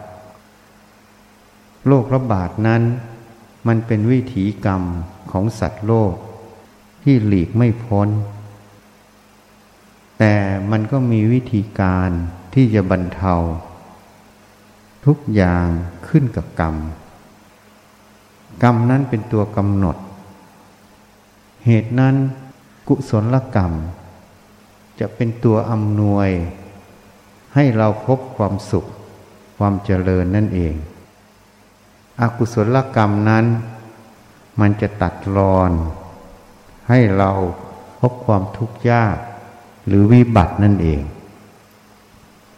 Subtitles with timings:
[1.91, 2.83] โรคระบาดนั้น
[3.67, 4.83] มันเป็นวิถีกรรม
[5.31, 6.13] ของสัตว์โลก
[7.03, 8.09] ที่หลีกไม่พ้น
[10.19, 10.35] แต่
[10.71, 12.09] มันก็มีวิธีการ
[12.53, 13.33] ที่จะบรรเทา
[15.05, 15.65] ทุกอย่าง
[16.07, 16.75] ขึ้นกับกรรม
[18.63, 19.97] กรรมนั้นเป็นตัวกำหนด
[21.65, 22.15] เหตุนั้น
[22.87, 23.71] กุศลกรรม
[24.99, 26.29] จะเป็นตัวอำนวย
[27.55, 28.85] ให้เราพบความสุข
[29.57, 30.73] ความเจริญนั่นเอง
[32.21, 33.45] อกุศลกรรมนั้น
[34.59, 35.71] มันจะตัดรอน
[36.89, 37.31] ให้เรา
[37.99, 39.17] พบความทุกข์ยาก
[39.87, 41.01] หรือวิบัตินั่นเอง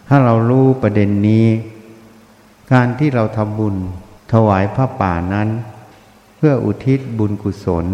[0.08, 1.48] ถ้าเรารู้ประเด็นนี้
[2.72, 3.76] การที่เราทำบุญ
[4.32, 5.50] ถวายพระป่านั้น
[6.38, 7.86] เพื่ออุทิศบุญกุศล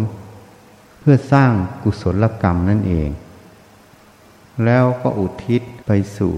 [0.99, 1.51] เพื่อสร้าง
[1.83, 3.09] กุศลกรรมนั่นเอง
[4.65, 6.33] แล้วก็อุทิศไปสู่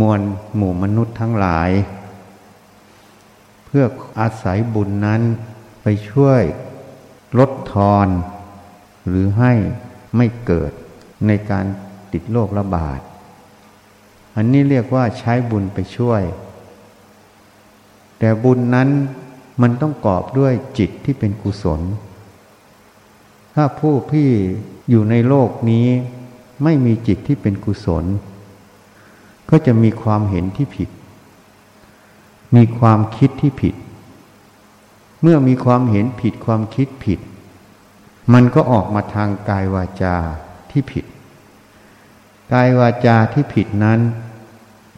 [0.00, 0.20] มวล
[0.56, 1.70] หมู่มนุษย์ทั้งหลาย
[3.68, 3.86] เพื่อ
[4.20, 5.22] อาศัยบุญนั้น
[5.82, 6.42] ไปช่วย
[7.38, 8.08] ลดทอน
[9.08, 9.52] หรือให้
[10.16, 10.72] ไม่เกิด
[11.26, 11.64] ในการ
[12.12, 13.00] ติดโรคระบาด
[14.36, 16.22] อันนี้เรียกว่าใช้บุญไปช่วย
[18.18, 18.88] แต่บุญนั้น
[19.62, 21.80] มันต้องกอบด้วยจิตที่เป็นกุศล
[23.54, 24.30] ถ้าผู้พี่
[24.90, 25.86] อยู่ในโลกนี้
[26.64, 28.04] ไม่มีจิตที่เป็นกุศล
[29.50, 30.88] ก็จะมีความเห็นที่ผิด
[32.56, 33.74] มีความคิดที่ผิด
[35.22, 37.20] เมื่อมีความเห็นผิดความคิดผิด
[38.32, 40.16] มันก็ออกมาทางกายวาจา
[40.70, 41.04] ที่ผิด
[42.52, 44.00] กายวาจาที่ผิดนั้น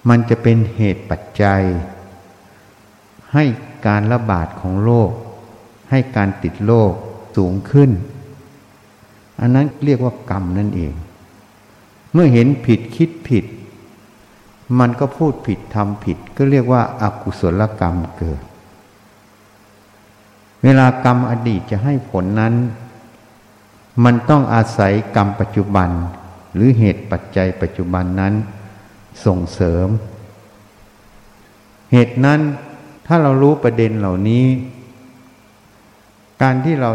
[0.08, 1.62] มันจะเป็นเหตุปัจจัย
[3.32, 3.44] ให้
[3.86, 5.10] การระบาดของโรค
[5.91, 6.92] ให้การติดโรค
[7.36, 7.91] สูงขึ้น
[9.41, 10.94] อันนั้นเรียกว่ากรรมนั่นเอง
[12.12, 13.44] เมื่อเห็นผิดคิดผิด
[14.78, 18.42] มันก็พูดผิดทำผิด ก็เรียกว่าอากุศลกรรมเกิด
[20.62, 22.54] เวลากรรมอดีตจะให้ผลนั้น
[24.04, 25.91] มันต้องอาศัยกรรมปัจจุบัน
[26.54, 28.34] หรือเหตุปัจจัยปัจจุบันนั้น
[29.25, 29.88] ส่งเสริม
[31.92, 32.41] เหตุนั้น
[33.06, 34.47] ถ้าเรารู้ประเด็นเหล่านี้
[36.42, 36.91] การที่เรา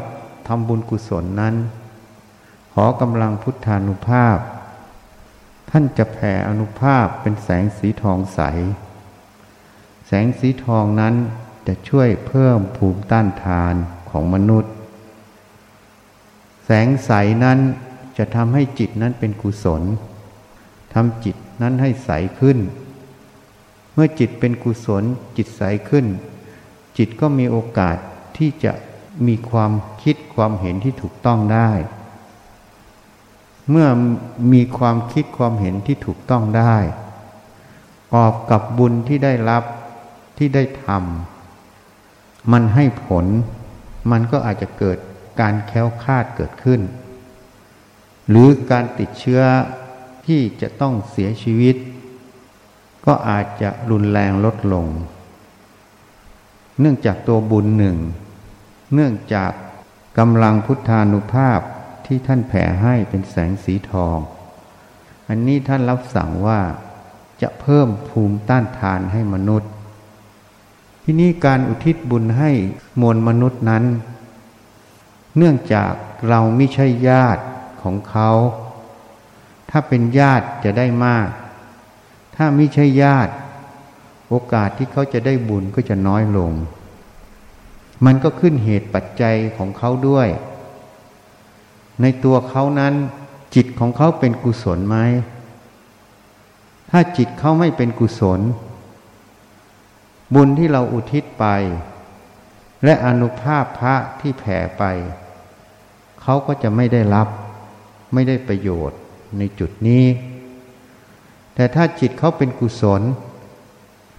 [0.47, 1.55] ทำบุญกุศลนั้น
[2.73, 4.37] ขอกำลังพุทธานุภาพ
[5.69, 8.39] ท่านจะแผ่อนุภาพเป็นแสงสีทองใส
[10.07, 11.15] แสงสีทองนั้น
[11.67, 13.75] จะช่วยเพิ่มภูมิต้านทาน
[14.09, 14.71] ของมนุษย์
[16.65, 17.11] แสงใส
[17.43, 17.59] นั้น
[18.17, 19.83] จะทำให้จิตนั้นเป็นกุศล
[20.93, 22.09] ทำจิตนั้นให้ใส
[22.39, 22.57] ขึ้น
[23.93, 25.03] เมื่อจิตเป็นกุศล
[25.37, 26.05] จิตใสขึ้น
[26.97, 27.97] จิตก็มีโอกาส
[28.37, 28.71] ที่จะ
[29.27, 29.71] มีความ
[30.03, 31.69] คิดความเห็นที่ถูกต้องได้
[33.69, 33.87] เมื่อ
[34.53, 36.77] มีความคิดความเห็นที่ถูกต้องได้
[38.13, 39.63] กอบกับบุญที่ได้รับ
[40.37, 43.25] ที่ได้ทำมันให้ผล
[44.11, 44.97] มันก็อาจจะเกิด
[45.39, 46.81] การแค้วคาดเกิดขึ้น
[48.29, 49.41] หรือการติดเชื้อ
[50.25, 51.75] ที่จะต้องเสียชีวิต
[53.05, 54.87] ก็อาจจะรุนแรงลดลง
[56.79, 57.97] เนื่องจากตัวบุญหนึ่ง
[58.93, 59.51] เนื่องจาก
[60.17, 61.59] กำลังพุทธานุภาพ
[62.05, 64.17] ที่ท่านแผ่ให้เป็นแสงสีทอง
[65.29, 66.59] อันนี้ท่านรับสั่งว่า
[67.41, 69.69] จะเพิ่มภูมิต้านทานให้มนุษย์
[71.03, 72.51] ที่นี้การอุทิศบุญให้
[73.01, 73.83] มวลมนุษย์นั้น
[75.37, 75.91] เนื่องจาก
[76.29, 77.43] เราไม่ใช่ญาติ
[77.81, 78.29] ของเขา
[79.69, 81.29] ถ้าเป็นญาติจะได้มาก
[82.35, 83.33] ถ้าไม่ใช่ญาติ
[84.29, 86.51] โอกาสที่เขาจะได้บุญก็จะน้อยลง
[88.05, 90.27] มันก็ขึ้นเหตุปัจจัยของเขาด้วย
[92.01, 92.93] ในตัวเขานั้น
[93.55, 94.97] จิตของเขาเป็นกุศลไหม
[96.89, 98.39] ถ้าจิตเขาไม่เป็นกุศล
[100.33, 101.45] บุญที่เราอุทิศไป
[102.83, 104.83] และอนุภาพพระที่แผ่ไป
[106.21, 107.27] เขาก็จะไม่ได้รับ
[108.13, 108.99] ไม่ได้ประโยชน์
[109.37, 110.05] ในจุดนี้
[111.55, 113.01] แต่ถ้าจิตเขาเป็นกุศล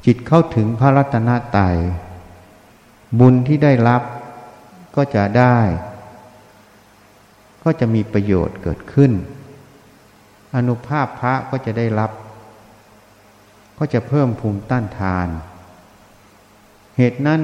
[0.07, 1.77] จิตเข้าถึงพระรัตนตรัย
[3.21, 4.03] บุญที่ได้รับ
[4.97, 5.57] ก็จะได้
[7.67, 9.13] ก็จะมีประโยชน์เกิดขึ้น
[10.57, 12.11] อนุภาพพระก็จะได้รับ
[13.79, 15.29] ก็จะเพิ่มภูมิต้านทาน
[16.97, 17.41] เหตุนั้น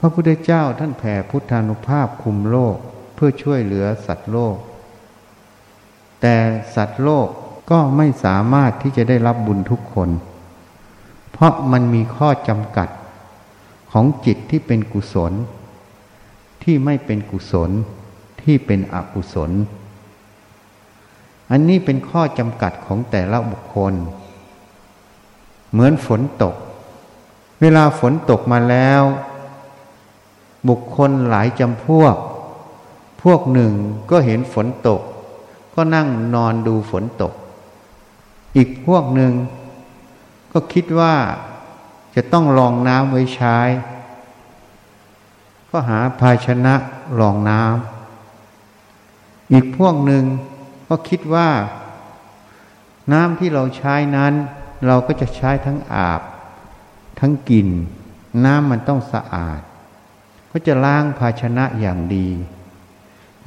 [0.00, 2.76] พระระพุทธเจ้าท่านแผ่พุทธานุภาพคุมโลก
[3.14, 4.56] เพื่อช่วยเหลือสัตว์โลก
[6.20, 6.36] แต่
[6.74, 7.28] สัตว์โลก
[7.70, 10.10] ก็ไม่สามารถที่จะได้รับบุญทุกคน
[11.32, 12.88] เพราะมันมีข้อจำกัด
[13.92, 15.32] ของจิตที่เป็นกุศล
[16.62, 17.70] ที่ไม่เป็นกุศล
[18.46, 19.50] ที่เป็นอกุศล
[21.50, 23.94] อันนี้เป็นข้อจำกัดของแต่ละบุคคล
[25.72, 26.54] เหมือนฝนตก
[27.60, 29.02] เวลาฝนตกมาแล้ว
[30.68, 32.16] บุคคลหลายจำพวก
[33.22, 33.72] พวกหนึ่ง
[34.10, 35.00] ก็เห็นฝนตก
[35.74, 37.32] ก็นั่งนอนดูฝนตก
[38.56, 39.32] อีกพวกหนึ่ง
[40.52, 41.14] ก็คิดว่า
[42.14, 43.58] จะต้องรองน้ำไว้ใช้
[45.70, 46.74] ก็หาภาชนะ
[47.20, 47.95] รองน้ำ
[49.52, 50.24] อีกพวกหนึ่ง
[50.88, 51.48] ก็คิดว่า
[53.12, 54.34] น้ำที่เราใช้นั้น
[54.86, 56.22] เราก็จะใช้ทั้งอาบ
[57.20, 57.68] ทั้งกิน
[58.44, 59.60] น้ำมันต้องสะอาด
[60.50, 62.28] ก็จะล้างภาชนะอย่างดี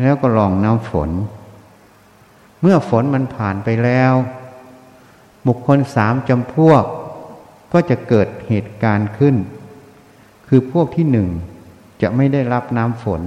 [0.01, 1.09] แล้วก็รองน้ำฝน
[2.61, 4.13] เมื่อฝนมันผ่านไปแล้ว
[5.47, 6.83] บุคคลสามจำพวก
[7.73, 9.35] ก็จะเกิดเหตุการณ์ขึ้น
[10.47, 11.29] คือพวกที่หนึ่ง
[12.01, 13.21] จะไม่ได้รับน้ำฝน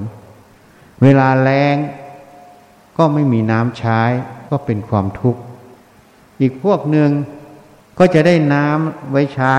[1.03, 1.77] เวลาแล้ง
[2.97, 4.00] ก็ไม่มีน้ำใช้
[4.50, 5.41] ก็เป็นความทุกข์
[6.41, 7.11] อีกพวกหนึ่ง
[7.99, 9.56] ก็จะได้น้ำไว้ใช้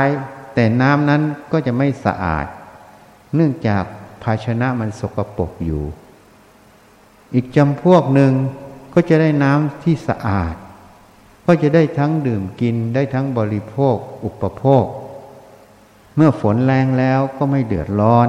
[0.53, 1.21] แต่น้ำนั้น
[1.51, 2.45] ก็จะไม่สะอาด
[3.35, 3.83] เนื่องจาก
[4.24, 5.83] ภาชนะมันสกปรกอยู่
[7.33, 8.33] อีกจำพวกหนึ่ง
[8.94, 10.56] ก็จะได้น้ำที่สะอาด
[11.45, 14.85] ก็จะได้ทั้งดื่มกินได้ทั้งบริโภค อุปโภค
[16.15, 18.27] เมื่อฝนแรงแล้วก็ไม่เดือดร้อน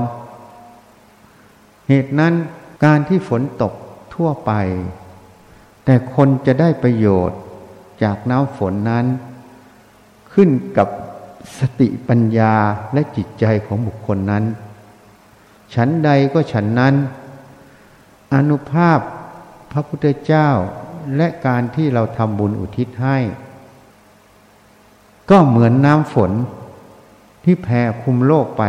[1.89, 2.35] เหตุนั้น
[2.85, 3.73] การที่ฝนตก
[4.15, 4.53] ทั่วไป
[5.85, 7.39] แต่คนจะได้ประโยชน์
[8.03, 9.07] จากน้ำฝนนั้น
[10.33, 10.89] ขึ้นกับ
[11.59, 12.55] สติปัญญา
[12.93, 14.45] และจิตใจของบุคคลนั้น
[15.75, 16.95] ฉันใดก็ฉันนั้น
[18.35, 18.99] อนุภาพ
[19.73, 20.49] พระพุทธเจ้า
[21.17, 23.19] และการที่เราทำบุญอุทิศให้
[25.31, 26.31] ก็เหมือนน้ำฝน
[27.45, 28.65] ที่แผ่คุมโลกไป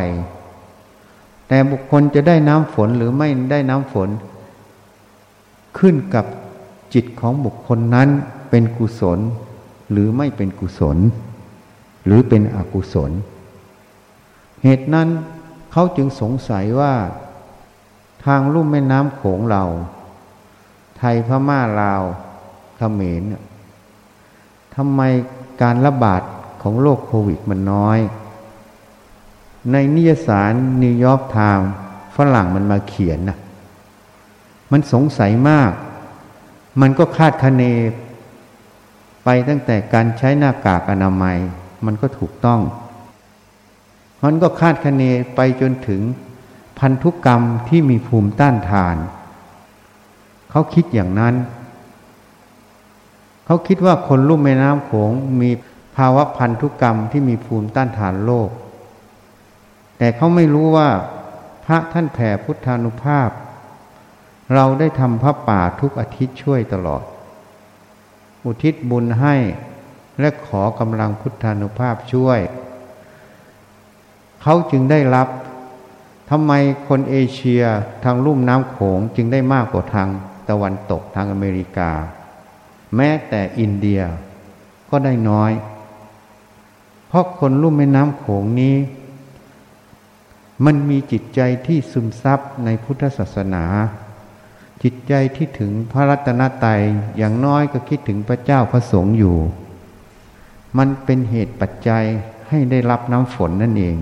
[1.48, 4.10] แต่บุคคลจะได้น้ำฝนหรือไม่ได้น้ำฝน
[5.78, 6.26] ขึ้นกับ
[6.94, 8.10] จิตของบุคคลนั้น
[8.50, 9.20] เป็นกุศล
[9.92, 10.98] หรือไม่เป็นกุศล
[12.06, 13.12] หรือเป็นอกุศล
[14.64, 15.10] เหตุนั้น
[15.72, 16.94] เขาจึงสงสัยว่า
[18.26, 19.64] ทางลุ่มแม่น้ำโขงเรา
[20.98, 22.04] ไทยพม่าลาว
[22.78, 23.24] เขมร
[24.76, 25.02] ทำไม
[25.62, 26.22] การระบาด
[26.62, 28.00] ของโรคโควิดมันน้อย
[29.72, 30.52] ในนิตยสาร
[30.84, 31.70] นิวยอร์กไทม์
[32.16, 33.38] ฝรั่งมันมาเขียนนะ
[34.78, 35.72] มันสงสัยมาก
[36.82, 37.64] มันก็คาดคะเน
[39.24, 41.38] ไปตั้งแต่การใช้หน้ากากอนามัย
[41.86, 42.62] มันก็ถูกต้อง
[44.24, 45.04] มันก็คาดคะเน
[45.36, 46.02] ไปจนถึง
[46.80, 48.96] พันธุกรรมที่มีภูมิต้านทาน
[50.52, 51.36] เขาคิดอย่างนั้น
[53.46, 55.12] เขาคิดว่าคนลุ่มแม่น้ำโขง
[55.42, 55.50] มี
[55.96, 58.50] ภาวะพันธุกรรมที่มีภูมิต้านทานโรค
[59.98, 60.90] แต่เขาไม่รู้ว่า
[61.66, 63.30] พระท่านแผ่พุทธานุภาพ
[64.54, 67.04] เราได้ทำพระป่าทุกอาทิตย์ช่วยตลอด
[68.46, 69.36] อุทิศบุญให้
[70.20, 72.40] และขอกำลังพุทธานุภาพช่วย
[74.42, 75.28] เขาจึงได้รับ
[76.30, 76.52] ทำไม
[76.88, 77.64] คนเอเชีย
[78.04, 80.08] ทางลุ่มน้ำโขงจึงได้มากกว่าทาง
[80.50, 81.92] ตะวันตกทางอเมริกา
[82.96, 84.02] แม้แต่อินเดีย
[84.90, 85.52] ก็ได้น้อย
[87.08, 88.76] เพราะคนรุ่มแม่น้ำโขงนี้
[90.66, 93.66] มันมีจิตใจที่ซึมซับในพุทธศาสนา
[94.84, 96.82] จิตใจที่ถึงพระรัตนตรัย
[97.18, 99.38] อย่างน้อยก็คิดถึงพระเจ้าพระสงฆ์อยู่
[100.78, 102.04] มันเป็นเหตุปัจจัย
[102.50, 103.98] ให้ได้รับน้ำฝนนั่นเอง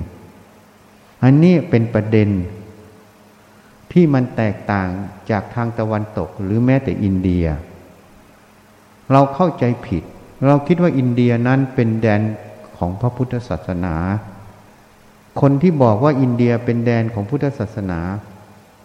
[1.24, 2.30] อันนี้เป็นประเด็น
[3.92, 4.88] ที่มันแตกต่าง
[5.30, 7.46] จากทางตะวันตกหรือแม้แต่อินเดีย
[9.12, 10.04] เราเข้าใจผิด
[10.46, 12.22] เราคิดว่าอินเดียนั้นเป็นแดน
[12.78, 13.96] ของพระพุทธศาสนา
[15.42, 18.00] คนที่บอกว่าอินเดียเป็นแดนของพุทธศาสนา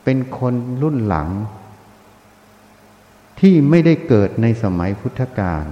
[0.05, 1.29] เป็นคนรุ่นหลัง
[3.41, 5.65] ที่ไม่ได้เกิดในสมัยพุทธกาล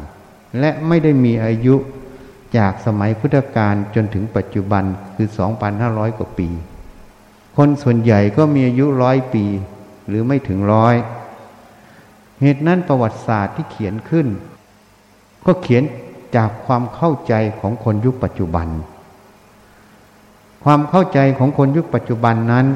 [0.61, 1.77] และไม่ได้มีอายุ
[2.59, 4.85] จากสมัยพุทธกาลจนถึงปัจจุบัน
[5.17, 5.29] คือ
[5.73, 6.49] 2,500 กว่าปี
[7.57, 9.45] คนส่วนใหญ่ก็มีอายุร้อยปี
[10.09, 10.95] หรือไม่ถึงร้อย
[12.41, 14.27] เหตุนั้นประวัติศาสตร์ที่เขียนขึ้น
[15.47, 15.83] ก็เขียน
[16.37, 18.69] จากความเข้าใจของคนยุคปัจจุบัน
[20.65, 22.67] ความเข้าใจของคนยุคปัจจุบันนั้น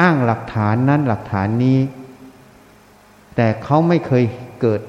[0.00, 1.78] อ้างหลักฐานนั้นหลักฐานนี้
[3.36, 4.24] แต่เขาไม่เคย
[4.60, 4.80] เกิด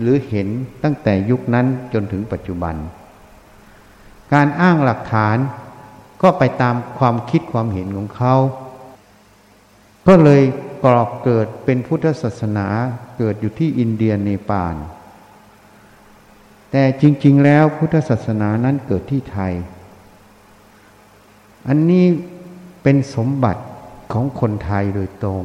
[0.00, 0.48] หรือเห็น
[0.82, 2.74] ตั้งแต่ยุคนั้นจนถึงปัจจุบัน
[4.32, 5.36] การอ้างหลักฐาน
[6.22, 8.34] ก็ไปตามความคิดความเห็นของเขา
[10.06, 10.42] ก็เลย
[10.84, 12.66] กรอกเกิดเป็นพุทธศาสนา
[13.18, 14.74] เกิดอยู่ที่อินเดียเนปาล
[16.70, 19.52] แต่จริง ๆ แล้วพุทธศาสนานั้นเกิดที่ไทย
[21.68, 22.06] อันนี้
[22.82, 23.62] เป็นสมบัติ
[24.12, 25.44] ของคนไทยโดยตรง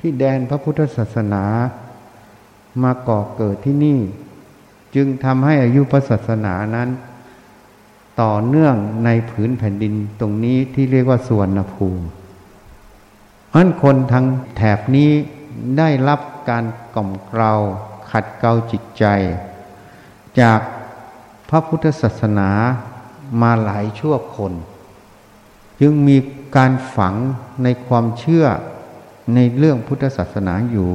[0.00, 1.44] ที่แดนพระพุทธศาสนา
[2.82, 4.00] มาก่อเกิดที่นี่
[4.94, 6.88] จึงทำให้อายุพระศาสนานั้น
[8.20, 12.06] ต่อเนื่องในผืนแผ่นดินตรงนี้ที่เรียกว่าสวนภูมิ
[13.48, 14.24] เพราะคนทาง
[14.56, 15.10] แถบนี้
[15.78, 16.64] ได้รับการ
[16.94, 17.52] กล่อมเกลา
[18.10, 19.04] ขัดเกลาจิตใจ
[20.40, 20.60] จาก
[21.48, 22.50] พระพุทธศาสนา
[23.42, 24.52] มาหลายชั่วคน
[25.80, 26.16] จึงมี
[26.56, 27.14] การฝัง
[27.62, 28.46] ในความเชื่อ
[29.34, 30.92] ในเรื่องพุทธศาสนาอยู่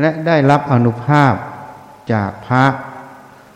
[0.00, 1.34] และได้รับอนุภาพ
[2.12, 2.64] จากพระ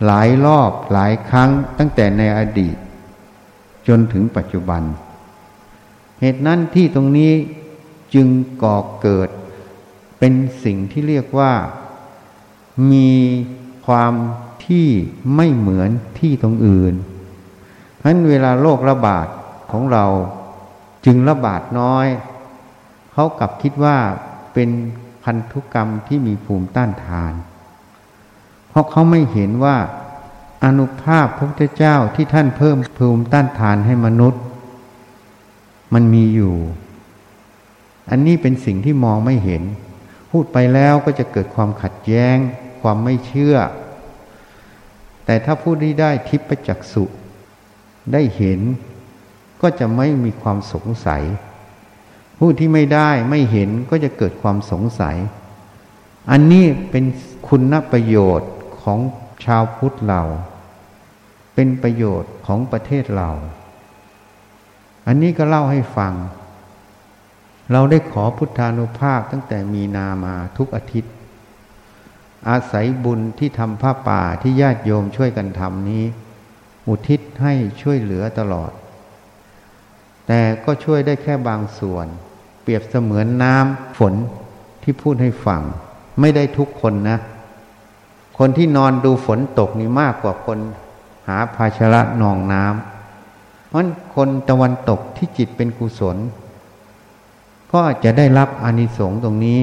[0.04, 2.76] หลายรอบหลายครั้งตั้งแต่ในอดีต
[3.88, 4.82] จนถึงปัจจุบัน
[6.20, 7.32] เหตุนั้นที่ตรงนี้
[8.14, 8.28] จึง
[8.62, 9.28] ก่อเกิด
[10.18, 10.34] เป็น
[10.64, 11.52] สิ่งที่เรียกว่า
[12.92, 13.12] มี
[13.86, 14.12] ความ
[14.66, 14.88] ที่
[15.36, 16.94] ไม่เหมือนที่ตรงอื่น
[17.96, 19.26] เพราะนั้นเวลาโรคระบาด
[19.72, 20.04] ของเรา
[21.06, 22.06] จึงระบาดน้อย
[23.12, 23.96] เขากลับคิดว่า
[24.54, 24.70] เป็น
[25.24, 27.34] พันธุกรรมที่มีภูมิต้านทาน
[28.68, 29.76] เพราะเขาไม่เห็นว่า
[30.64, 34.42] อนุภาพพระพุทธเจ้าที่ท่านเพิ่มภูมิต้านทานให้มนุษย์
[35.94, 36.54] มันมีอยู่
[38.10, 39.62] อันนี้เป็นสิ่งที่มองไม่เห็น
[40.30, 42.36] พูดไปแล้วก็จะเกิดความขัดแย้ง
[42.80, 43.56] ความไม่เชื่อ
[45.24, 47.04] แต่ถ้าพูดได้ได้ทิพจักสุ
[48.12, 48.60] ได้เห็น
[49.60, 51.22] ก็จะไม่มีความสงสัย
[52.44, 55.16] ผู้ที่ไม่ได้ไม่เห็นก็จะเกิดความสงสัย
[56.30, 57.04] อันนี้เป็น
[57.48, 58.50] คุณประโยชน์
[58.82, 58.98] ของ
[59.44, 60.22] ชาวพุทธเรา
[61.54, 63.30] เป็นประโยชน์ของประเทศเรา
[65.06, 66.12] อันนี้ก็เล่าให้ฟัง
[67.72, 71.12] เราได้ขอพุทธานุภาพตั้งแต่มีนามาทุกอาทิตย์
[72.48, 76.04] อาศัยบุญที่ทำผ้าป่าที่ญาติโยมช่วยกันทำนี้
[76.88, 78.72] อุทิศให้ช่วยเหลือตลอด
[80.26, 82.08] แต่ก็ช่วยได้แค่บางส่วน
[82.62, 84.14] เปรียบเสมือนน้ำฝน
[84.82, 85.60] ที่พูดให้ฟัง
[86.20, 87.18] ไม่ได้ทุกคนนะ
[88.38, 90.58] คนที่นอนดูฝนตกนี่มากกว่าคน
[91.28, 96.16] หาภาชระนองน้ำเพราะคนตะวันตกที่จิตเป็นกุศล
[97.72, 99.60] ก็จะได้รับอานิสงส์ตรงนี้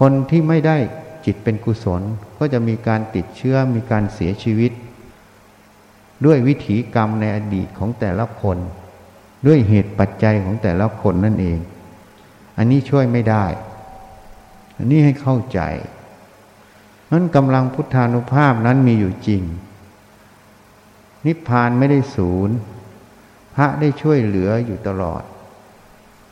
[0.00, 0.76] คนที่ไม่ได้
[1.24, 2.02] จิตเป็นกุศล
[2.38, 4.72] ก็จะมีการติดเชื้อมีการเสียชีวิต
[6.24, 8.58] ด้วยวิถีกรรมในอดีตของแต่ละคน
[9.46, 11.58] ด้วยเหตุปัจจัยของแต่ละคนนั่นเอง
[12.58, 13.44] อันนี้ช่วยไม่ได้
[14.76, 15.60] อันนี้ให้เข้าใจ
[17.12, 19.42] นั้นกำลังพุทธานุภาพนั้นมีอยู่จริง
[21.26, 22.56] นิพพานไม่ได้ศูนย์
[23.54, 25.22] พระได้ช่วยเหลืออยู่ตลอด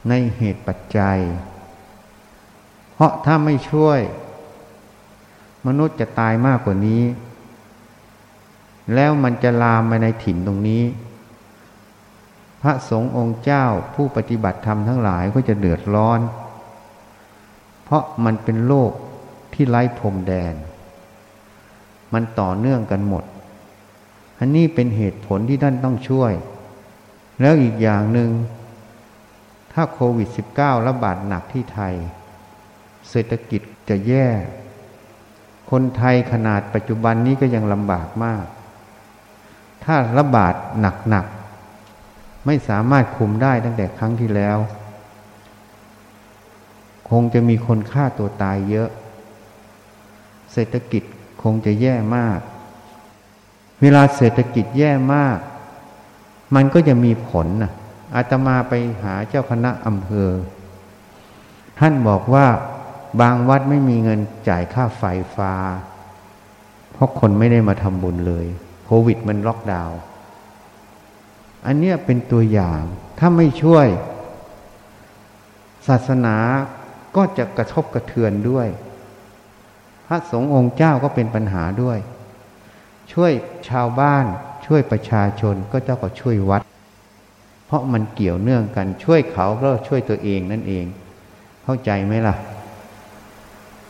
[0.09, 1.19] ในเหตุปัจจัย
[2.93, 4.01] เพราะถ้าไม่ช่วย
[5.67, 7.03] มนุษย์จะตายมากกว่านี้
[8.95, 10.83] แล้วมันจะลามมาในถิ่นตรงนี้
[12.63, 16.21] พระสงฆ์องค์เจ้าผู้ปฏิบัติธรรมทั้งหลายก็จะเดือดร้อน
[17.85, 18.93] เพราะมันเป็นโลก
[19.55, 20.55] ที่ไร้พรมแดน
[22.13, 23.25] มันต่อเนื่องกันหมด
[24.39, 26.33] อันนี้เป็นเหตุผลที่ท่านต้องช่วย
[27.41, 28.31] แล้วอีกอย่างหนึง่ง
[29.73, 31.95] ถ้าโควิด -19 ระบาดหนักที่ไทย
[33.11, 34.29] เศรษฐกิจจะแย่
[35.71, 38.45] คนไทยขนาดปัจจุบันนี้ก็ยังลำบากมาก
[39.85, 41.27] ถ้าระบาดหนัก
[42.47, 44.59] ไม่สามารถคุมได้ตั้งแต่ครั้งที่แล้ว
[47.11, 48.89] คงจะมีคนฆ่าตัวตายเยอะ
[50.53, 51.03] เศรษฐกิจ
[51.43, 52.41] คงจะแย่มาก
[53.81, 55.39] เวลาเศรษฐกิจแย่มาก
[56.55, 57.73] มันก็จะมีผลนะ
[58.15, 58.73] อาตมาไป
[59.03, 60.31] หาเจ้าคณะอำเภอ
[61.79, 62.47] ท่านบอกว่า
[63.21, 65.05] บางวัดไม่มีเงินจ่ายค่าไฟ
[65.37, 65.53] ฟ้า
[66.93, 68.47] เพราะคนไม่ได้มาทำบุญเลย
[68.85, 69.99] โควิดมันล็อกดาวน์
[71.67, 72.83] อันเนี้ยเป็นตัวอย่าง
[73.19, 73.87] ถ้าไม่ช่วย
[75.89, 76.37] ศาสนา
[77.17, 78.69] ก็จะกระทบกระเทือนด้วย
[80.07, 81.99] พระสงฆ์องค์เจ้าก็เป็นปัญหาด้วย
[83.13, 83.33] ช่วย
[83.69, 84.25] ชาวบ้าน
[84.67, 86.63] ช่วยประชาชนก็เจ้าก็ช่วยวัด
[87.67, 90.85] เพราะมันเกี่ยวเนื่องกันช่วยเขาก็ช่วยตัวเองนั่นเอง
[91.65, 92.35] เข้าใจไหมล่ะ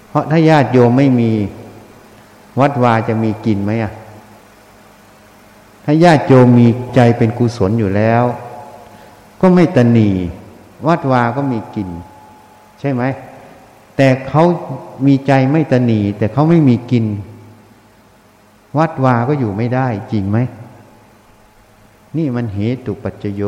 [0.09, 1.33] เพราะถ้าญาติโยมไม่มี
[2.61, 3.93] วัดวาจะมีกินไหมอะ
[5.89, 8.23] ถ้าญาติโยมมีใจเป็นกุศลอยู่แล้ว
[9.41, 10.11] ก็ไม่ตนี
[10.87, 11.89] วัดวาก็มีกิน
[12.81, 13.03] ใช่ไหม
[13.97, 14.45] แต่เขา
[15.07, 17.05] มีใจไม่ตนีแต่เขาไม่มีกิน
[18.79, 20.39] วัดวาก็อยู่ไม่ได้จริงไหม
[22.17, 23.43] นี่มันเหตุปัจจโย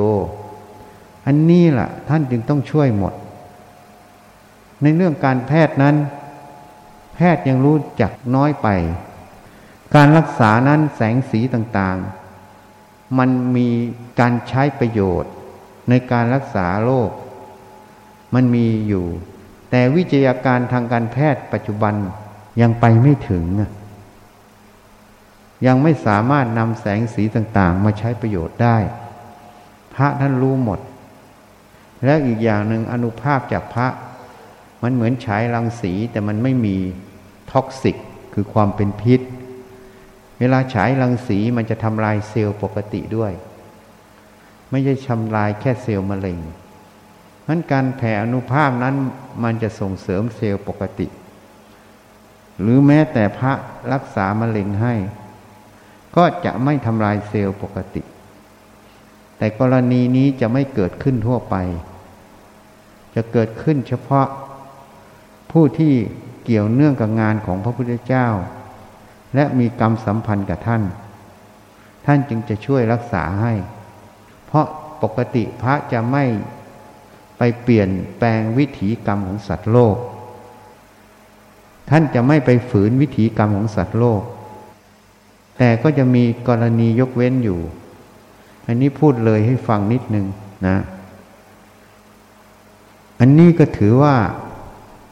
[1.27, 3.15] อันนี้แหละท่านจึงต้องช่วยหมด
[4.83, 5.97] ในเรื่องการแพทย์นั้น
[7.15, 8.69] แพทย์ยังรู้จักน้อยไป
[9.95, 12.18] การรักษานั้นแสงสีต่างๆ
[13.19, 13.69] มันมี
[14.21, 15.33] การใช้ประโยชน์
[15.89, 17.11] ในการรักษาโรค
[18.35, 19.07] มันมีอยู่
[19.71, 21.95] แต่วิจัยการทางการแพทย์ปัจจุบัน
[22.61, 23.45] ยังไปไม่ถึง
[25.67, 28.77] ยังไม่สามารถนำแสงสีต่าง ๆ มาใช้ประโยชน์ได้
[29.95, 30.81] พระท่านรู้หมด
[32.05, 33.89] แล้วอีกอย่างหนึ่งอนุภาพจากพระ
[34.83, 36.77] มันเหมือนฉายรังสีแต่มันไม่มี
[37.53, 37.97] ท็อกซิก
[38.35, 39.21] คือความเป็นพิษ
[40.39, 43.33] เวลาฉายรังสีมันจะทำลายเซลล์ปกติด้วย
[44.71, 46.39] ไม่ใช่ทำลายแค่เซลล์มะเร็ง
[47.49, 48.95] นั้นการแผ่อนุภาพนั้น
[49.43, 51.07] มันจะส่งเสริมเซลล์ปกติ
[52.61, 53.53] หรือแม้แต่พระ
[53.93, 54.95] รักษามะเร็งให้
[56.17, 58.03] ก็จะไม่ทำลายเซลล์ปกติ
[59.39, 61.57] แต่กรณีนี้จะไม่เกิดขึ้นทั่วไป
[63.15, 64.27] จะเกิดขึ้นเฉพาะ
[65.51, 65.95] ผู้ที่
[66.45, 68.27] เกี่ยวเนื่องกับงานของพระพุทธเจ้า
[69.35, 70.83] และมีกรรมสัมพันธ์กับท่าน
[72.07, 73.53] ท่านจึงจะช่วยรักษาให้
[74.47, 74.67] เพราะ
[75.03, 76.25] ปกติพระจะไม่
[77.39, 79.97] ไปเปลี่ยนแปลงวิถีกรรมของสัตว์โลก
[81.91, 84.23] ท่านจะไม่ไปฝืนวิถีกรรมของสัตว์โลก
[85.59, 87.61] แต่ก็จะมีกรณียกเว้นอยู่
[88.67, 90.27] อันนี้พูดเลยให้ฟังนิดนึง
[90.67, 90.77] นะ
[93.21, 94.17] อันนี้ก็ถือว่า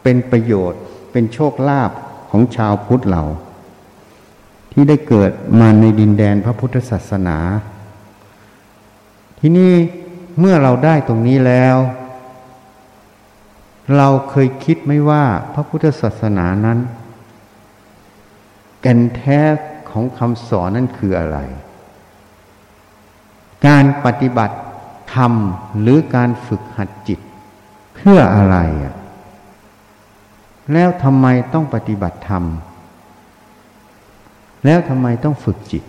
[0.03, 0.81] เป็นประโยชน์
[1.13, 1.91] เป็นโชคลาภ
[2.31, 3.25] ของชาวพุทธเรา
[4.79, 7.39] ที่ได้เกิดมาในดินแดนพระพุทธศาสนา
[9.39, 9.75] ที่นี่
[10.39, 11.77] เมื่อเราได้ตรงนี้แล้ว
[13.97, 16.79] เราเคยคิดไหมว่าพระพุทธศาสนานั้น
[18.81, 19.41] แก่นแท้
[19.91, 21.39] ของคำสอนนั้นคืออะไร
[23.67, 24.57] การปฏิบัติ
[25.15, 25.33] ธรรม
[25.81, 27.21] หรือการฝึกหัดจิต
[27.95, 28.95] เพื่ออะไรอะ
[30.73, 32.45] แล้วทำไมต้องปฏิบัติธรรม
[34.65, 35.85] แล้วทำไมต้องฝึกจิต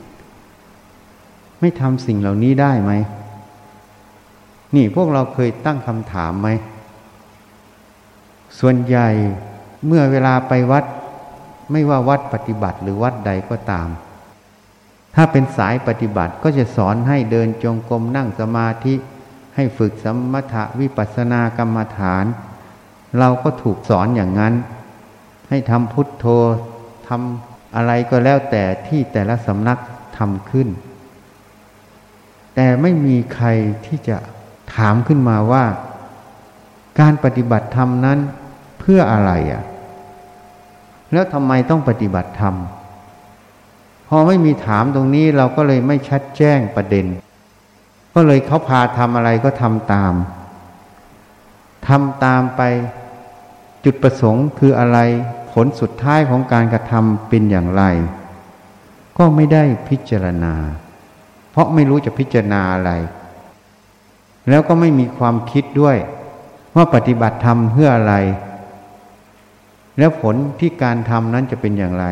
[1.60, 2.92] ไม่ทำสิ่งเหล่านี้ได้ไหม
[4.76, 6.48] นี่พวกเราเคยตั้งคำถามไหม
[8.60, 9.08] ส่วนใหญ่
[9.86, 10.86] เมื่อเวลาไปวัด
[11.72, 13.88] ไม่ว่าวัดปฏิบัติหรือวัดใดก็ตาม
[15.16, 18.94] ถ้าเป็นสายปฏิบัติก็จะสอนให้เดินจงกรมนั่งสมาธิ
[19.56, 22.26] ให้ฝึกสมถะวิปัสสนากรรมฐาน
[23.20, 24.54] เราก็ถูกสอนอย่างนั้น
[25.50, 26.26] ให้ทำพุทโธ
[27.08, 29.80] ทำ อะไรก็แล้วแต่ที่แต่ละสำนัก
[30.18, 30.68] ทำขึ้น
[32.56, 33.48] แต่ไม่มีใคร
[33.86, 34.18] ที่จะ
[34.76, 35.66] ถามขึ้นมาว่า
[37.00, 38.20] การปฏิบัติธรรมนั้น
[38.80, 39.64] เพื่ออะไรอะ
[41.14, 42.56] แล้วทำไมต้องปฏิบัติธรรม
[44.08, 47.06] พอไม่มีถามตรงนี้เราก็เลยไม่ชัดแจ้งประเด็น
[48.14, 50.14] ก็เลยเขาพาทำอะไรก็ทำตาม
[51.88, 52.62] ทำตามไป
[53.86, 54.98] จุดประสงค์คืออะไร
[55.66, 57.84] ลสุดท้ายของการกระทำเป็นอย่างไร
[59.18, 60.54] ก็ไม่ได้พิจารณา
[61.52, 62.92] เพราะไม่รู้จะพิจารณาอะไร
[64.50, 65.98] แล้วก็ไม่มีความคิดด้วย
[66.76, 68.16] ว่าปฏิบัติธรรมเพื่ออะไร
[69.98, 72.06] แล้วผลที่การทำนั้นจะเป็นอย่างไร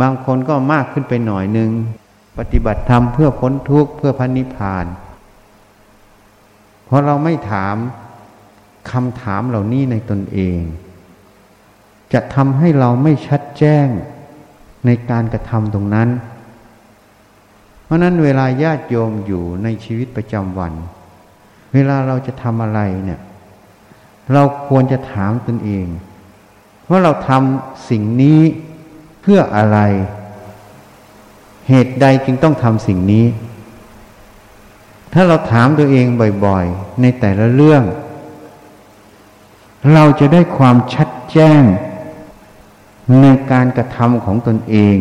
[0.00, 1.70] บางคนก็มากขึ้นไปหน่อยหนึ่ง
[2.38, 4.86] ปฏิบัติธรรมเพื่อพ้นทุกข์เพื่อพันนิพพาน
[6.84, 7.76] เพราะเราไม่ถาม
[8.90, 10.58] คำถามเหล่านี้ในตนเอง
[12.12, 13.86] จะทำให้เราไม่ชัดแจ้ง
[14.86, 16.08] ในการกระทำตรงนั้น
[17.84, 20.72] เพราะนั้นเวลาญาติโยมอยู่ในชีวิตประจำวัน
[21.74, 23.20] เวลาเราจะทำอะไรเนี่ย
[24.32, 25.86] เราควรจะถามตนเอง
[26.88, 28.40] ว่าเราทำสิ่งนี้
[29.22, 29.78] เพื่ออะไร
[31.68, 33.26] เหตุใดจึงต้องทำสิ่งนี้
[35.12, 36.06] ถ้าเราถามตัวเอง
[36.44, 37.82] บ่อยๆ ในแต่ละเรื่อง
[39.94, 41.62] เราจะได้ความชัดแจ้ง
[43.22, 44.98] ในการกระทำของตนเอง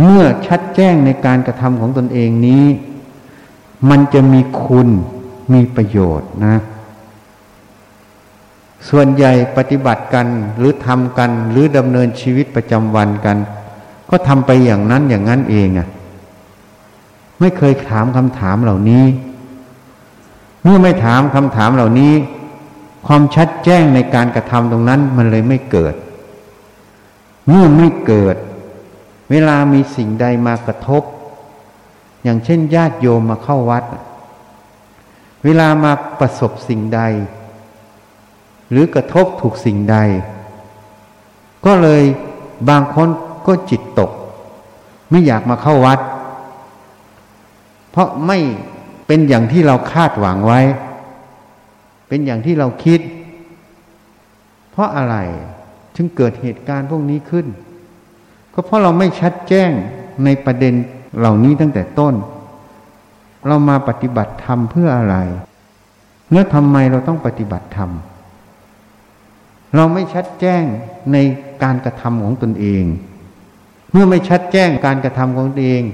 [0.00, 2.64] เมื่อชัดแจ้งในการกระทำของตนเองนี้
[3.90, 4.88] มันจะมีคุณ
[5.52, 6.56] มีประโยชน์นะ
[8.88, 10.26] ส่วนใหญ่ปฏิบัติกัน
[10.58, 13.36] หรือทำกันหรือดำเนินชีวิตประจำวันกัน
[14.10, 15.88] ก็ทำไปอย่างนั้นอย่างนั้นเองอะ่ะ
[17.40, 19.04] ไม่เคยถามคำถามเหล่านี้
[20.62, 22.12] เมื่อไม่ถามคำถามเหล่านี้
[23.06, 25.94] ความชัดแจ้งในการกระทำตรงนั้นมันเลยไม่เกิด
[27.48, 28.36] เมื่อไม่เกิด
[29.30, 31.02] เวลามีสิ่งใดมากระทบ
[32.22, 33.84] อย่างเช่น ญาติโยมมาเข้าวัด
[35.44, 37.00] เวลามาประสบสิ่งใด
[38.70, 39.96] หรือกระทบถูกสิ่งใด
[41.66, 42.02] ก็เลย
[42.68, 43.08] บางคน
[43.46, 44.10] ก็จิตตก
[45.10, 46.00] ไม่อยากมาเข้าวัด
[47.90, 48.38] เพราะไม่
[49.06, 50.60] เป็นอย่างที่เราคาดหวังไว้
[52.12, 53.00] เป็นอย่างที่เราคิด
[54.70, 55.16] เพราะอะไร
[55.96, 57.46] จึงเกิดเหตุการณ์พวกนี้ขึ้น
[58.54, 59.70] ก็เพราะเราไม่ชัดแจ้ง
[60.24, 60.74] ในประเด็น
[61.18, 62.14] เหล่านี้ตั้งแต่ต้น
[63.46, 65.16] เรามาปฏิบัติธรรมเพื่ออะไร
[66.30, 67.90] เมื่อทำไมเราต้องปฏิบัติธรรม
[69.74, 70.62] เราไม่ชัดแจ้ง
[71.12, 71.16] ใน
[71.62, 72.84] การกระทำของตนเอง
[73.92, 75.84] เมื่อไม่ชัดแจ้งการกระทำของตนเอง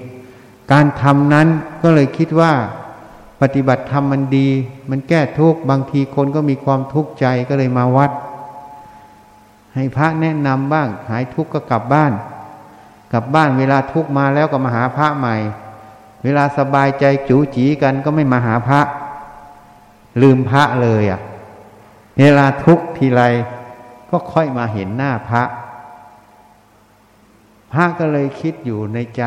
[0.72, 1.48] การทำนั้น
[1.82, 2.52] ก็เลยคิดว่า
[3.40, 4.48] ปฏิบัติธรรมมันดี
[4.90, 8.10] มันแก้ทุกข์บางทีคนก็มีความทุกข์ใจก็เลยมาวัด
[9.74, 12.12] ให้พระแนะนำบ้าง หายทุกข์ก็กลับบ้าน
[13.12, 15.36] กลับบ้านเวลาทุกข์มาแล้วก็มาหาพระใหม่
[16.24, 18.80] เวลาสบายใจจู๋จีกันก็ไม่มาหาพระ
[20.22, 21.20] ลืมพระเลยอะ
[22.18, 23.22] เวลาทุกข์ทีไร
[24.10, 25.42] ก็ค่อยมาเห็นหน้าพระ
[27.72, 29.22] พระก็เลยคิดอยู่ในใจ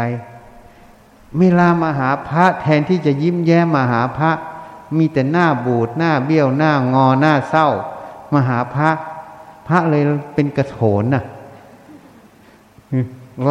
[1.40, 4.32] เวลามาหาพระแทนที่จะยิ้มแย้มมาหาพระ
[4.98, 7.68] มีแต่หน้าบูดหน้าเบี้ยวหน้างอหน้าเศร้า
[8.34, 8.90] มาหาพระ
[9.68, 11.24] พระเลยเป็นกระโถนน่ะ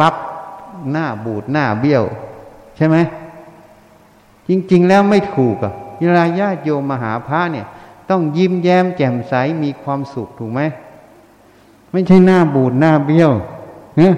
[0.01, 0.15] รับ
[0.91, 2.03] หน้าบูดหน้าเบี้ยว
[2.75, 2.97] ใช่ไหม
[4.47, 7.65] จริง ๆ แล้วไม่ถูกอะเวลาญาติโยมมาหาพระเนี่ย
[8.09, 10.61] ต้องยิ้มแย้มแจ่มใสมีความสุขถูกไหม
[11.91, 13.31] ไม่ใช่หน้าบูดหน้าเบี้ยว
[13.97, 14.13] เนี่ย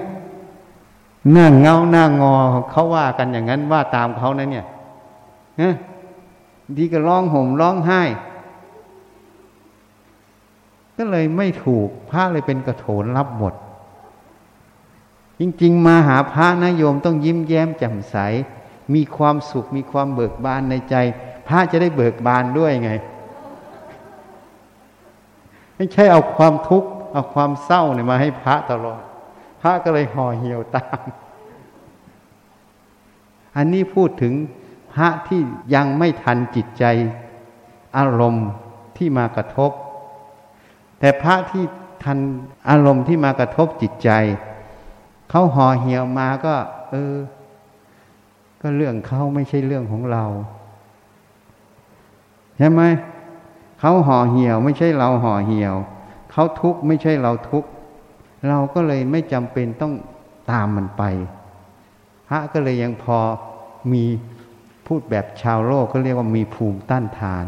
[1.32, 2.34] หน้าเงาหน้างอ
[2.70, 4.66] เขาว่ากันอย่างนั้นว่าตามเขานะเนี่ย
[5.58, 5.74] เนี่ย
[6.76, 8.02] ดีก็ร้องห่มร้องไห้
[10.96, 13.54] ก็เลยไม่ถูกพระเลยเป็นกระโถนรับหมด
[15.40, 18.16] จริง ๆ มาหาพระนะโยมต้องยิ้มแย้มแจ่มใส
[18.94, 20.94] มีความสุขมีความเบิกบานในใจ
[21.46, 22.90] พระจะได้เบิกบานด้วยไง
[25.76, 29.02] ไม่ใช่เอาความทุกข์เอาความเศร้าเนี่ยมาให้พระตลอด
[29.64, 31.00] ระก็เลยห่อเหี่ยวตาม
[33.56, 34.34] อันนี้พูดถึง
[34.92, 35.40] พระที่
[35.74, 36.84] ยังไม่ทันจิตใจ
[37.98, 38.48] อารมณ์
[38.96, 39.70] ที่มากระทบ
[40.98, 41.64] แต่พระที่
[42.04, 42.18] ทัน
[42.68, 44.10] อารมณ์ที่มากระทบจิตใจ
[45.30, 46.54] เขาห่อเหี่ยวมาก็
[46.90, 47.16] เออ
[48.60, 50.24] ก็เรื่องเขาไม่ใช่เรื่องของเรา
[52.58, 52.82] ใช่ไหม
[53.80, 55.74] เขาห่อเหี่ยวไม่ใช่เราห่อเหี่ยว
[56.30, 57.68] เขาทุกข์ไม่ใช่เราทุกข์
[58.48, 59.92] เราก็เลยไม่จำเป็นต้อง
[60.50, 61.02] ตามมันไป
[62.28, 63.18] พระก็เลยยังพอ
[63.92, 64.04] มี
[64.86, 67.46] พูดแบบชาวโลกก็เรียกว่ามีภูมิต้านทาน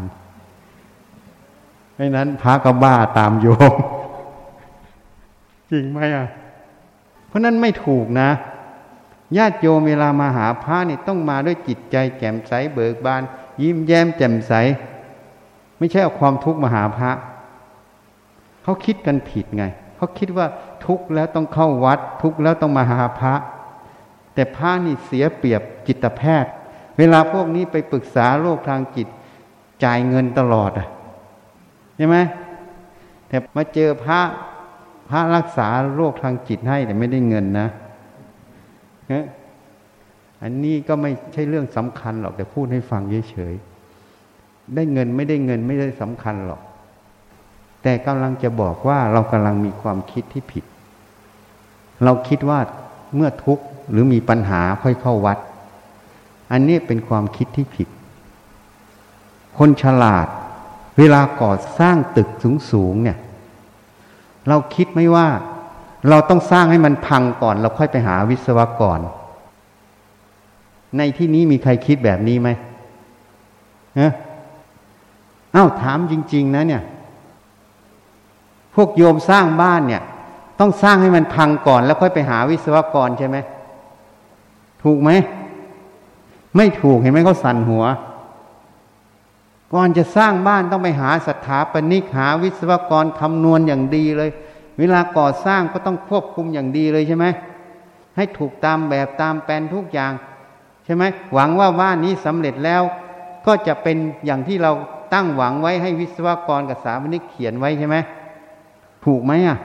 [1.95, 3.73] ไม่นั้นพระก็บ้าตามโยม
[5.71, 6.27] จริงไหมอะ
[7.27, 8.29] เพราะนั้นไม่ถูกนะ
[9.37, 13.21] ญาติโยมเวลามาหาพระนี่ต้องมาด้วยจิตใจแจ่มใสเบิกบาน
[13.61, 14.53] ยิ้มแย้มแจ่มใส
[15.77, 17.11] ไม่ใช่เอาความทุกข์มาหาพระ
[18.63, 19.65] เขาคิดกันผิดไง
[19.97, 20.47] เขาคิดว่า
[20.85, 23.33] ทุกข์แล้วต้องเข้าวัด ทุกข์แล้วต้องมาหาพระ
[24.33, 26.51] แต่พระนี่เสียเปรียบจิตแพทย์
[26.97, 29.07] เวลาพวกนี้ไปปรึกษาโรคทางจิต
[29.83, 30.87] จ่ายเงินตลอดอะ
[31.95, 32.17] ใช่ไหม
[33.27, 34.19] แต่มาเจอพระ
[35.09, 37.67] พระรักษาโรคทางจิตให้แต่ไม่ได้เงินนะ
[40.43, 46.61] อันนี้ก็ไม่ใช่เรื่องสำคัญหรอกแต่พูดให้ฟังเฉยๆได้เงินไม่ได้เงินไม่ได้สำคัญหรอก
[47.87, 50.63] แต่กำลังจะบอกว่าเรากำลังมีความคิดที่ผิด
[52.03, 52.59] เราคิดว่า
[53.15, 55.37] เมื่อทุกข์หรือมีปัญหาค่อยเข้าวัด
[56.51, 57.87] อันนี้เป็นความคิดที่ผิด
[59.57, 60.27] คนฉลาด
[60.97, 62.29] เวลาก่อสร้างตึก
[62.71, 63.17] สูงๆเนี่ย
[64.47, 65.27] เราคิดไม่ว่า
[66.09, 68.99] เราต้องสร้างให้มันพังก่อน เราค่อยไปหาวิศวกร
[70.97, 72.49] ในที่นี้มีใครคิดแบบนี้ไหม
[73.99, 74.11] ฮะ
[75.55, 76.83] อ้าถามจริง ๆ นะเนี่ย
[78.77, 80.03] พวกโยมสร้างบ้านเนี่ย
[80.59, 83.37] ต้องสร้างให้มันพังก่อน แล้วค่อยไปหาวิศวกรใช่ไหม
[84.83, 85.09] ถูกไหม
[86.55, 87.85] ไม่ถูกเห็นไหมเขาสั่นหัว
[89.73, 94.29] ก่อนจะสร้างบ้านต้องไปหาสถาปนิกหาวิศวกรคำนวณอย่างดีเลย
[94.79, 97.25] เวลาก่อสร้างก็ต้องควบคุมอย่างดีเลยใช่ไหม
[98.15, 100.11] ให้ถูกตามแบบตามแปลนทุกอย่าง
[100.85, 102.81] ใช่ไหมหวังว่าบ้านนี้สำเร็จแล้ว
[103.45, 104.71] ก็จะเป็นอย่างที่เรา
[105.13, 107.95] ตั้งหวังไว้ให้วิศวกรกับสถาปนิกเขียนไว้ใช่ไหม
[109.07, 109.57] ถูกไหมอะ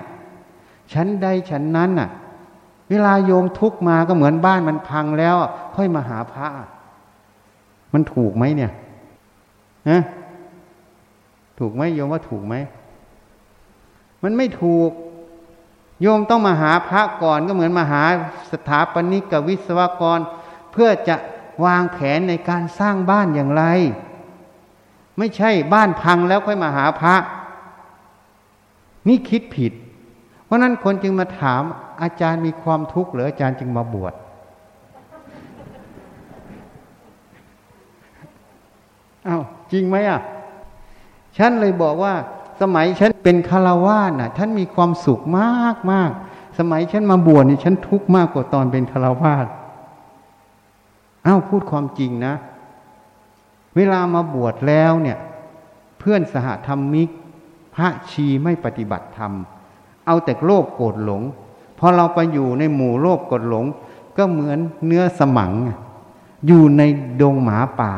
[0.93, 2.09] ชั้นใดชั้นนั้นอะ
[2.91, 5.37] เวลาโยมทุกมาก็เหมือนบ้านมันพังแล้ว
[5.75, 6.47] ค่อยมาหาพระ
[7.93, 8.73] มันถูกไหมเนี่ย
[9.91, 10.03] นะ
[11.59, 12.55] ถูกไหมโยมว่าถูกไหม
[14.23, 14.91] มันไม่ถูก
[16.01, 18.03] โยมต้องมาหาพระก่อนก็เหมือนมาหา
[18.53, 20.19] สถาปนิกกับวิศวกร
[20.73, 21.17] เพื่อจะ
[21.65, 23.65] วางแผนในการสร้างบ้านอย่างไร
[25.19, 27.17] ไม่ใช่บ้านพังแล้วค่อยมาหาพระ
[29.09, 29.73] นี่คิดผิด
[30.45, 31.63] เพราะนั้นคนจึงมาถาม
[32.03, 34.15] อาจารย์มีความทุกข์หรืออาจารย์จึงมาบวช
[39.29, 40.21] อา้าวจริงไหมอะ
[41.39, 42.15] ฉันเลยบอกว่า
[42.61, 46.11] สมัยฉันเป็นคารวาสน่ะ ฉันมีความสุขมากมาก
[46.59, 49.47] สมัยฉันมาบวชนี่ฉันทุกข์มากกว่าตอนเป็นคารวาส
[51.27, 52.35] อ้าวพูดความจริงนะ
[53.77, 55.19] เวลามาบวชแล้วเนี่ย
[55.99, 57.09] เพื่อนสหธรรมิก
[57.75, 59.33] พระชีไม่ปฏิบัติธรรม
[60.07, 61.23] เอาแต่โลภโกรธหลง
[61.79, 63.67] พอเราไปอยู่ในหมู่โลภโกรธหลง
[64.17, 65.53] ก็เหมือนเนื้อสมัง
[66.47, 66.83] อยู่ใน
[67.21, 67.95] ดงหมาป่า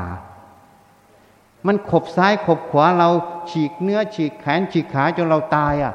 [1.67, 3.09] มันขบซ้ายขบขวาเรา
[3.51, 5.95] ฉีกเนื้อฉีกแขนฉีกขาจนเราตายอะ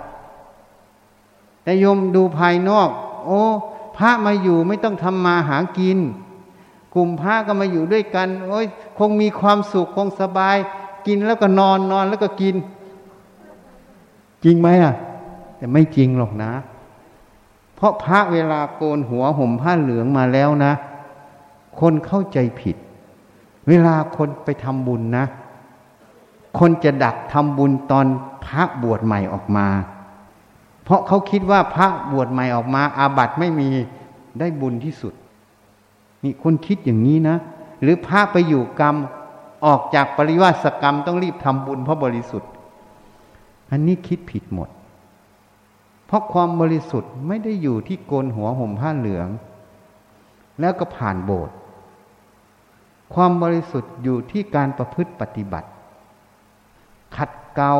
[1.63, 2.89] แต่โยมดูภายนอก
[3.25, 3.41] โอ้
[3.97, 5.97] พระมาอยู่ไม่ต้องทำมาหากิน
[6.95, 8.65] กลุ่มพระก็มาอยู่ด้วยกัน โอ้ย
[8.97, 10.57] คงมีความสุขคงสบาย
[11.07, 12.55] กินแล้วก็นอนนอนแล้วก็กิน
[14.43, 14.95] จริงไหมอะ
[15.57, 16.51] แต่ไม่จริงหรอกนะ
[17.75, 20.73] เพราะพระเวลาโกนหัวห่มผ้าเหลืองมาแล้วนะ
[21.79, 22.75] คนเข้าใจผิด
[23.67, 25.25] เวลาคนไปทำบุญนะ
[26.59, 28.05] คนจะดักทำบุญตอน
[28.45, 29.67] พระบวชใหม่ออกมา
[30.83, 33.69] เพราะเขาคิดว่าพระบวชใหม่ออกมา อาบัติไม่มี
[34.39, 35.13] ได้บุญที่สุด
[36.23, 37.35] นี่คนคิดอย่างนี้นะ
[37.81, 38.95] หรือพระไปอยู่กรรม
[39.65, 42.49] ออกจากปริวาสกรรมต้องรีบทำบุญเพราะบริสุทธิ์
[43.71, 44.69] อันนี้คิดผิดหมด
[46.05, 49.27] เพราะความบริสุทธิ์ไม่ได้อยู่ที่โกนหัวห่มผ้าเหลือง
[50.59, 51.55] แล้วก็ผ่านโบสถ์
[53.13, 55.69] ความบริสุทธิ์อยู่ที่การประพฤติปฏิบัติ
[57.15, 57.73] ขัดเกลา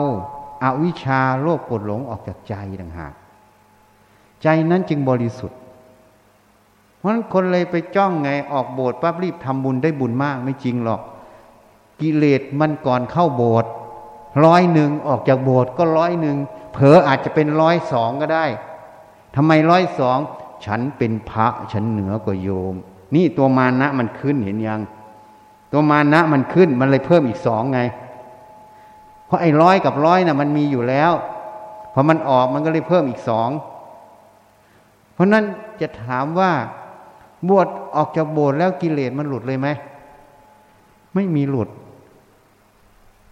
[0.63, 3.13] อาวิชชาโลภกรธหลงออกจากใจต่างหาก
[4.43, 5.60] ใจนั้นจึงบริสุทธิ์
[6.97, 11.02] เพราะนั้นคนเลยไปจ้องไงออกโบสถ์ปั๊บรีบทำบุญได้บุญมากไม่จริงหรอก
[12.02, 13.71] กิเลสมันก่อนเข้าโบสถ์
[14.46, 16.38] ร้อยหนึ่งออกจากโบสถ์ก็ร้อยหนึ่ง
[16.74, 18.46] เผลออาจจะเป็นร้อยสองก็ได้
[19.36, 20.18] ทำไมร้อยสอง
[20.65, 22.76] ฉันเป็นพระฉันเหนือกว่าโยม
[23.15, 24.82] นี่ตัวมานะมันขึ้นเห็นยัง
[25.72, 27.82] ตัวมานะมันขึ้นมันเลยเพิ่มอีกสองไง
[29.26, 31.12] เพราะไอ้ร้อยกับร้อยนะ่ะมันมีอยู่แล้ว
[31.94, 33.50] พอมันออกมันก็เลยเพิ่มอีกสอง
[35.13, 35.44] เพราะนั้น
[35.82, 36.52] จะถามว่า
[37.50, 39.68] บวชออกจากโบสถ์แล้วกิเลสมันหลุดเลยไหม
[41.15, 41.70] ไม่มีหลุด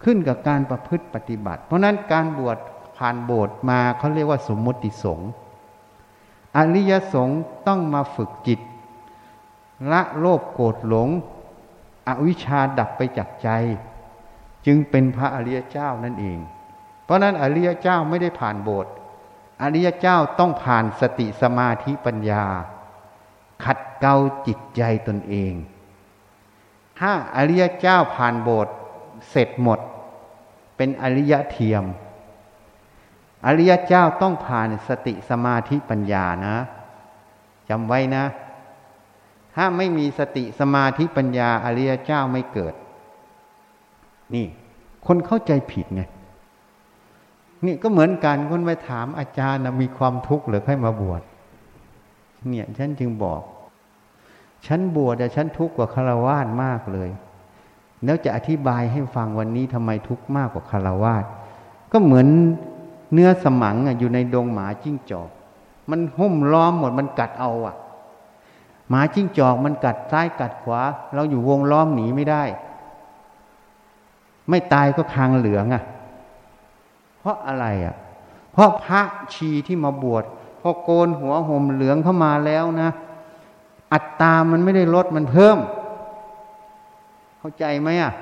[0.04, 2.58] ขึ้นกับการประพฤติปฏิบัติ เพราะนั้นการบวช
[2.98, 5.30] ผ่านโบสถ์มาเขาเรียกว่าสมมติสงฆ์
[6.56, 8.60] อริยสงฆ์ต้องมาฝึกจิต
[9.92, 11.08] ละโลภโกรธหลง
[12.08, 13.48] อวิชชาดับไปจากใจ
[14.66, 16.38] จึงเป็นพระอริยเจ้านั่นเอง
[17.04, 18.92] เพราะนั้นอริยเจ้าไม่ได้ผ่านโบสถ์
[19.62, 22.44] อริยเจ้าต้องผ่านสติสมาธิปัญญา
[23.64, 25.52] ขัดเกลาจิตใจตนเอง
[27.00, 28.74] ถ้าอริยเจ้าผ่านโบสถ์
[29.30, 29.78] เสร็จหมด
[30.76, 31.84] เป็นอริยะเทียม
[33.46, 36.56] อริยะเจ้าต้องผ่านสติสมาธิปัญญานะ
[37.68, 38.24] จำไว้นะ
[39.54, 42.74] ถ้าไม่มีสติสมาธิปัญญา อริยเจ้าไม่เกิด
[44.34, 44.46] นี่
[45.06, 46.02] คนเข้าใจผิดไง
[47.66, 51.22] นี่ก็เหมือนกันคนไปถามอาจารย์นะมีความทุกข์หรือให้มาบวช
[52.48, 53.42] เนี่ยฉันจึงบอก
[54.66, 57.10] ฉันบวชแต่ฉันทุกข์กว่าคารวาสมากเลย
[58.04, 61.24] แล้วจะอธิบายให้ฟังวันนี้ทำไมทุกข์มากกว่าคารวาส
[61.92, 62.26] ก็เหมือน
[63.12, 65.30] เนื้อสมังอยู่ในดงหมาจิ้งจอก
[65.90, 67.76] มันหุ้มล้อมหมดมันกัดเอาอะ
[68.88, 70.80] หมาจิ้งจอกมันกัดซ้ายกัดขวา
[71.14, 72.42] เราอยู่วงล้อมหนีไม่ได้
[74.48, 75.82] ไม่ตายก็คางเหลืองอะ
[77.18, 77.94] เพราะอะไรอะ
[78.52, 79.00] เพราะพระ
[79.34, 80.24] ชีที่มาบวช
[80.60, 82.90] พอโกนหัวห่มเหลืองเข้ามาแล้วนะ
[83.92, 85.58] อัตตามันไม่ได้ลดมันเพิ่ม
[87.38, 88.12] เข้าใจไหมอะ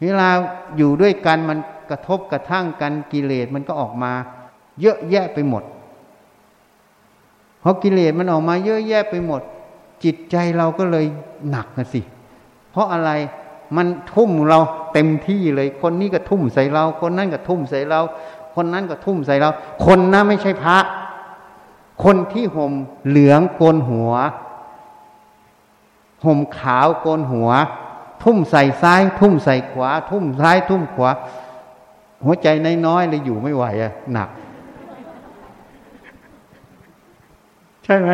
[0.00, 0.28] เวลา
[0.76, 1.58] อยู่ด้วยกันมัน
[1.90, 4.12] กระทบกระทั่งกันกิเลสมันก็ออกมา
[4.80, 5.62] เยอะแยะไปหมด
[7.60, 9.42] เพราะกิเลสมันออกมาเยอะแยะไปหมด
[10.04, 11.06] จิตใจเราก็เลย
[11.50, 12.00] หนักนะสิ
[12.70, 13.10] เพราะอะไร
[13.76, 14.58] มันทุ่มเรา
[14.92, 18.00] เต็มที่เลย คนนี้ก็ทุ่มใส่เรา คนนั้นก็ทุ่มใส่เรา
[18.54, 19.50] คนนั้นก็ทุ่มใส่เรา
[19.86, 20.78] คนนั้นไม่ใช่พระ
[22.04, 22.72] คนที่ห่ม
[23.06, 24.12] เหลืองโกนหัว
[26.24, 27.50] ห่มขาวโกนหัว
[28.22, 31.10] ทุ่มใส่ซ้าย ทุ่มใส่ขวา ทุ่มซ้าย ทุ่มขวา
[32.24, 32.48] หัวใจ
[32.86, 34.28] น้อยๆเลยอยู่ไม่ไหวอะหนัก
[37.84, 38.10] ใช่ไหม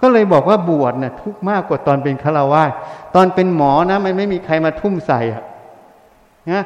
[0.00, 2.70] ก็เลยบอกว่าบวชนะ่ะ ทุกมากกว่าตอนเป็นฆราวาส
[3.14, 5.42] ตอนเป็นหมอนะมันไม่มีใครมาทุ่มใส่อะ
[6.52, 6.64] นะ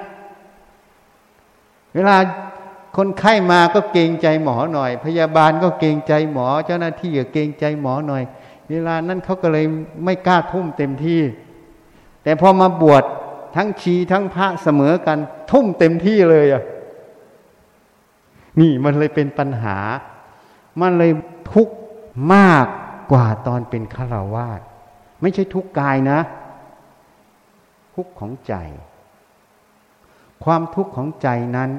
[1.95, 2.17] เวลา
[2.97, 8.23] คนไข้มาก็เกรงใจหมอหน่อย พยาบาลก็เกรงใจหมอ เจ้าหน้าที่ก็เกรงใจหมอหน่อย
[8.71, 9.67] เวลานั้นเขาก็เลย
[10.05, 11.21] ไม่กล้าทุ่มเต็มที่
[12.23, 13.05] แต่พอมาบวช
[13.57, 15.19] ทั้งชีทั้งพระเสมอกัน
[15.51, 16.65] ทุ่มเต็มที่เลยอะ
[18.61, 19.79] นี่มันเลยเป็นปัญหา
[20.81, 21.13] มันเลย
[21.53, 21.75] ทุกข์
[22.35, 22.67] มาก
[23.13, 24.61] กว่าตอนเป็นฆราวาส
[25.21, 26.21] ไม่ใช่ทุกข์กายนะ
[27.95, 28.55] ทุกข์ของใจ
[30.45, 31.71] ความทุกข์ของใจนั้น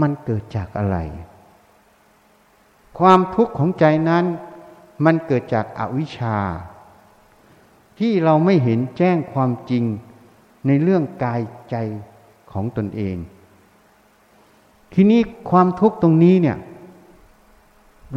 [0.00, 0.98] มันเกิดจากอะไร
[2.98, 4.24] ความทุกข์ของใจนั้น
[5.04, 6.36] มันเกิดจากอาวิชชา
[7.98, 9.84] ที่เราไม่เห็นแจ้งความจริง
[10.66, 11.76] ในเรื่องกายใจ
[12.52, 13.16] ของตนเอง
[14.94, 16.58] ทีนี้ความทุกข์ตรงนี้เนี่ย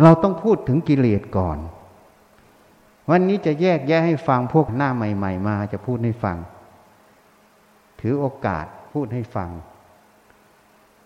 [0.01, 1.57] เราต้องพูดถึงกิเลสก่อน
[3.09, 6.37] วันนี้จะแยกแยะให้ฟังพวกหน้าใหม่ ๆ มาจะพูดให้ฟัง
[7.99, 9.49] ถือโอกาสพูดให้ฟัง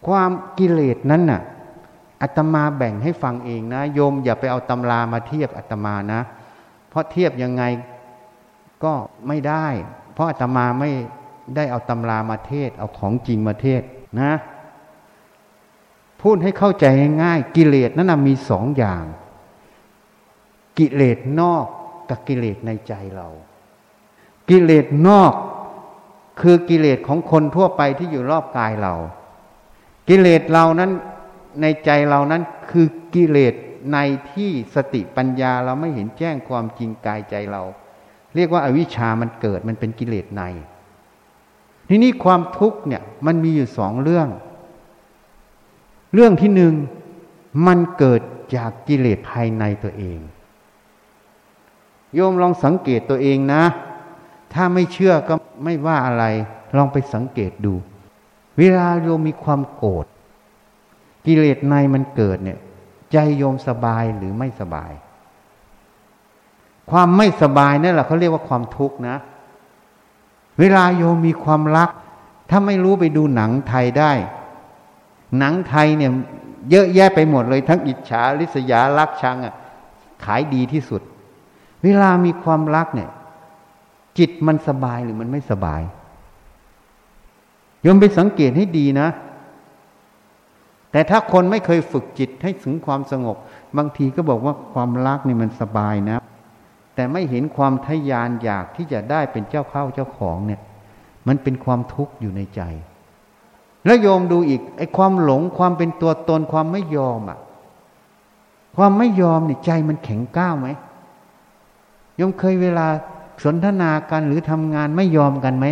[0.07, 1.41] ความกิเลสนั้นน่ะ
[2.21, 6.21] อาตมาแบ่งให้ฟังเองนะโยมอย่าไปเอาตำรามาเทียบอาตมานะ
[6.89, 7.63] เพราะเทียบยังไง
[8.83, 8.93] ก็
[9.27, 9.67] ไม่ได้
[10.13, 10.91] เพราะอาตมาไม่
[11.55, 13.81] ได้เอาตำรามาเทศ เอาของจริงมาเทศ
[14.21, 14.33] นะ
[16.21, 16.85] พูดให้เข้าใจ
[17.23, 19.03] ง่ายกิเลสนั้นนะมีสองอย่าง
[20.77, 21.65] กิเลสนอก
[22.09, 23.29] กับกิเลสในใจเรา
[24.49, 25.33] กิเลสนอก
[26.41, 28.95] คือกิเลสของคนทั่วไปที่อยู่รอบกายเรา
[30.09, 30.91] กิเลสเรานั้น
[31.61, 32.41] ในใจเรานั้น
[32.71, 33.53] คือกิเลส
[33.93, 33.97] ใน
[34.31, 37.63] ที่สติปัญญาเราไม่เห็นแจ้งความจริงกายใจเรา
[38.35, 40.41] เรียกว่าอาวิชามันเกิดมันเป็นกิเลสใน
[41.89, 44.27] ทีนี้ความทุกข์เนี่ยมันมีอยู่สองเรื่อง
[46.13, 46.73] เรื่องที่หนึ่ง
[47.67, 48.21] มันเกิด
[48.55, 50.19] จากกิเลสภายในตัวเอง
[52.13, 53.63] โยมลองสังเกตตัวเองนะ
[54.53, 56.25] ถ้าไม่เชื่อก็ไม่ว่าอะไร
[56.77, 57.73] ลองไปสังเกตดู
[58.57, 60.05] เวลาโยมมีความโกรธ
[61.25, 62.59] กิเลสในมันเกิดเนี่ย
[63.11, 64.91] ใจโยมสบายหรือไม่สบาย
[66.91, 69.15] ความไม่สบายนั่นแหละเขาเรียกว่าความทุกข์นะ
[70.59, 71.89] เวลาโยมมีความรัก
[72.49, 74.11] ถ้าไม่รู้ไปดูหนังไทยได้
[75.37, 76.11] หนังไทยเนี่ย
[76.69, 79.53] เยอะแยะไปหมดเลย ทั้งอิจฉาริษยารักชังอะ
[80.23, 81.01] ขายดีที่สุด
[81.83, 83.09] เวลามีความรักเนี่ย
[84.17, 85.81] จิตมันสบายหรือมันไม่สบาย
[87.81, 89.07] โยมไปสังเกตให้ดีนะ
[90.91, 93.37] แต่ถ้าคนไม่เคยฝึกจิตให้ถึงความสงบ
[93.77, 96.17] บางทีก็บอกว่าความรักนี่มันสบายนะ
[96.95, 100.61] แต่ไม่เห็นความทยานอยากที่จะได้เป็นเจ้าเข้าเจ้าของเนี่ย
[101.27, 102.61] มันเป็นความทุกข์อยู่ในใจ
[103.85, 107.39] แล้วโยมดูอีกไอ้ความหลงความเป็นตัวตนความไม่ยอมอะ
[108.75, 110.67] ความไม่ยอมเนี่ยใจมันแข็งก้าวไหม
[112.17, 112.87] โยมเคยเวลา
[113.43, 115.65] สนทนากันหรือทำงานไม่ยอมกันไหม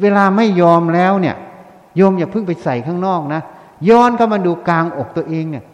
[0.00, 1.36] เวลาไม่ยอมแล้วเนี่ย
[1.96, 3.40] โยมอย่าเพิ่งไปใส่ข้างนอกนะ
[3.88, 5.64] ย้อนเข้ามาดูกลางอกตัวเองเนี่ย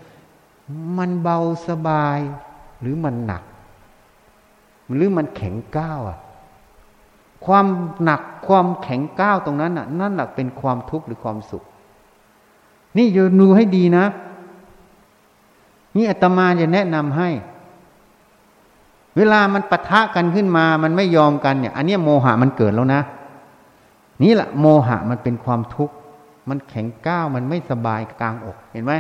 [0.99, 2.19] มันเบาสบาย
[2.81, 3.43] หรือมันหนัก
[4.97, 6.19] หรือมันแข็งก้าวอะ
[7.47, 7.67] ความ
[8.05, 11.63] หนักความแข็งก้าวตรงนั้นน่ะ นั่นแหละเป็นความทุกข์หรือความสุข
[12.97, 14.05] นี่โยนูให้ดีนะ
[15.97, 17.31] นี่อาตมาจะแนะนำให้
[19.17, 23.03] เวลามันปะทะกันขึ้นมา มันไม่ยอมกันเนี่ย อันนี้โมหะมันเกิดแล้วนะ
[24.23, 25.95] นี่แหละโมหะมันเป็นความทุกข์
[26.49, 28.93] มันแข็งก้าวมันไม่สบายกลางอก เห็นไหม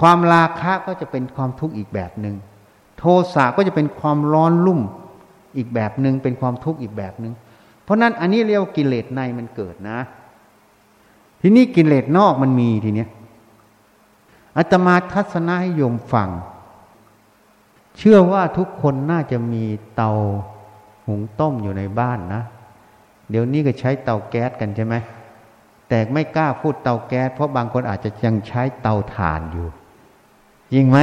[0.00, 2.36] ความราคะก็จะเป็นความทุกข์อีกแบบหนึง่ง
[3.00, 4.80] โทสะก็จะเป็นความร้อนลุ่ม
[5.56, 7.34] อีกแบบหนึง่งเป็นความทุกข์อีกแบบหนึง่ง
[7.84, 9.98] เพราะนั้นอันนี้เรียกกิเลสในมันเกิดนะ
[11.40, 13.10] ทีนี้กิเลสนอกมันมีทีเนี้ย
[14.56, 16.28] อาตมาทัศนะให้โยมฟัง
[17.96, 20.12] เชื่อว่าทุกคนน่าจะมีเตา
[21.06, 22.42] หุงต้มอยู่ในบ้านนะ
[23.30, 24.94] เดี๋ยวนี้ก็ใช้เตาแก๊สกันใช่ไหม
[25.88, 29.68] แต่ไม่กล้าพูดเตาแก๊สเพราะบางคนอาจจะยังใช้เตาถ่านอยู่
[30.72, 30.98] จริงไหม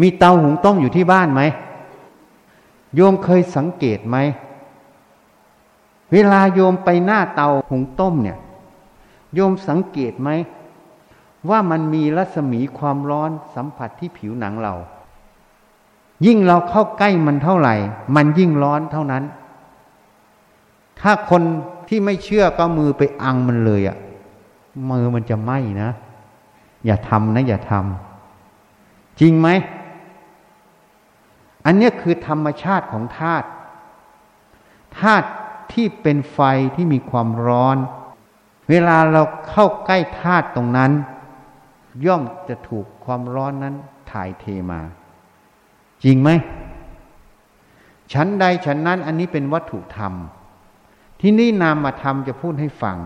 [0.00, 1.42] มีเตาหุงต้มอยู่ที่บ้านไหม
[2.94, 4.16] โยมเคยสังเกตไหม
[6.12, 8.38] เวลาโยมไปหน้าเตาหุงต้มเนี่ย
[9.34, 10.30] โยมสังเกตไหม
[11.50, 14.74] ว่ามันมีรัศมีความร้อนสัมผัสที่ผิวหนังเรา
[16.26, 17.74] ยิ่งเราเข้าใกล้มันเท่าไหร่
[18.16, 19.24] มันยิ่งร้อนเท่านั้น
[21.00, 21.42] ถ้าคน
[21.88, 23.96] ที่ไม่เชื่อก็มือไปอังมันเลยอะ่ะ
[24.90, 25.90] มือมันจะไหม้นะ
[26.86, 29.48] อย่าทำนะ อย่าทำจริงไหม
[31.68, 33.46] อันนี้คือธรรมชาติของธาตุ
[35.00, 35.28] ธาตุ
[35.72, 36.40] ที่เป็นไฟ
[36.76, 37.76] ที่มีความร้อน
[38.70, 40.92] เวลาเราเข้าใกล้ธาตุตรงนั้น
[42.06, 43.74] ย่อมจะถูกความร้อนนั้น
[44.10, 44.80] ถ่ายเทมา
[46.04, 46.30] จริงไหม
[48.12, 50.12] ชั้นใดชั้นนั้นอันนี้เป็นวัตถุธรรม
[51.20, 52.96] ที่นี่นามธรรมจะพูดให้ฟัง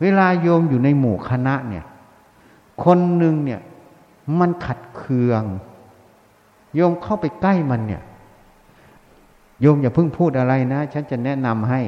[0.00, 1.84] เวลาโยมอยู่ในหมู่คณะเนี่ย
[2.84, 3.60] คนหนึ่งเนี่ย
[4.38, 5.42] มันขัดเคือง
[6.74, 8.02] โยมเข้าไปใกล้มันเนี่ย
[9.60, 11.80] โยมอย่าเพิ่งพูดอะไรนะ ฉันจะแนะนำให้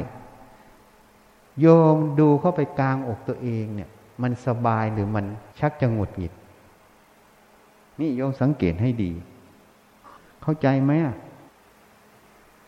[1.61, 3.91] โยมดูเข้าไปกลางอกตัวเองเนี่ย
[4.23, 5.25] มันสบายหรือมัน
[5.59, 6.33] ชักจะหงุดหงิด
[8.01, 9.13] นี่โยมสังเกตให้ดี
[10.43, 10.93] เข้าใจไหม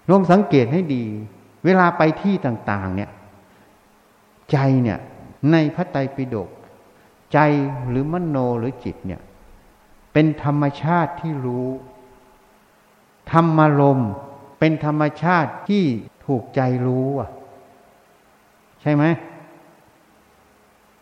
[0.06, 1.04] โยมสังเกตให้ดี
[1.64, 3.10] เวลาไปที่ต่าง ๆ เนี่ย
[4.50, 4.98] ใจเนี่ย
[5.50, 6.48] ในพระไตรปิฎก
[7.32, 7.38] ใจ
[7.88, 9.20] หรือมโนหรือจิตเนี่ย
[10.12, 11.68] เป็นธรรมชาติที่รู้
[13.32, 14.00] ธรรมารม
[14.58, 15.84] เป็นธรรมชาติที่
[16.26, 17.30] ถูกใจรู้อะ
[18.80, 19.04] ใช่ไหม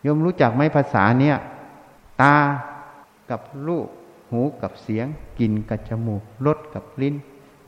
[0.03, 1.37] โยมรู้จักไหมภาษาเนี่ย
[2.23, 2.37] ตา
[3.31, 3.89] กับรูป
[4.31, 5.07] หูกับเสียง
[5.39, 7.15] กลิ่นกับจมูกรสกับลิ้น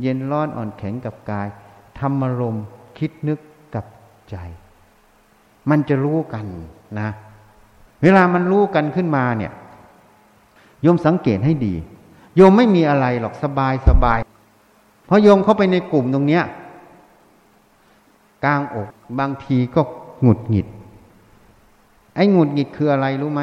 [0.01, 1.49] เย็นร้อนอ่อนแข็งกับกาย
[1.99, 2.57] ธรรมารม
[2.99, 3.39] คิดนึก
[3.75, 3.85] กับ
[4.31, 4.37] ใจ
[5.71, 6.47] มันจะรู้กัน
[7.01, 7.09] นะ
[8.03, 9.53] เวลามันรู้กันขึ้นมาเนี่ย
[10.83, 11.75] โยมสังเกตให้ดี
[12.37, 14.19] โยมไม่มีอะไรหรอกสบายสบาย
[15.09, 16.45] พราะโยมเข้าไปในกลุ่มตรงเนี้ย
[18.45, 18.89] กลางอก
[19.19, 19.81] บางทีก็
[20.23, 20.67] หงุดหงิด
[22.15, 23.43] ไอ้หงุดหงิดคืออะไรรู้ไหม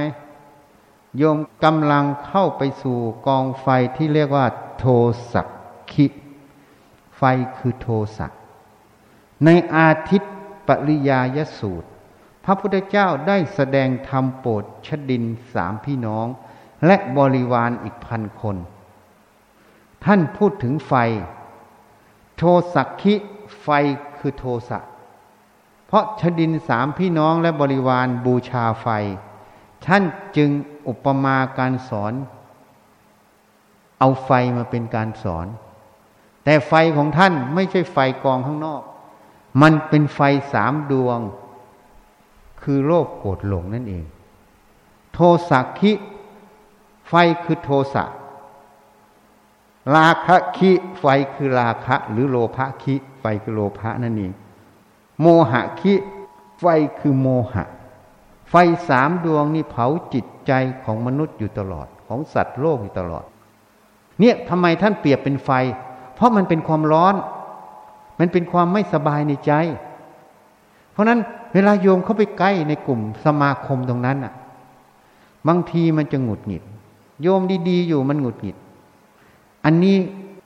[1.17, 2.97] โยมกำลังเข้าไปสู่
[3.27, 4.45] กองไฟที่เรียกว่า
[4.77, 4.85] โท
[5.33, 5.47] สัก
[5.91, 6.05] คิ
[7.17, 7.21] ไฟ
[7.57, 7.87] คือโท
[8.17, 8.31] สัก
[9.45, 10.33] ในอาทิตย์
[10.67, 11.87] ปริยายสูตร
[12.45, 16.27] พระพุทธเจ้าได้แสดงธรรมโปรดชดินสามพี่น้อง
[16.85, 18.57] และบริวารอีกพันคน
[20.05, 20.93] ท่านพูดถึงไฟ
[22.43, 23.15] โทสักคิ
[23.61, 23.67] ไฟ
[24.17, 24.79] คือโทสะ
[25.87, 28.87] เพราะชดินสามพี่น้องและบริวารบูชาไฟ
[29.85, 30.03] ท่าน
[30.37, 30.49] จึง
[30.87, 32.13] อุปมาการสอน
[33.99, 35.47] เอาไฟมาเป็นการสอน
[36.43, 38.81] แต่ไฟของท่านไม่ใช่ไฟกองข้างนอก
[39.61, 40.19] มันเป็นไฟ
[40.53, 41.19] สามดวง
[42.61, 44.05] คือโลภโกรธหลงนั่นเอง
[45.13, 45.19] โท
[45.49, 45.93] สักคิ
[47.09, 47.13] ไฟ
[47.43, 48.03] คือโทสะ
[49.95, 54.31] ราคะคิไฟคือราคะ หรือโลภะคิไฟคือโลภะนั่นเอง
[55.21, 55.93] โมหะคิ
[56.59, 56.65] ไฟ
[56.99, 57.63] คือโมหะ
[58.49, 58.55] ไฟ
[58.89, 60.51] สามดวงนี่เผาจิตใจ
[60.83, 63.23] ของมนุษย์อยู่ตลอดของสัตว์โลกอยู่ตลอด
[64.19, 65.49] เนี่ยทำไมท่านเปรียบเป็นไฟ
[66.15, 67.15] เพราะมันเป็นความร้อน
[68.19, 69.51] มันเป็นความไม่สบายในใจ
[70.91, 71.19] เพราะนั้น
[71.53, 74.33] เวลาโยมเข้าไปใกล้ในกลุ่มสมาคมตรงนั้นอะ
[75.47, 76.63] บางทีมันจะหงุดหงิด
[77.21, 78.57] โยมดี ๆ อยู่มันหงุดหงิด
[79.65, 79.97] อันนี้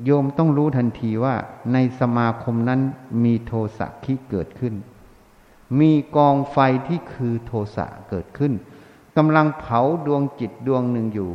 [0.06, 1.36] โยมต้องรู้ทันทีว่า
[1.74, 2.82] ในสมาคมนั้น
[3.24, 4.74] มีโทสะที่เกิดขึ้น
[5.80, 6.58] มีกองไฟ
[6.88, 8.54] ที่คือโทสะเกิดขึ้น
[9.18, 11.32] กำลังเผาดวงจิตดวงหนึ่งอยู่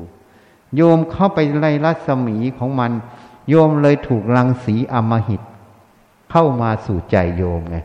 [0.76, 2.93] โยมเข้าไปไล่รัศมีของมัน
[3.49, 5.43] โยมเลยถูกรังสีอมหิต
[6.31, 7.76] เข้ามาสู่ใจโยมไง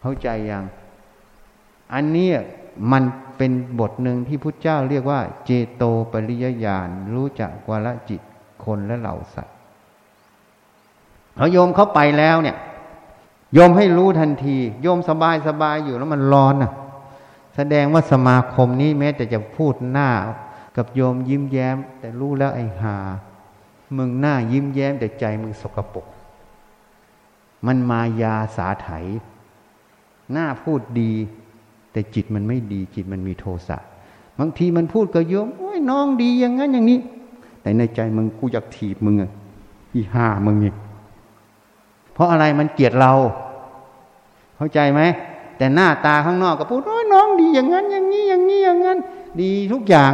[0.00, 0.64] เข้าใจยัง
[1.92, 2.30] อันนี้
[2.92, 3.02] มัน
[3.36, 8.20] เป็นบทหนึ่งที่พุทธเจ้าเรียกว่า เจโตปริยญาณรู้จักวาลจิต
[8.64, 9.54] คนและเหล่าสัตว์
[11.36, 12.56] พอโยมเขาไปแล้วเนี่ย
[13.54, 16.72] โยมให้รู้ทันที โยมสบายสบายอยู่แล้วมันร้อนอะ
[17.56, 20.10] แสดงว่าสมาคมนี้แม้แต่จะพูดหน้า
[20.76, 22.96] กับโยมยิ้มแย้ม แต่รู้แล้วไอ้หา
[23.96, 26.06] มึงหน้ายิ้มแย้มแต่ใจมึงสกปรก
[27.66, 28.88] มันมายาสาไถ
[30.32, 31.12] หน้าพูดดี
[31.92, 33.78] แต่จิตมันไม่ดีจิตมันมีโทสะ
[34.38, 37.00] บางทีมันพูดกับโยมโอ้ยน้องดีอย่างนั้นอย่างนี้
[37.68, 39.30] แต่ในใจมึงกูอยากถีบมึงอะ
[39.94, 40.72] อีห่ามึงนี่
[42.12, 43.12] เพราะอะไรมันเกลียดเรา
[44.56, 45.00] เข้าใจไหม
[45.58, 48.98] แต่หน้าตาข้างนอกก็พูดโอ้ยน้องดีอย่างนั้น อย่างนี้อย่างนี้อย่างนั้น
[49.40, 50.12] ดีทุกอย่าง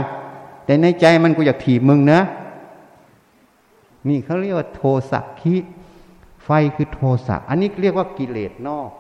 [0.64, 2.20] แต่ในใจมันกูอยากถีบมึงนะ
[4.09, 4.80] นี่เขาเรียกว่าโท
[5.11, 5.55] สักคิ
[6.44, 8.90] ไฟคือโทสักอันนี้เรียกว่ากิเลสนอก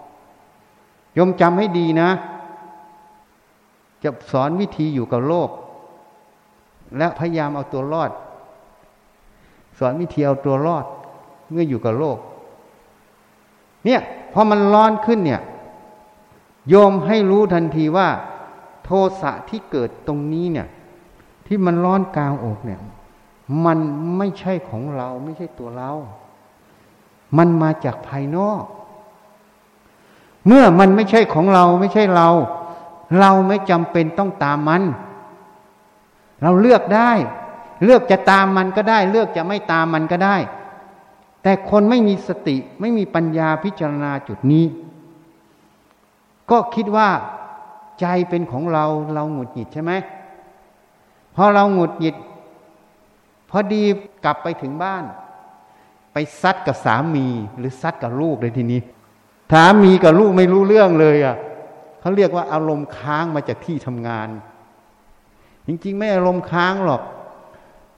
[1.16, 2.10] ยมจำให้ดีนะ
[4.02, 5.50] จะสอนวิธีอยู่กับโลก
[6.98, 8.10] และพยายามเอาตัวรอด
[9.78, 10.84] สอนวิธีเอาตัวรอด
[11.50, 12.18] เมื่ออยู่กับโลก
[13.84, 14.00] เนี่ย
[14.32, 15.40] พอมันร้อนขึ้นเนี่ย
[16.68, 18.08] โยมให้รู้ทันทีว่า
[18.84, 20.68] โทสะที่เกิดตรงนี้เนี่ย
[21.46, 22.80] ที่มันร้อนกลางอกเนี่ย
[23.64, 23.78] มัน
[24.16, 25.90] ไม่ใช่ของเราไม่ใช่ตัวเรา
[27.38, 28.62] มันมาจากภายนอก
[30.46, 32.28] เมื่อมันไม่ใช่ของเราไม่ใช่เรา
[33.18, 34.82] เราไม่จำเป็นต้องตามมัน
[36.42, 37.10] เราเลือกได้
[37.84, 40.36] เลือกจะตามมันก็ได้ เลือกจะไม่ตามมันก็ได้
[41.42, 44.64] แต่คนไม่มีสติไม่มีปัญญาพิจารณาจุดนี้
[46.50, 47.08] ก็คิดว่า
[48.00, 49.92] ใจเป็นของเราเราหงุดหงิดใช่ไหม
[51.34, 52.16] พอเราหงุดหงิด
[53.50, 53.82] พอดี
[54.24, 55.04] กลับไปถึงบ้าน
[56.12, 57.26] ไปซัดกับสามี
[57.58, 58.80] หรือซัดกับลูกเลยทีนี้
[59.52, 61.36] สามีกับลูกไม่รู้เรื่องเลยอะ
[62.00, 64.28] เขาเรียกว่าอารมณ์ค้างมาจากที่ทำงาน
[65.66, 67.02] จริงๆ ไม่อารมณ์ค้างหรอก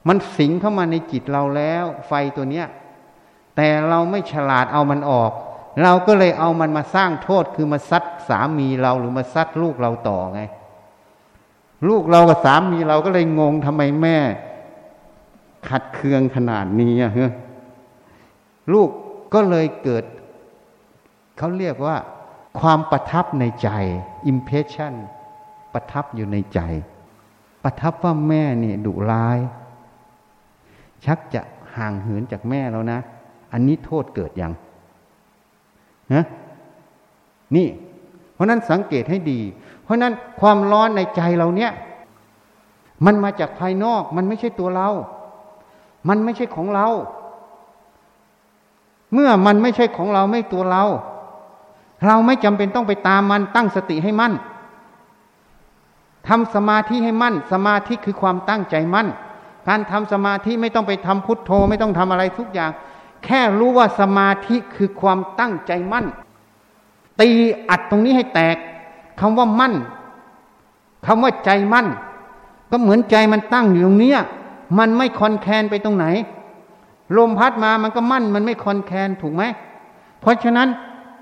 [0.09, 2.66] มันสิงเข้ามาในจิตเราแล้ว ไฟตัวเนี้ย
[3.57, 5.32] แต่เราไม่ฉลาดเอามันออก
[5.82, 10.40] เราก็เลยเอามันมาสร้างโทษคือมาซัดสามีเราหรือมาซัดลูกเราต่อไง
[11.88, 14.18] ลูกเรากับสามีเราก็เลยงงทำไมแม่
[15.68, 17.28] ขัดเคืองขนาดนี้อะเฮ้
[18.72, 18.88] ลูก
[19.34, 20.04] ก็เลยเกิด
[21.38, 21.96] เขาเรียกว่า
[22.61, 23.68] ความประทับในใจ
[24.30, 24.94] impression
[25.74, 26.61] ประทับอยู่ในใจ
[27.64, 29.38] ประทับว่าแม่เนี่ยดุร้าย
[31.05, 31.42] ชักจะ
[31.76, 32.99] ห่างเหินจากแม่แล้วนะ
[33.53, 34.53] อันนี้โทษเกิดยัง
[36.14, 36.24] นะ
[37.57, 37.68] นี่
[38.32, 39.40] เพราะนั้นสังเกตให้ดี
[39.82, 41.72] เพราะนั้นความร้อนในใจเราเนี่ย
[43.05, 44.88] มันมาจากภายนอก มันไม่ใช่ตัวเรา
[46.09, 46.86] มันไม่ใช่ของเรา
[49.12, 50.84] เมื่อมันไม่ใช่ของเราไม่ตัวเรา
[52.07, 54.34] เราไม่จำเป็นต้องไปตามมันตั้งสติให้มั่น
[56.28, 59.09] ทำสมาธิให้มั่น สมาธิคือความตั้งใจมั่น
[59.69, 62.71] การทำสมาธิไม่ต้องไปทำพุทโธ ไม่ต้องทำอะไรทุกอย่าง
[63.25, 66.07] แค่รู้ว่าสมาธิคือความตั้งใจมั่น
[67.21, 67.31] ตี
[67.69, 68.57] อัดตรงนี้ให้แตก
[69.21, 69.75] คำว่ามั่น
[71.07, 71.87] คำว่าใจมั่น
[72.71, 74.21] ก็เหมือนใจมันตั้งอยู่ตรงเนี้ย
[74.79, 76.07] มันไม่คอนแคนไปตรงไหน
[77.17, 79.43] ลมพัดมามันก็มั่น มันไม่คอนแคนถูกไหม
[80.21, 80.69] เพราะฉะนั้น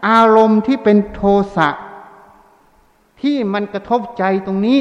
[0.09, 1.21] อารมณ์ที่เป็นโท
[1.57, 1.69] สะ
[3.23, 4.79] ที่มันกระทบใจตรงนี้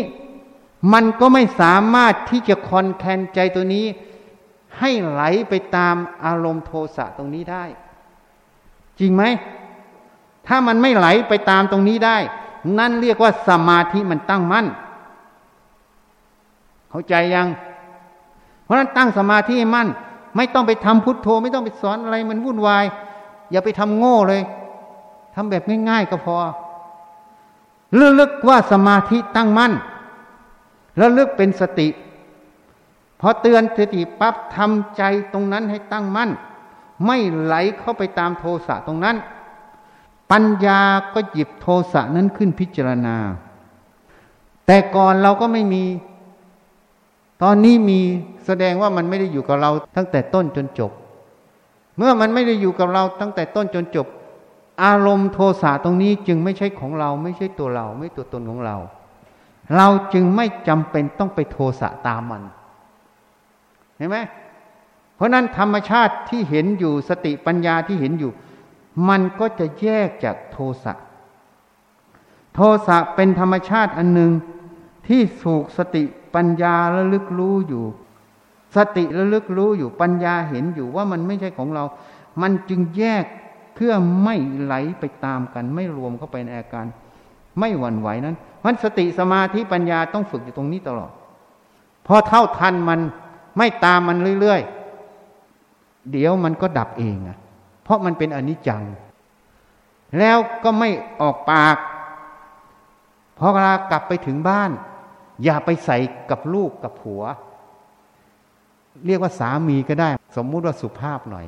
[0.94, 3.86] มันก็ไม่สามารถที่จะคอนแคนใจตัวนี้
[4.80, 7.64] ให้ไหลไปตามอารมณ์โทสะตรงนี้ได้
[9.00, 9.24] จริงไหม
[10.48, 12.18] ถ้ามันไม่ไหลไปตามตรงนี้ได้
[12.80, 14.68] นั่นเรียกว่าสมาธิมันตั้งมั่น
[16.90, 17.48] เข้าใจยัง
[18.64, 19.88] เพราะนั้นตั้งสมาธิมั่น
[20.36, 22.86] ไม่ต้องไปทำพุทโธ ไม่ต้องไปสอนอะไรมันวุ่นวาย
[23.52, 24.42] อย่าไปทำโง่เลย
[25.36, 26.38] ทำแบบง่ายๆก็พอ
[28.00, 29.74] ระลึกว่าสมาธิตั้งมั่น
[31.00, 31.88] ระลึกเป็นสติ
[33.20, 36.30] พอเตือนสติปั๊บทำใจตรงนั้นให้ตั้งมั่น
[37.06, 39.18] ไม่ไหลเข้าไปตามโทสะตรงนั้น
[40.32, 40.82] ปัญญา
[41.14, 43.16] ก็หยิบโทสะนั้นขึ้นพิจารณา
[44.68, 45.84] แต่ก่อนเราก็ไม่มี
[47.44, 48.00] ตอนนี้มี
[48.46, 50.92] แสดงว่ามันไม่ได้อยู่กับเราตั้งแต่ต้นจนจบ
[51.98, 54.08] เมื่อมันไม่ได้อยู่กับเราตั้งแต่ต้นจนจบ
[54.84, 58.78] อารมณ์โทสะตรงนี้จึงไม่ใช่ของเรา ไม่ใช่ตัวเรา ไม่ตัวตนของเรา
[59.76, 62.44] เราจึงไม่จำเป็นต้องไปโทสะตามมัน
[63.98, 64.18] เห็นไหม
[65.16, 68.32] เพราะนั้นธรรมชาติที่เห็นอยู่สติปัญญาที่เห็นอยู่
[69.10, 70.94] มันก็จะแยกจากโทสะ
[72.56, 74.32] โทสะเป็นธรรมชาติอันหนึ่ง
[75.08, 76.04] ที่สูกสติ
[76.36, 77.84] ปัญญาระลึกรู้อยู่
[78.76, 81.84] สติระลึกรู้อยู่ปัญญาเห็นอยู่ว่ามันไม่ใช่ของเรา
[82.42, 83.26] มันจึงแยก
[83.76, 83.94] เพื่อ
[84.24, 86.86] ไม่ไหลไปตามกัน ไม่รวมเข้าไปในอาการ
[87.60, 91.12] ไม่หวั่นไหวนั้น มันสติสมาธิปัญญาต้องฝึกอยู่ตรงนี้ตลอด
[92.08, 93.00] พอเท่าทันมัน
[93.58, 97.38] ไม่ตามมันเรื่อยๆ เดี๋ยวมันก็ดับเองอะ
[97.84, 98.84] เพราะมันเป็นอนิจจัง
[100.20, 100.90] แล้วก็ไม่
[101.22, 101.78] ออกปาก
[103.38, 104.72] พอเวลากลับไปถึงบ้าน
[105.44, 105.98] อย่าไปใส่
[106.30, 107.24] กับลูกกับผัว
[109.06, 111.46] เรียกว่าสามีก็ได้ สมมุติว่าสุภาพหน่อย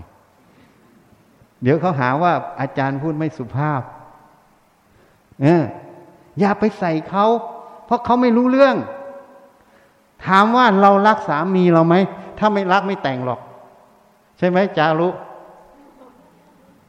[1.62, 3.82] เดี๋ยวเขาหาว่าอาจารย์พูดไม่สุภาพ
[5.42, 5.64] เออ
[6.40, 7.26] อย่าไปใส่เขา
[7.86, 8.76] เพราะเขาไม่รู้เรื่อง
[10.26, 11.96] ถามว่าเรารักสามีเราไหม
[12.40, 13.40] ถ้าไม่รักไม่แต่งหรอก
[14.38, 15.10] ใช่ไหมจารุ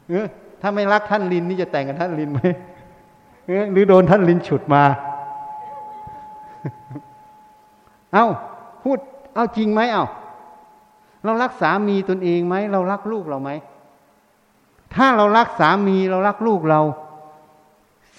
[0.08, 0.26] เออ
[0.60, 2.40] ถ้าไม่รักท่านลินนี่จะแต่งกับท่านลินไหม
[3.46, 4.82] เออหรือโดนท่านลินฉุดมา
[8.12, 8.26] เอา้า
[8.82, 8.98] พูด
[9.34, 10.06] เอาจริงไหมเอา้า
[11.24, 13.50] เรารักสามีตนเองไหม เรารักลูกเราไหม
[14.94, 16.80] ถ้าเรารักสามีเรารักลูกเรา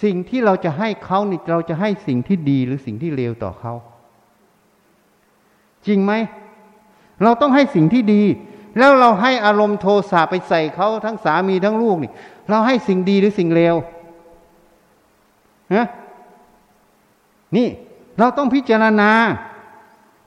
[0.02, 3.72] สิ่งที่เราจะให้เขานี่เราจะให้สิ่งที่ดีหรือสิ่งที่เลวต่อเขา
[5.86, 6.12] จริงไหม
[7.22, 8.22] เราต้องให้สิ่งที่ดี
[8.78, 12.12] แล้วเราให้อารมณ์โทสะไปใส่เขาทั้งสามีทั้งลูกนี่
[12.48, 13.74] เราให้สิ่งดีหรือสิ่งเลว
[15.74, 15.86] ฮะ
[17.56, 17.68] นี่
[18.18, 19.10] เราต้องพิจารณา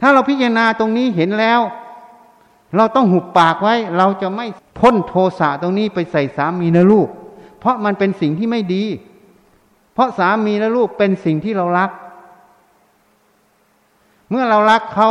[0.01, 1.61] ถ้าเราพิจารณาตรงนี้เห็นแล้ว
[2.75, 4.45] เราต้องหุบปากไว้ เราจะไม่
[4.79, 7.07] พ่นโทสะตรงนี้ไปใส่สามีและลูก
[7.59, 8.83] เพราะมันเป็นสิ่งที่ไม่ดี
[9.93, 11.89] เพราะสามีและลูกเป็นสิ่งที่เรารัก
[14.29, 15.09] เมื่อเรารักเขา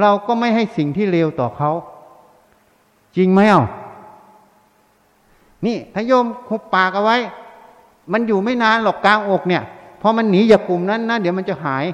[0.00, 1.70] เราก็ไม่ให้สิ่งที่เลวต่อเขา
[3.16, 3.62] จริงไหมเอ่า
[5.66, 7.18] นี่ถ้าโยมหุบปากเอาไว้
[8.12, 9.62] มันอยู่ไม่นานหรอกกลางอกเนี่ย
[10.00, 11.84] พอมันหนีจากกลุ่มนั้นนะเดี๋ยวมันจะหาย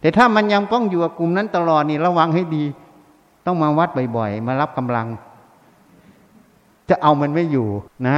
[0.00, 2.64] แต่ถ้ามันยังต้องอยู่กับกลุ่มนั้นตลอดนี่ระวังให้ดี
[3.46, 5.06] ต้องมาวัดบ่อยๆ มารับกำลัง
[6.88, 7.68] จะเอามันไม่อยู่
[8.08, 8.16] นะ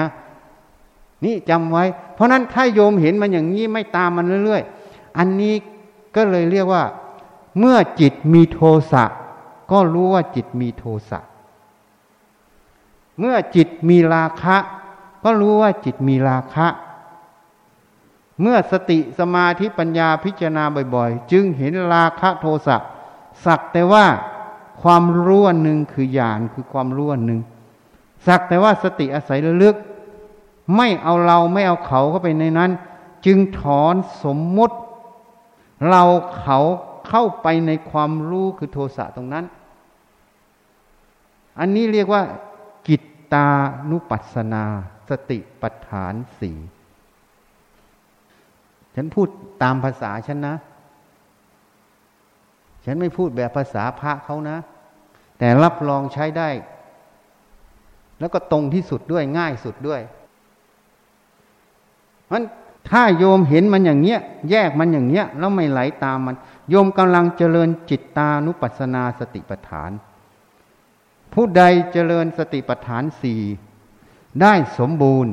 [1.25, 5.55] นี่จำไว้ เพราะนั้นถ้าโยมเห็นมันอย่างนี้ไม่ตามมันเรื่อย ๆ อันนี้
[6.17, 6.85] ก็เลยเรียกว่า
[7.59, 8.61] เมื่อจิตมีโท
[8.93, 9.05] สะ
[9.73, 11.21] ก็รู้ว่าจิตมีโทสะ
[13.19, 14.57] เมื่อจิตมีราคะ
[15.25, 16.67] ก็รู้ว่าจิตมีราคะ
[18.41, 20.65] เมื่อสติสมาธิปัญญาพิจารณา
[20.95, 22.77] บ่อยๆ จึงเห็นราคะโทสะ
[23.45, 24.07] สักแต่ว่า
[24.83, 27.41] ความรู้อันหนึ่งคือญาณคือความรู้อันหนึ่ง
[28.27, 29.77] สักแต่ว่าสติอาศัยระลึก
[30.77, 32.71] ไม่เอาเราไม่เอาเขาเข้าไปในนั้น
[33.27, 33.95] จึงถอน
[34.25, 34.77] สมมติ
[35.91, 36.05] เรา
[36.41, 36.59] เขา
[37.09, 39.45] เข้าไปในความรู้คือโทสะตรงนั้น
[41.59, 42.23] อันนี้เรียกว่า
[42.89, 43.03] กิต
[43.33, 43.49] ตา
[43.91, 44.65] นุปัสสนา
[45.09, 46.59] สติปัฏฐานสี่
[48.95, 49.29] ฉันพูด
[49.63, 50.55] ตามภาษาฉันนะ
[52.85, 54.59] ฉันไม่พูดแบบภาษาพระเขานะ
[55.39, 56.49] แต่รับรองใช้ได้
[58.21, 60.01] แล้วก็ตรงที่สุดด้วยง่ายสุดด้วย
[62.31, 62.43] มัน
[62.91, 64.21] ถ้าโยมเห็นมันอย่างเงี้ย
[64.51, 66.37] แยกมันอย่างเงี้ย แล้วไม่ไหลาตามมัน
[66.71, 69.91] โยมกำลังเจริญจิตตานุปัสสนาสติปัฏฐาน
[71.33, 71.63] ผู้ใด
[71.93, 73.41] เจริญสติปัฏฐานสี่
[74.41, 75.33] ได้สมบูรณ์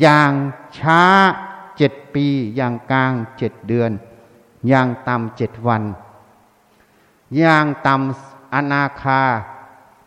[0.00, 0.32] อย่าง
[0.78, 1.02] ช้า
[1.76, 3.90] เจ็ดปี อย่างกลางเจ็ดเดือน
[4.68, 5.82] อย่างต่ำเจ็ดวัน
[7.38, 9.22] อย่างต่ำอนาคา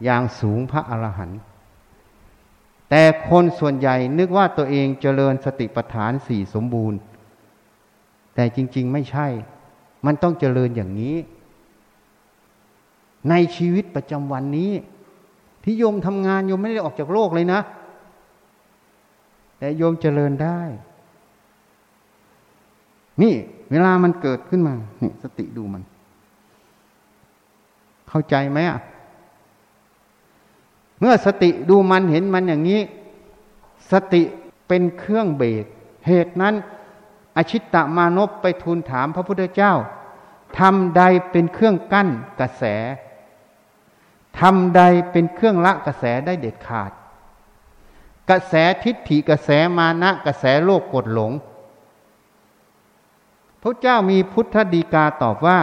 [0.03, 1.39] อย่างสูงพระอรหันต์
[2.89, 6.99] แต่คนส่วนใหญ่นึกว่าตัวเองเจริญสติปัฏฐานสี่สมบูรณ์
[8.35, 9.27] แต่จริง ๆ ไม่ใช่
[10.05, 11.15] มันต้องเจริญอย่างนี้
[13.29, 14.71] ในชีวิตประจำวันนี้
[15.63, 17.61] ที่โยมทำงานโยมไม่ได้ออกจากโลกเลยนะ
[19.57, 20.59] แต่โยมเจริญได้
[23.21, 23.33] นี่
[23.71, 25.83] เวลามันเกิดขึ้นมา นี่ สติดูมัน
[28.09, 28.79] เข้าใจไหมอะ
[30.99, 32.81] เมื่อสติดูมันเห็นมันอย่างนี้
[33.91, 34.23] สติ
[34.67, 35.65] เป็นเครื่องเบรก
[36.07, 36.55] เหตุนั้น
[37.35, 39.73] อชิตตมานพไปทูลถามพระพุทธเจ้า
[40.59, 42.63] ทำใดเป็นเครื่องกั้นกระแส
[44.39, 44.81] ทำใด
[45.11, 46.91] เป็นเครื่องละกระแสได้เด็ดขาด
[48.29, 51.31] กระแสทิฏฐิกระแสมานะกระแสโลกกดหลง
[53.61, 55.59] พระเจ้ามีพุทธดีกาตอบว่า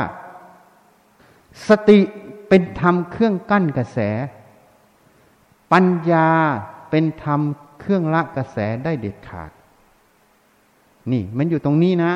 [1.68, 1.99] สติ
[2.49, 3.99] เป็นธรรมเครื่องกั้นกระแส
[5.72, 6.28] ปัญญา
[6.90, 7.40] เป็นธรรม
[7.80, 9.50] เครื่องละกระแสได้เด็ดขาด
[11.12, 12.12] นี่มันอยู่ตรงนี้นะ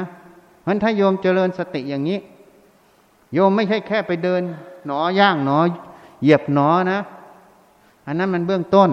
[0.66, 2.18] มันถ้าโยมเจริญสติอย่างนี้
[3.32, 4.42] โยมไม่ใช่แค่ไปเดิน
[4.86, 5.58] หนอย่างหนอ
[6.22, 7.00] เหยียบหนอนะ
[8.06, 8.90] อันนั้นมันเบื้องต้น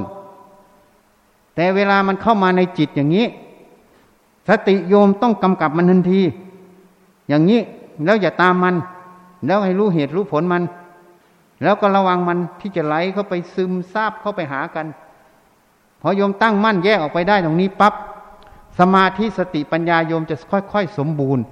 [1.56, 3.26] แต่เวลามันเข้ามาในจิตอย่างนี้
[4.50, 6.22] สติโยมต้องกำกับมันทันที
[7.30, 7.62] อย่างนี้
[8.06, 8.76] แล้วอย่าตามมัน
[9.46, 10.64] แล้วให้รู้เหตุรู้ผลมัน
[11.64, 14.86] แล้วก็ระวังมันที่จะไหลเข้าไปซึมซาบเข้าไปหากัน
[16.02, 17.94] พอโยมตั้งมั่นแยกออกไปได้ตรงนี้ปับ๊บ
[18.80, 21.44] สมาธิสติปัญญาโยมจะค่อยๆ สมบูรณ์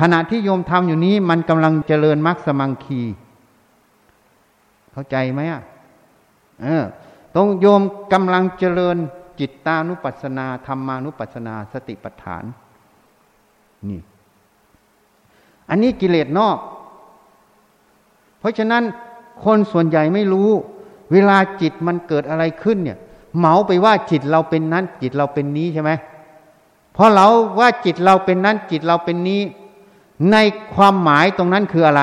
[0.00, 3.02] ขณะที่โยมทำอยู่นี้มันกำลังเจริญมรรคสมังคี
[4.92, 5.62] เข้าใจไหมอะ
[6.62, 6.84] เออ
[7.34, 7.82] ตรงโยม
[8.12, 8.96] กำลังเจริญ
[9.40, 12.44] จิตตานุปัสสนาธรรมานุปัสสนาสติปัฏฐาน
[13.88, 14.00] นี่
[15.68, 16.58] อันนี้กิเลสนอก
[18.38, 18.82] เพราะฉะนั้น
[19.44, 20.50] คนส่วนใหญ่ไม่รู้
[21.12, 22.98] เวลาจิตมันเกิดอะไรขึ้นเนี่ย
[23.38, 25.90] เหมาไปว่าจิตเราเป็นนั้น จิตเราเป็นนี้ใช่ไหม
[26.92, 27.28] เพราะเรา
[27.58, 29.40] ว่าจิตเราเป็นนั้น จิตเราเป็นนี้
[30.32, 30.36] ใน
[30.74, 32.02] ความหมายตรงนั้นคืออะไร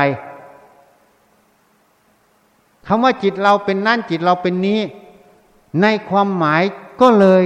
[2.88, 4.80] คำว่าจิตเราเป็นนั้นจิตเราเป็นนี้
[5.82, 6.62] ในความหมาย
[7.02, 7.44] ก็เลย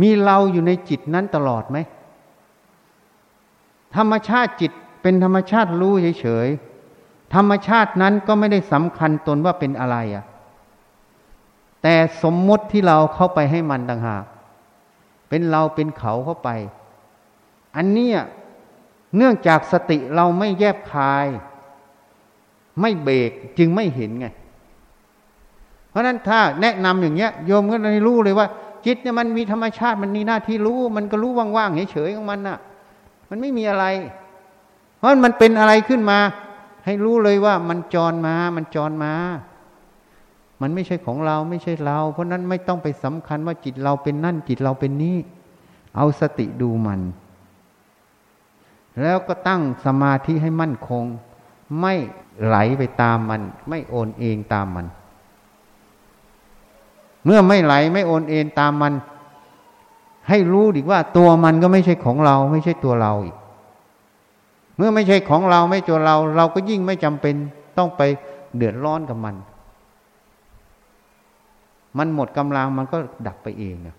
[0.00, 1.78] มีเราอยู่ในจิตนั้นตลอดไหม
[3.96, 4.72] ธรรมชาติจิต
[5.02, 6.75] เป็นธรรมชาติรู้เฉยๆ
[7.34, 10.24] ธรรมชาตินั้นก็ไม่ได้สำคัญตนว่าเป็นอะไรอะ
[11.82, 14.24] แต่สมมติที่เราเข้าไปให้มันต่างหาก
[15.28, 16.50] เป็นเราเป็นเขาเข้าไป
[17.76, 18.10] อันนี้
[19.16, 21.26] เนื่องจากสติเราไม่แยบคาย
[22.80, 24.26] ไม่เบรกจึงไม่เห็นไง
[25.88, 28.46] เพราะนั้นถ้าแนะนำอย่างเงี้ยโยมก็ได้รู้เลยว่า
[28.86, 32.58] จิตเนี่ยมันมีธรรมชาติมันมีหน้าที่รู้ มันก็รู้ว่างๆเฉยๆของมันน่ะ
[33.30, 33.84] มันไม่มีอะไร
[34.96, 36.18] เพราะมันเป็นอะไรขึ้นมา
[36.86, 39.12] ให้รู้เลยว่ามันจรมา มันจรมา
[40.60, 45.16] มันไม่ใช่ของเราไม่ใช่เรา เพราะนั้นไม่ต้องไปสำคัญว่าจิตเราเป็นนั่นจิตเราเป็นนี้
[45.96, 47.00] เอาสติดูมัน
[49.02, 51.04] แล้วก็ตั้งสมาธิให้มั่นคง
[51.80, 51.94] ไม่
[52.44, 54.86] ไหลไปตามมัน ไม่โอนเองตามมัน
[57.24, 58.92] เมื่อไม่ไหลไม่โอนเอ็นตามมัน
[60.28, 63.36] ให้รู้ดีว่าตัวมันก็ไม่ใช่ของเรา ไม่ใช่ตัวเราอีก
[64.76, 67.34] เมื่อไม่ใช่ของเราไม่ตัวเรา เราก็ยิ่งไม่จำเป็น
[67.78, 68.02] ต้องไป
[68.56, 69.34] เดือดร้อนกับมัน
[71.98, 73.96] มันหมดกำลังมันก็ดับไปเองนะ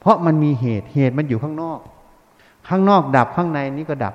[0.00, 1.78] เพราะมันมีเหตุเหตุมันอยู่ข้างนอก
[2.68, 4.14] ข้างนอกดับข้างในนี้ก็ดับ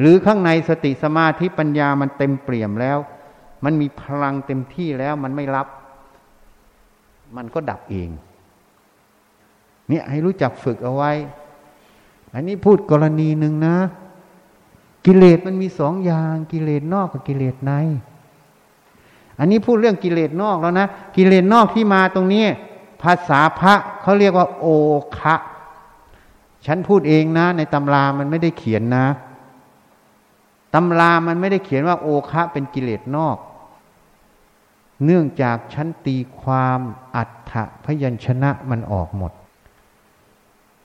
[0.00, 2.98] หรือข้างในสติสมาธิปัญญามันเต็มเปี่ยมแล้ว
[3.64, 5.66] มันมีพลังเต็มที่แล้วมันไม่รับ
[7.36, 8.08] มันก็ดับเอง
[9.88, 11.12] เนี่ยให้รู้จักฝึกเอาไว้
[12.34, 13.76] อันนี้พูดกรณีหนึ่งนะ
[15.06, 17.72] กิเลสมันมีสองอย่างกิเลสนอกกับกิเลสใน
[19.38, 22.44] อันนี้พูดเรื่องกิเลสนอกแล้วนะ กิเลสนอกที่มาตรงนี้
[23.02, 24.66] ภาษาพระเขาเรียกว่า โอ
[25.18, 25.34] คะ
[26.66, 29.06] ฉันพูดเองนะ ในตำรามันไม่ได้เขียนนะ
[30.74, 33.36] ตำรามันไม่ได้เขียนว่าโอคะเป็นกิเลสนอก
[35.04, 36.80] เนื่องจากฉันตีความ
[37.16, 37.52] อัฏฐ
[37.84, 39.32] พยัญชนะมันออกหมด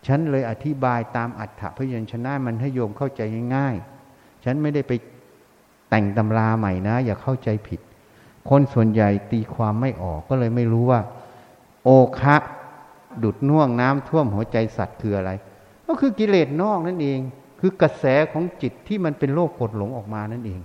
[0.07, 3.22] ฉันเลยอธิบายตามอัฏฐพยัญชนะมันให้โยมเข้าใจ
[3.55, 3.97] ง่ายๆ
[4.48, 4.93] ฉันไม่ได้ไป
[5.89, 7.80] แต่งตำราใหม่นะ อย่าเข้าใจผิด
[8.50, 11.02] คนส่วนใหญ่ตีความไม่ออกก็เลยไม่รู้ว่า
[11.84, 11.89] โอ
[12.20, 12.36] คะ
[13.24, 15.32] ดุดน่วงน้ำท่วมหัวใจสัตว์คืออะไร
[15.86, 17.20] ก็คือกิเลสนอกนั่นเอง
[17.60, 20.60] คือกระแสของจิตที่มันเป็นโลกกดหลงออกมานั่นเอง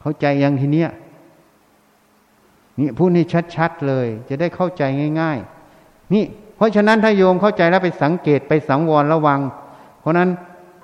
[0.00, 0.90] เข้าใจยังทีเนี้ย
[2.78, 3.24] นี่พูดให้
[3.56, 4.82] ชัดๆเลย จะได้เข้าใจ
[5.20, 5.38] ง่าย
[5.76, 6.24] ๆ นี่
[6.56, 9.40] เพราะฉะนั้นถ้าโยมเข้าใจแล้วไปสังเกตไปสังวรระวัง
[10.00, 10.28] เพราะนั้น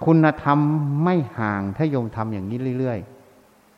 [0.05, 0.59] คุณธรรม
[1.05, 2.99] ไม่ห่างถ้าโยมทำอย่างนี้เรื่อย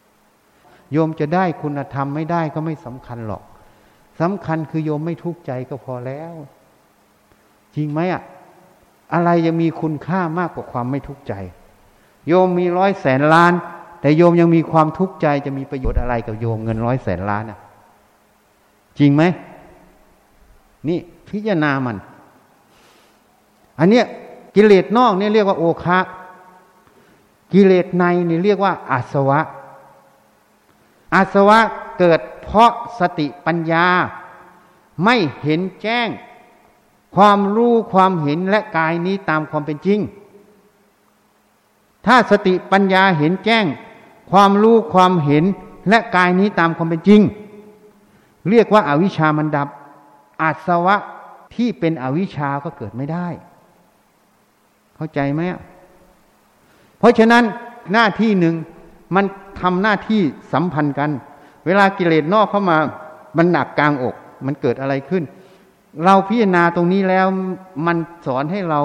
[0.07, 3.43] ๆ โยมจะได้คุณธรรมไม่ได้ก็ไม่สำคัญหรอก
[4.21, 6.33] สำคัญคือโยมไม่ทุกข์ใจก็พอแล้ว
[7.75, 8.23] จริงไหมอะ
[9.13, 11.35] อะไรยังมีคุณค่ามากกว่าความไม่ทุกข์ใจ
[12.29, 13.53] โยมมีร้อยแสนล้าน
[14.01, 17.59] แต่โยมยังมีความทุกข์ใจจะมีประโยชน์อะไรกับโยมเงินร้อยแสนล้านอะ
[18.99, 19.23] จริงไหม
[20.89, 20.99] นี่
[21.29, 21.97] พิจารณามัน
[23.79, 24.07] อันเนี้ย
[24.55, 25.99] กิเลสนอกนี่เรียกว่าโอคะ
[27.53, 29.41] กิเลสในนี่เรียกว่าอาสวะ
[31.15, 31.59] อาสวะ
[31.99, 33.87] เกิดเพราะสติปัญญา
[35.05, 36.09] ไม่เห็นแจ้ง
[37.17, 40.01] ความรู้ความเห็นและกายนี้ตามความเป็นจริง
[42.07, 43.65] ถ้าสติปัญญาเห็นแจ้ง
[44.31, 45.45] ความรู้ความเห็น
[45.89, 47.21] และกายนี้ตามความเป็นจริง
[48.51, 49.69] เรียกว่าอาวิชามันดับ
[50.43, 50.97] อาสวะ
[51.55, 53.29] ที่เป็นอวิชาก็เกิดไม่ได้
[55.01, 55.43] เข้าใจไหม
[56.99, 57.45] เพราะฉะนั้น
[57.93, 58.55] หน้าที่หนึ่ง
[59.15, 59.25] มัน
[59.61, 60.21] ทำหน้าที่
[60.53, 61.11] สัมพันธ์กัน
[61.67, 62.79] เวลากิเลสนอกเข้ามา
[63.37, 64.15] มันหนักกลางอก
[64.47, 65.23] มันเกิดอะไรขึ้น
[66.05, 67.27] เราพิจารณาตรงนี้แล้ว
[67.87, 67.97] มัน
[68.27, 68.81] สอนให้เรา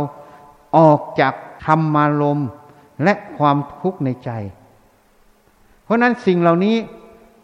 [0.77, 1.33] ออกจาก
[1.65, 2.39] ธรรมารม
[3.03, 4.29] และความทุกข์ในใจ
[5.83, 6.75] เพราะนั้นสิ่งเหล่านี้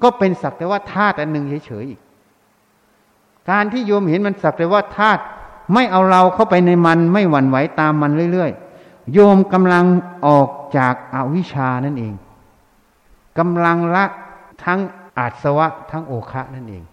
[0.04, 2.02] ก็เป็นสักแต่ว่าธาตุอันหนึ่งเฉยๆอีก
[3.50, 5.24] การที่โยมเห็นมันสักแต่ว่าธาตุ
[5.74, 9.86] ไม่เอาเราเข้าไปในมันไม่หวั่นไหวตามมันเรื่อยๆ โยมกำลัง
[10.26, 12.14] ออกจากอาวิชานั่นเอง
[13.38, 14.06] กำลังละ
[14.64, 14.80] ทั้ง
[15.18, 16.84] อาสวะทั้งโอคะนั่นเอง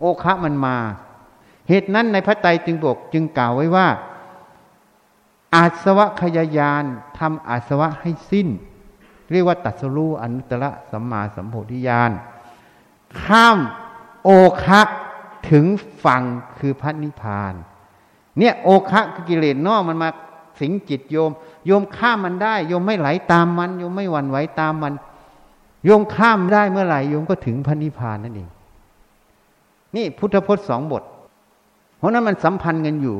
[0.00, 0.76] โอคะมันมา
[1.68, 3.88] เหตุนั้นในพระไตรจึงบอกจึงกล่าวไว้ว่า
[5.54, 6.84] อาสวะขยายาน
[7.18, 8.48] ทำอาสวะให้สิ้น
[9.30, 12.10] เรียกว่าตัสรู้อนุตตรสัมมาสัมโพธิญาณ
[13.22, 13.58] ข้าม
[14.24, 14.30] โอ
[14.64, 14.80] คะ
[15.50, 15.64] ถึง
[16.04, 16.22] ฝั่ง
[16.58, 17.54] คือพระนิพพาน
[18.38, 20.08] เนี่ยโอคะคือกิเลสนอกมันมา
[20.60, 21.30] สิงจิตโยม
[21.66, 24.92] โยมข้ามมันได้ โยมไม่ไหลตามมัน โยมไม่หวั่นไหวตามมัน
[25.84, 28.48] โยมข้ามได้เมื่อไหร่โยมก็ถึงพระนิพพานนั่นเอง
[29.96, 31.02] นี่พุทธพจน์สองบท
[31.96, 33.18] เพราะนั้นมันสัมพันธ์กันอยู่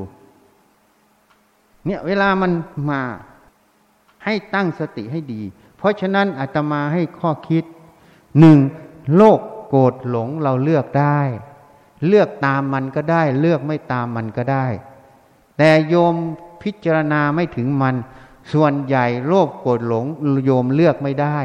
[1.86, 2.52] เนี่ยเวลามัน
[2.90, 3.00] มา
[4.24, 5.42] ให้ตั้งสติให้ดี
[5.76, 7.64] เพราะฉะนั้นอาตมาให้ข้อคิด
[8.38, 8.58] หนึ่ง
[9.16, 11.20] โลกโกรธหลงเราเลือกได้
[12.06, 14.66] เลือกตามมันก็ได้ เลือกไม่ตามมันก็ได้
[15.58, 16.14] แต่โยม
[16.62, 17.94] พิจารณาไม่ถึงมัน
[18.52, 20.04] ส่วนใหญ่โลภโกรธหลง
[20.44, 21.38] โยมเลือกไม่ได้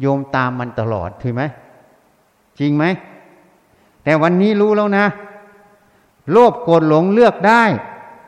[0.00, 1.42] โยมตามมันตลอดถูกไหม
[2.58, 2.84] จริงไหม
[4.04, 5.06] แต่วันนี้รู้แล้วนะ
[6.32, 7.62] โลภโกรธหลงเลือกได้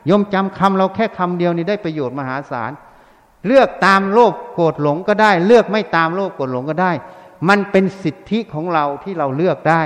[0.07, 2.71] โยมจำคำเราแค่คำเดียวนี่ได้ประโยชน์มหาศาล
[3.47, 6.91] เลือกตามโลภโกรธหลงก็ได้ เลือกไม่ตามโลภโกรธหลงก็ได้
[7.49, 9.81] มันเป็นสิทธิของเราที่เราเลือกได้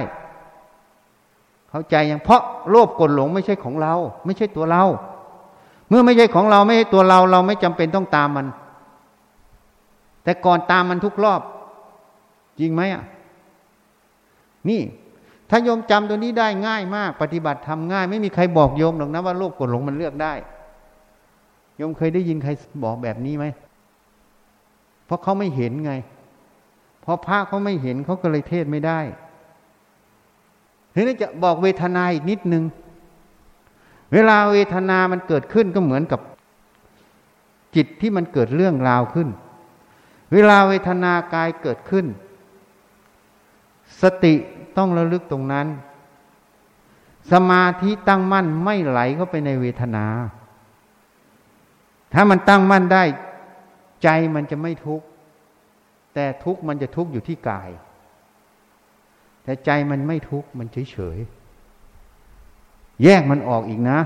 [1.77, 3.93] เข้าใจยังเพราะโลภโกรธหลงไม่ใช่ของเรา
[4.25, 4.83] ไม่ใช่ตัวเรา
[5.89, 8.47] เมื่อไม่ใช่ของเราไม่ใช่ตัวเรา เราไม่จำเป็นต้องตามมัน
[10.23, 11.41] แต่ก่อนตามมันทุกรอบ
[12.59, 13.03] จริงไหมอะ
[14.69, 14.81] นี่
[15.49, 20.33] ถ้าโยมจำตัวนี้ได้ง่ายมาก ปฏิบัติทำง่าย ไม่มีใครบอกโยมหรอกนะว่าโลภกดหลงมันเลือกได้
[21.77, 22.51] โยมเคยได้ยินใคร
[22.83, 23.45] บอกแบบนี้ไหม
[25.05, 25.93] เพราะเขาไม่เห็นไง
[27.01, 28.99] เพราะพระเขาไม่เห็นเขาก็เลยเทศไม่ได้
[30.99, 32.63] ทีนี้จะบอกเวทนาอีกนิดนึง
[34.13, 36.19] เวลาเวทนามันเกิดขึ้นก็เหมือนกับ
[37.75, 39.27] จิตที่มันเกิดเรื่องราวขึ้น
[40.33, 42.05] เวลาเวทนากายเกิดขึ้น
[44.01, 44.33] สติ
[44.77, 45.67] ต้องระลึกตรงนั้น
[47.31, 50.05] สมาธิตั้งมั่นไม่ไหลเข้าไปในเวทนา
[52.13, 53.03] ถ้ามันตั้งมั่นได้
[54.03, 55.05] ใจมันจะไม่ทุกข์
[56.13, 57.69] แต่ทุกข์มันจะทุกข์อยู่ที่กาย
[59.47, 61.17] แต่ใจมันไม่ทุกข์มันเฉยเฉย
[63.03, 63.99] แยกมันออกอีกนะ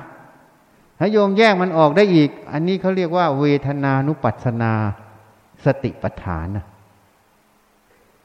[0.98, 4.74] ถ้าโยมแยกมันออกได้อีก อันนี้เขาเรียกว่า เวทนานุปัสนา
[5.66, 6.66] สติปัฏฐานนะ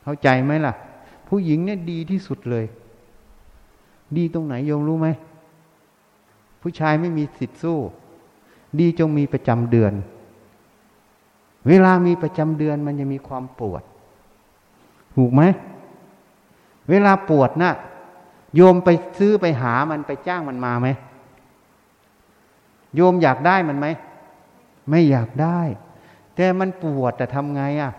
[0.03, 0.75] เข้าใจไหมล่ะ
[1.29, 2.65] ผู้หญิงเนี่ยดีที่สุดเลย
[4.17, 5.09] ดีตรงไหนโยมรู้ไหม
[6.63, 7.79] ผู้ชายไม่มีสิทธิ์สู้
[8.81, 9.93] ดีจงมีประจำเดือน
[11.69, 13.83] เวลามีประจำเดือนมันจะมีความปวด
[15.17, 15.43] ถูกไหม
[16.91, 17.73] เวลาปวดนะ่ะ
[18.57, 20.89] โยมไปซื้อไปหามันไปจ้างมันมาไหม
[22.95, 23.87] โยมอยากได้มันไหม
[24.91, 25.61] ไม่อยากได้
[26.37, 27.93] แต่มันปวดแต่ทำไงอะ่ะ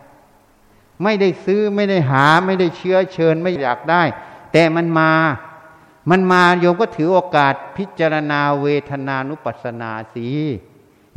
[1.04, 4.04] ไม่ได้ซื้อไม่ได้หา ไม่ได้เชื้อเชิญไม่อยากได้
[4.52, 5.12] แต่มันมา
[6.10, 10.28] มันมาโยมก็ถือโอกาสพิจารณาเวทนานุปัสสนาสี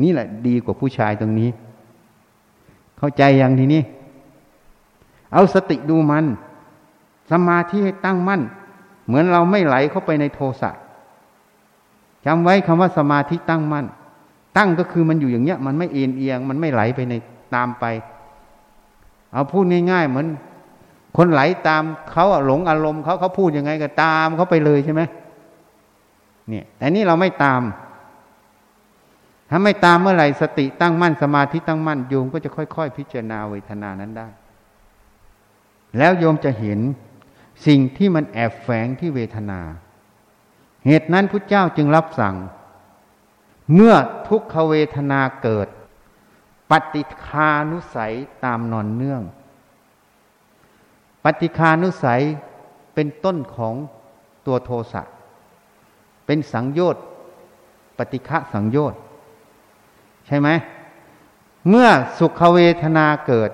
[0.03, 1.51] นี่แหละดีกว่าผู้ชายตรงนี้
[2.99, 3.83] เข้าใจย่างทีนี้
[5.33, 6.25] เอาสติดูมัน
[7.31, 8.43] สมาธิให้ตั้งมั่น
[9.07, 10.70] เหมือนเราไม่ไหลเข้าไปในโทสะ
[12.26, 13.87] จำไว้คำว่าสมาธิตั้งมั่น
[14.57, 17.14] ตั้งก็คือมันอยู่อย่างเงี้ย มันไม่เอียงเอียง มันไม่ไหลไปใน
[17.55, 17.85] ตามไป
[19.33, 20.26] เอาพูดง่ายๆ เหมือน
[21.16, 25.03] คนไหลตามเขาหลงอารมณ์เขาเขาพูดยังไงก็ตามเขาไปเลยใช่ไหม
[26.49, 27.62] เนี่ยแต่นี่เราไม่ตาม
[29.51, 34.28] ถ้าไม่ตามเมื่อไหร่สติตั้งมั่นสมาธิตั้งมั่นโยมก็จะค่อย ๆ พิจารณาเวทนานั้นได้
[35.99, 36.81] แล้วโยมจะเห็น
[37.67, 39.61] สิ่งที่มันแอบแฝงที่เวทนา
[40.87, 42.37] เหตุนั้นพุทธเจ้าจึงรับสั่ง
[43.75, 43.95] เมื่อ
[44.29, 45.69] ทุกขเวทนาเกิด
[46.71, 49.23] ปฏิคานุสัยตามนอนเนื่อง
[51.25, 52.23] ปฏิคานุสัย
[52.95, 53.75] เป็นต้นของ
[54.47, 55.03] ตัวโทสะ
[56.27, 57.05] เป็นสังโยชน์
[57.99, 59.01] ปฏิฆะสังโยชน์
[60.27, 60.49] ใช่ไหม
[61.69, 61.89] เมื่อ
[62.19, 63.51] สุขเวทนาเกิด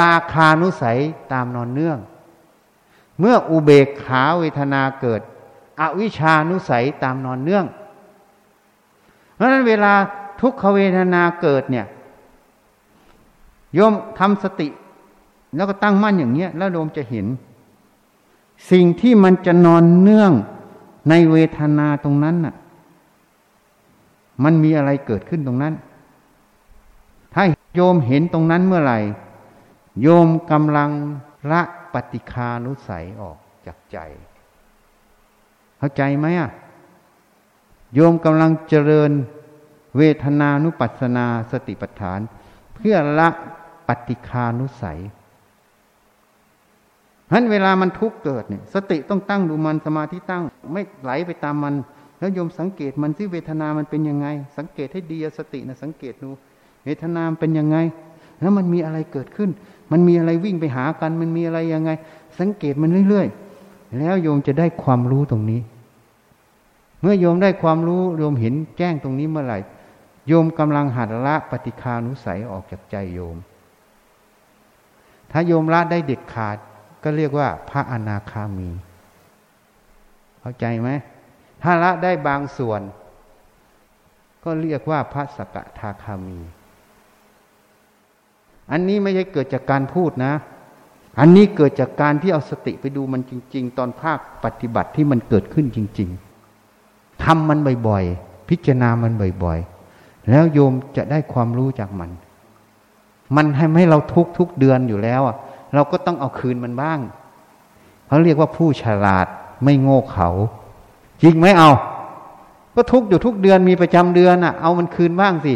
[0.00, 0.98] ราคานุสัย
[1.32, 1.98] ตามนอนเนื่อง
[3.20, 5.20] เมื่ออุเบกขาเวทนาเกิด
[5.80, 7.66] อวิชานุสัยตามนอนเนื่อง
[9.34, 9.92] เพราะฉะนั้นเวลา
[10.40, 11.86] ทุกขเวทนาเกิดเนี่ย
[13.74, 14.68] โยมทำสติ
[15.56, 17.26] แล้วก็ตั้งมั่นอย่างเนี้ย แล้วโยมจะเห็น
[18.70, 20.32] สิ่งที่มันจะนอนเนื่อง
[21.08, 22.54] ในเวทนาตรงนั้นน่ะ
[24.44, 25.74] มันมีอะไรเกิดขึ้นตรงนั้น
[27.34, 27.42] ถ้า
[27.74, 28.98] โยมเห็นตรงนั้นเมื่อไหร่
[30.02, 30.90] โยมกำลัง
[31.52, 31.62] ละ
[31.94, 33.36] ปฏิคานุสัยออก
[33.66, 33.98] จากใจ
[35.78, 36.50] เข้าใจไหมอะ
[37.94, 39.10] โยมกำลังเจริญ
[39.98, 42.20] เวทนานุปัสนาสติปัฏฐาน
[42.74, 43.28] เพื่อละ
[43.88, 45.00] ปฏิคานุสัย
[47.28, 51.74] ฉะนั้นเวลามันทุกเกิดเนี่ย สติต้องตั้งดูมันสมาธิตั้ง ไม่ไหลไปตามมัน
[52.18, 54.26] แล้วโยมสังเกตมันที่เวทนามันเป็นยังไง
[54.58, 56.30] สังเกตให้ดีสตินะสังเกตดู
[56.84, 57.76] เวทนาเป็นยังไง
[58.40, 59.50] แล้วมันมีอะไรเกิดขึ้น
[59.90, 61.90] มันมีอะไรวิ่งไปหากัน มันมีอะไรยังไง
[62.38, 65.60] สังเกตมันเรื่อยๆ แล้วโยมจะได้ความรู้ตรงนี้
[67.00, 69.58] เมื่อโยมได้ความรู้โยมเห็นแจ้งตรงนี้เมื่อไหร่
[70.28, 73.36] โยมกำลังหัดละปฏิคานุสัยออกจากใจโยม
[75.30, 76.56] ถ้าโยมละได้เด็ดขาด
[77.02, 78.70] ก็เรียกว่า พระอนาคามี
[80.40, 80.90] เข้าใจไหม
[81.62, 82.80] ถ้าละได้บางส่วน
[84.44, 86.38] ก็เรียกว่าพระสกทาคามี
[88.72, 90.32] อันนี้ไม่ใช่เกิดจากการพูดนะ
[91.20, 96.08] อันนี้เกิดจากการที่เอาสติไปดูมันจริง ๆ ตอนภาคปฏิบัติที่มันเกิดขึ้นจริง
[96.66, 97.58] ๆทำมัน
[97.88, 99.12] บ่อยๆ พิจารณามัน
[99.44, 102.10] บ่อยๆ แล้วโยมจะได้ความรู้จากมัน
[103.36, 105.36] มันให้ให้เราทุกทุกเดือนอยู่แล้วอะ
[105.74, 106.98] เราก็ต้องเอาคืนมันบ้าง
[108.06, 109.26] เขาเรียกว่าผู้ฉลาด
[109.64, 110.28] ไม่โง่เขา
[111.22, 111.70] จริงไหมเอา
[112.74, 115.54] ก็ทุกอยู่ทุกเดือนมีประจำเดือนอะ เอามันคืนบ้างสิ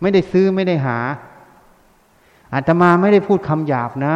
[0.00, 0.98] ไม่ได้ซื้อไม่ได้หา
[2.54, 4.14] อาตมาไม่ได้พูดคำหยาบนะ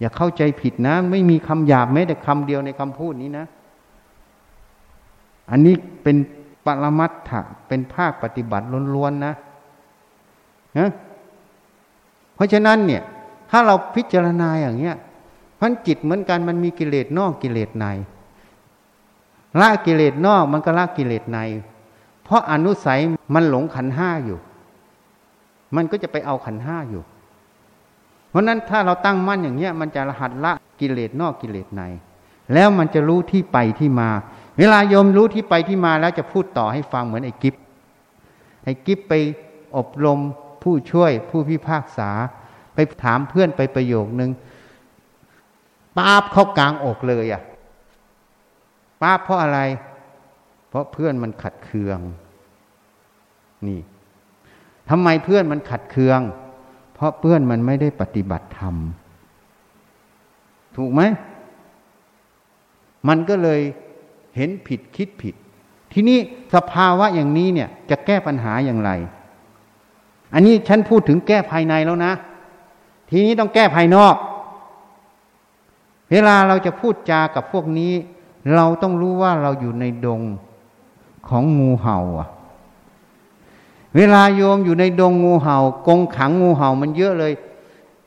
[0.00, 3.46] อย่าเข้าใจผิดนะ ไม่มีคำหยาบแม้แต่คำเดียวในคำพูดนี้นะ
[5.50, 6.16] อันนี้เป็น
[6.64, 9.34] ปรมัตถะเป็นภาคปฏิบัติล้วนๆนะ
[10.78, 10.90] นะ
[12.34, 13.02] เพราะฉะนั้นเนี่ย
[13.50, 14.96] ถ้าเราพิจารณาอย่างเนี้ย
[15.60, 17.86] พันจิตเหมือนกันมันมีกิเลสนอกกิเลสใน
[19.60, 21.38] ละกิเลสนอกมันก็ละกิเลสใน
[22.24, 23.00] เพราะอนุสัย
[23.34, 24.38] มันหลงขันห้าอยู่
[25.76, 27.02] มันก็จะไปเอาขันห้าอยู่
[28.30, 31.82] เพราะนั้นถ้าเราตั้งมั่นอย่างเนี้ย มันจะรหัสละกิเลสนอกกิเลสใน
[32.54, 34.10] แล้วมันจะรู้ที่ไปที่มา
[34.58, 37.54] เวลาโยมรู้ที่ไปที่มาแล้วจะพูดต่อให้ฟังเหมือนไอ้กิฟ
[38.64, 39.12] ไอ้กิฟไป
[39.76, 40.20] อบรม
[40.62, 42.10] ผู้ช่วยผู้พิพากษา
[42.74, 44.30] ไปถามเพื่อนไปประโยคนึง
[45.96, 47.42] ป้าบเข้ากลางอกเลยอะ่ะ
[49.02, 49.58] ป้าบเพราะอะไร
[50.68, 51.98] เพราะเพื่อนมันขัดเคือง
[53.66, 53.80] นี่
[54.90, 56.20] ทำไมเพื่อนมันขัดเคือง
[56.94, 58.74] เพราะเพื่อนมันไม่ได้ปฏิบัติธรรม
[60.76, 61.02] ถูกไหม
[63.08, 63.60] มันก็เลย
[64.36, 65.34] เห็นผิดคิดผิด
[65.92, 66.18] ทีนี้
[66.54, 68.90] สภาวะอย่างนี้เนี่ย จะแก้ปัญหาอย่างไร
[70.34, 72.12] อันนี้ฉันพูดถึงแก้ภายในแล้วนะ
[73.10, 74.16] ทีนี้ต้องแก้ภายนอก
[76.10, 77.92] เวลาเราจะพูดจากับพวกนี้
[78.54, 80.22] เราต้องรู้ว่าเราอยู่ในดง
[81.28, 82.28] ของงูเห่าอะ
[83.96, 87.32] เวลาโยมอยู่ในดงงูเห่ากงขังงูเห่ามันเยอะเลย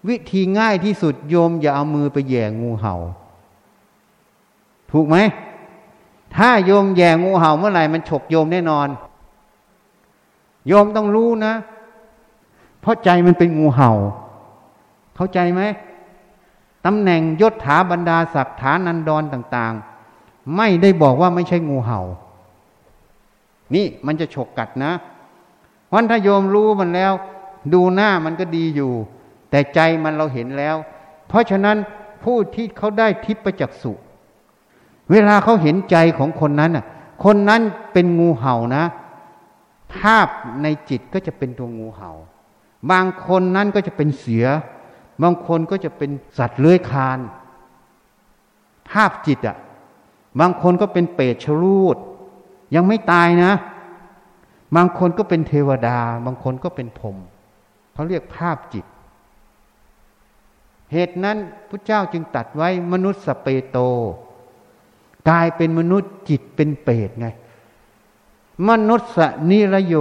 [0.07, 2.95] วิธีง่ายที่สุดโยมอย่าเอามือไปแย่งูเห่า
[4.91, 5.17] ถูกไหม
[6.35, 8.88] ถ้าโยมแย่งูเห่าเมื่อไหร่มันฉกโยมแน่นอน
[10.67, 11.53] โยมต้องรู้นะ
[12.81, 13.91] เพราะใจมันเป็นงูเห่า
[15.15, 15.61] เข้าใจไหม
[16.85, 19.73] ตำแหน่งยศถาบรรดาศักดิ์ฐานันดรต่าง
[20.13, 22.01] ๆ ไม่ได้บอกว่าไม่ใช่งูเห่า
[23.75, 24.91] นี่มันจะฉกกัดนะ
[25.93, 27.13] วันถ้าโยมรู้มันแล้ว
[27.73, 28.91] ดูหน้ามันก็ดีอยู่
[29.49, 30.75] แต่ใจมันเราเห็นแล้ว
[31.27, 31.77] เพราะฉะนั้น
[32.23, 33.93] ผู้ที่เขาได้ทิพประจักษุ
[35.11, 36.85] เวลาเขาเห็นใจของคนนั้นอะ
[37.23, 37.61] คนนั้น
[37.93, 38.83] เป็นงูเห่านะ
[39.95, 40.27] ภาพ
[40.63, 42.11] ในจิตก็จะเป็นตัวงูเห่า
[42.91, 44.45] บางคนนั้นก็จะเป็นเสือ
[45.23, 47.19] บางคนก็จะเป็นสัตว์เลื้อยคาน
[48.89, 49.57] ภาพจิตอะ่ะ
[50.39, 51.97] บางคนก็เป็นเปรตชรูด
[52.75, 53.51] ยังไม่ตายนะ
[54.76, 57.18] บางคนก็เป็นเทวดา บางคนก็เป็นพรม
[57.93, 58.86] เขาเรียกภาพจิต
[60.91, 61.38] เหตุนั้น
[61.70, 63.78] พระเจ้าจึงตัดไว้มนุษย์สเปโต
[65.30, 67.28] กลายเป็นมนุษย์จิตเป็นเปรตไง
[68.70, 69.95] มนุษย์สนิรโย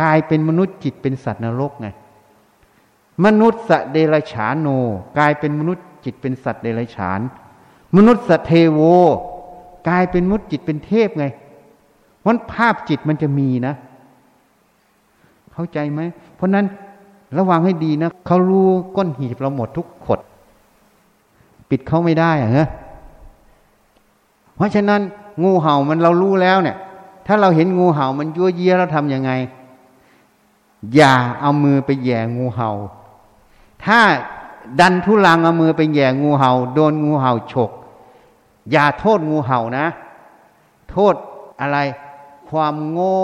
[0.00, 1.88] กลายเป็นมนุษย์จิตเป็นสัตว์นรกไง
[3.24, 4.68] มนุษย์สเดรฉานโน
[5.18, 7.20] กลายเป็นมนุษย์จิตเป็นสัตว์เดรฉาน
[7.96, 8.80] มนุษย์สเทโว
[9.88, 11.26] กลายเป็นมนุษย์จิตเป็นเทพไง
[12.26, 13.74] วันภาพจิตมันจะมีนะ
[15.52, 16.00] เข้าใจไหม
[16.36, 16.66] เพราะนั้น
[17.36, 20.20] ระวังให้ดีนะเขารู้ก้นหีบเราหมดทุกขด
[21.68, 22.68] ปิดเขาไม่ได้อะเนะ
[24.56, 25.00] เพราะฉะนั้น
[25.42, 26.76] งูเห่ามันเรารู้แล้วเนี่ย
[27.26, 29.30] ถ้าเราเห็นงูเห่ามันยั่วเยี่ยเราทำยังไง
[30.94, 32.70] อย่าเอามือไปแย่งูเห่า
[33.84, 34.00] ถ้า
[34.80, 37.70] ดันทุลังเอามือไปแย่งูเห่า โดนงูเห่าฉก
[38.70, 39.86] อย่าโทษงูเห่านะ
[40.90, 41.14] โทษ
[41.60, 41.78] อะไร
[42.50, 43.20] ความโง่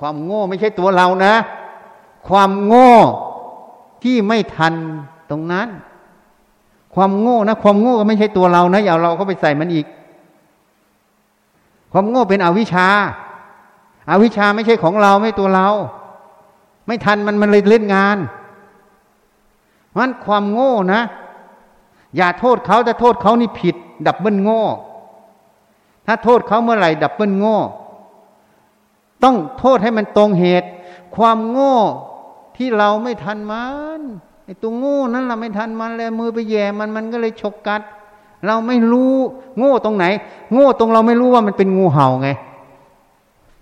[0.00, 1.34] ความโง่ไม่ใช่ตัวเรานะ
[2.28, 2.92] ความโง่
[4.02, 4.74] ที่ไม่ทัน
[5.30, 5.68] ตรงนั้น
[6.94, 9.86] ความโง่นะ ความโง่ก็ไม่ใช่ตัวเรานะอย่าเราเข้าไปใส่มันอีก
[11.92, 12.88] ความโง่เป็นอวิชชา
[14.08, 15.68] อวิชชาไม่ใช่ของเราไม่ตัวเรา
[16.86, 18.18] ไม่ทันมันมันเลยเล่นงาน
[19.88, 21.02] เพราะนั้นความโง่นะ
[22.16, 23.76] อย่าโทษเขาแต่โทษเขานี่ผิด
[24.06, 24.62] double โง่
[26.06, 27.56] ถ้าโทษเขาเมื่อไหร่ double โง่
[29.24, 30.68] ต้องโทษให้มันตรงเหตุ
[31.16, 31.76] ความโง่
[32.56, 33.66] ที่เราไม่ทันมั
[33.98, 34.00] น
[34.44, 37.82] ไอ้ตัวโง่นั้นเราไม่ทันมันเลยมือไปแย่มันมันก็เลยฉกกัด
[38.46, 39.14] เราไม่รู้
[39.58, 40.04] โง่ตรงไหน
[40.52, 42.30] โง่ตรงเราไม่รู้ว่ามันเป็นงูเห่าไง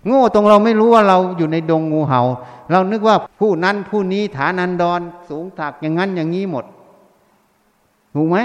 [0.07, 2.23] โง่ตรงเราไม่รู้ว่าเราอยู่ในดงงูเหา่า
[2.71, 6.65] เรานึกว่าผู้นั้นผู้นี้ฐานันดรสูงถักอย่างนั้นอย่างนี้หมด
[8.15, 8.39] ถูกไหม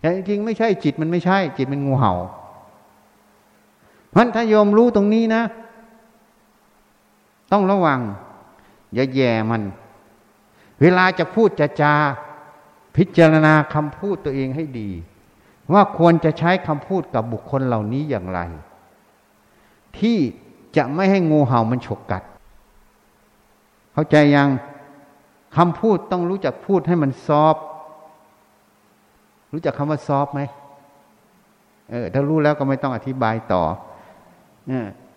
[0.00, 2.14] แต่จริงไม่ใช่จิตมันไม่ใช่ จิตมันงูเหา่า
[4.10, 5.42] เพราะถ้าโยมรู้ตรงนี้นะ
[7.52, 8.00] ต้องระวัง
[8.94, 9.62] อย่าแย่มัน
[10.80, 11.94] เวลาจะพูดจะจา
[12.96, 14.90] พิจารณาคำพูดตัวเองให้ดี
[15.72, 18.40] ว่าควรจะใช้คำพูดกับบุคคลเหล่านี้อย่างไร
[19.98, 20.18] ที่
[20.76, 22.22] จะไม่ให้งูเห่ามันฉกกัด
[23.92, 24.48] เข้าใจยัง
[25.56, 27.56] คำพูดต้องรู้จักพูดให้มันซอฟ
[29.52, 30.40] รู้จักคำว่าซอฟไหม
[31.90, 33.62] เออ ถ้ารู้แล้วก็ไม่ต้องอธิบายต่อ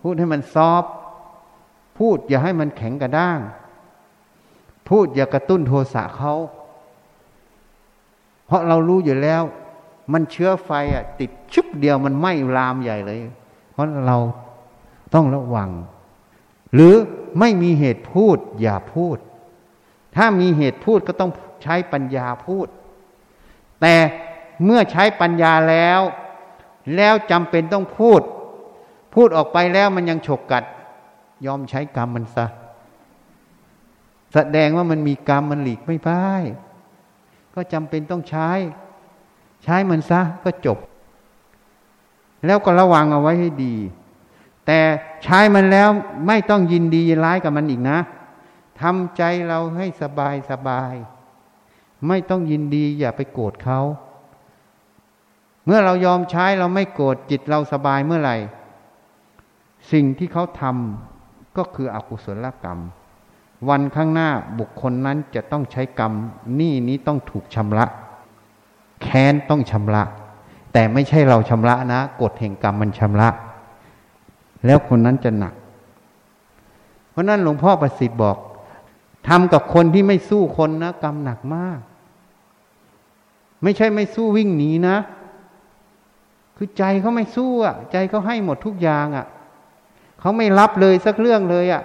[0.02, 0.84] พูดให้มันซอฟ
[1.98, 3.38] พูดอย่าให้มันแข็งกระด้าง
[4.88, 6.34] พูดอย่ากระตุ้นโทสะเขา
[8.46, 9.42] เพราะเรารู้อยู่แล้ว
[10.12, 13.18] มันเชื้อไฟอะ ติดชุบเดียวมันไหม้ลามใหญ่เลย
[13.72, 14.18] เพราะเรา
[15.14, 15.70] ต้องระวัง
[16.74, 16.94] หรือ
[17.40, 19.18] ไม่มีเหตุพูด อย่าพูด
[20.16, 21.30] ถ้ามีเหตุพูดก็ต้อง
[21.62, 22.66] ใช้ปัญญาพูด
[23.80, 23.94] แต่
[24.64, 26.00] เมื่อใช้ปัญญาแล้ว
[26.96, 28.20] แล้วจำเป็นต้องพูด
[29.14, 30.64] พูดออกไปแล้วมันยังฉกกัด
[31.46, 32.46] ยอมใช้กรรมมันซะ
[34.32, 36.32] แสดงว่ามันมีกรรมมันหลีกไม่ได้
[37.54, 38.50] ก็จำเป็นต้องใช้
[39.64, 40.78] ใช้มันซะก็จบ
[42.46, 43.74] แล้วก็ระวังเอาไว้ให้ดี
[44.66, 44.80] แต่
[45.24, 45.88] ใช้มันแล้ว
[46.26, 47.98] ไม่ต้องยินดีร้ายกับมันอีกนะ
[48.80, 50.94] ทำใจเราให้สบายสบาย
[52.08, 53.80] ไม่ต้องยินดีอย่าไปโกรธเขา
[55.64, 58.36] เมื่อเรายอมใช้เราไม่โกรธจิตเราสบายเมื่อไหร่
[59.92, 62.80] สิ่งที่เขาทำก็คืออกุศลกรรม
[63.68, 64.28] วันข้างหน้า
[64.58, 66.12] บุคคลนั้นจะต้องใช้กรรม
[66.60, 67.84] นี่นี้ต้องถูกชำระ
[69.02, 70.02] แค้นต้องชำระ
[70.72, 73.28] แต่ไม่ใช่เราชำระนะกฎแห่งกรรมมันชำระ
[74.66, 75.54] แล้วคนนั้นจะหนัก
[77.10, 78.36] เพราะนั้นหลวงพ่อประสิทธิ์บอก
[79.28, 81.78] ทำกับคนที่ไม่สู้คนนะกรรมหนักมาก
[83.62, 84.96] ไม่ใช่ไม่สู้วิ่งหนีนะ
[86.56, 89.26] คือใจเขาไม่สู้อะ ใจเขาให้หมดทุกอย่างอะ
[90.24, 91.82] เขาไม่รับเลยสักเรื่องเลยอะ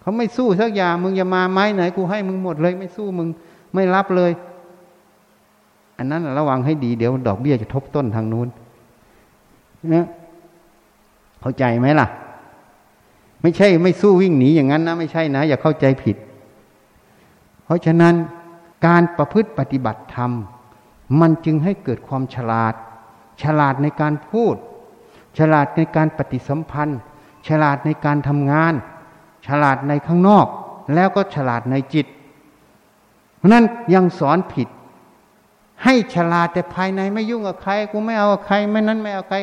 [0.00, 3.28] เขาไม่สู้สักอย่างมึงอย่ามาไม้ไหน กูให้มึงหมดเลย ไม่สู้มึง
[3.74, 4.30] ไม่รับเลย
[5.98, 8.48] อันนั้นระวังให้ดีเดี๋ยวดอกเบี้ยจะทบต้นทางนู้น
[9.94, 10.06] นะ
[11.40, 12.06] เข้าใจไหมล่ะ
[13.42, 16.16] ไม่ใช่ไม่สู้วิ่งหนีอย่างนั้นนะไม่ใช่นะ อย่าเข้าใจผิด
[17.64, 18.14] เพราะฉะนั้น
[18.86, 20.30] การประพฤติปฏิบัติธรรม
[21.20, 22.74] มันจึงให้เกิดความฉลาด
[23.42, 24.54] ฉลาดในการพูด
[25.38, 27.00] ฉลาดในการปฏิสัมพันธ์
[27.48, 28.74] ฉลาดในการทำงาน
[29.46, 30.46] ฉลาดในข้างนอก
[30.94, 32.06] แล้วก็ฉลาดในจิต
[33.36, 33.64] เพราะนั้น
[33.94, 34.68] ยังสอนผิด
[35.84, 39.36] ให้ฉลาดแต่ภายในไม่ยุ่งกับใครกูไม่เอาใครไม่นั้นไม่เอาใคร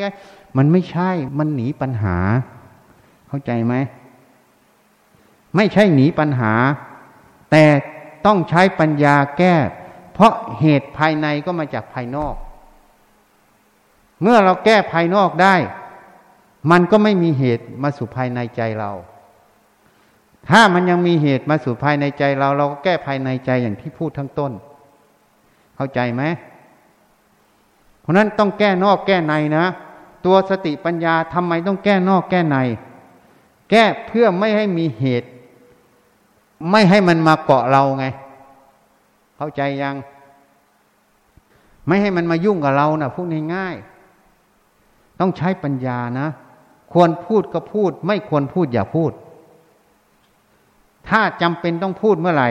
[0.57, 2.17] มันไม่ใช่มันหนีปัญหา
[3.27, 3.73] เข้าใจไหม
[5.55, 6.53] ไม่ใช่หนีปัญหา
[7.51, 7.65] แต่
[8.25, 9.55] ต้องใช้ปัญญาแก้
[10.13, 12.35] เพราะเหตุภายในก็มาจากภายนอก
[14.21, 15.55] เมื่อเราแก้ภายนอกได้
[16.71, 18.91] มันก็ไม่มีเหตุมาสู่ภายในใจเรา
[20.49, 24.51] ถ้ามันยังมีเหตุมาสู่ภายในใจเรา เราก็แก้ภายในใจอย่างที่พูดทั้งต้น
[25.75, 26.23] เข้าใจไหม
[28.01, 29.65] เพราะนั้นต้องแก้นอกแก้ในนะ
[30.25, 32.57] ตัวสติปัญญาทำไมต้องแก้นอกแก้ใน
[33.71, 35.27] แก้เพื่อไม่ให้มีเหตุ
[36.71, 38.05] ไม่ให้มันมาเกาะเราไง
[39.37, 39.95] เข้าใจยัง
[41.87, 46.27] ไม่ให้มันมายุ่งกับเรานะพูดง่ายๆต้องใช้ปัญญานะ
[46.93, 49.11] ควรพูดก็พูด ไม่ควรพูดอย่าพูด
[51.09, 52.49] ถ้าจำเป็นต้องพูดเมื่อไหร่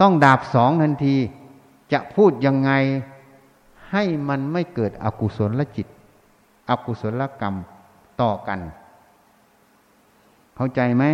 [0.00, 1.16] ต้องดาบสองทันที
[1.92, 2.70] จะพูดยังไง
[3.90, 5.86] ให้มันไม่เกิดอกุศลจิต
[6.70, 7.54] อกุศลกรรม
[8.20, 8.60] ต่อกัน
[10.56, 11.04] เข้าใจไหม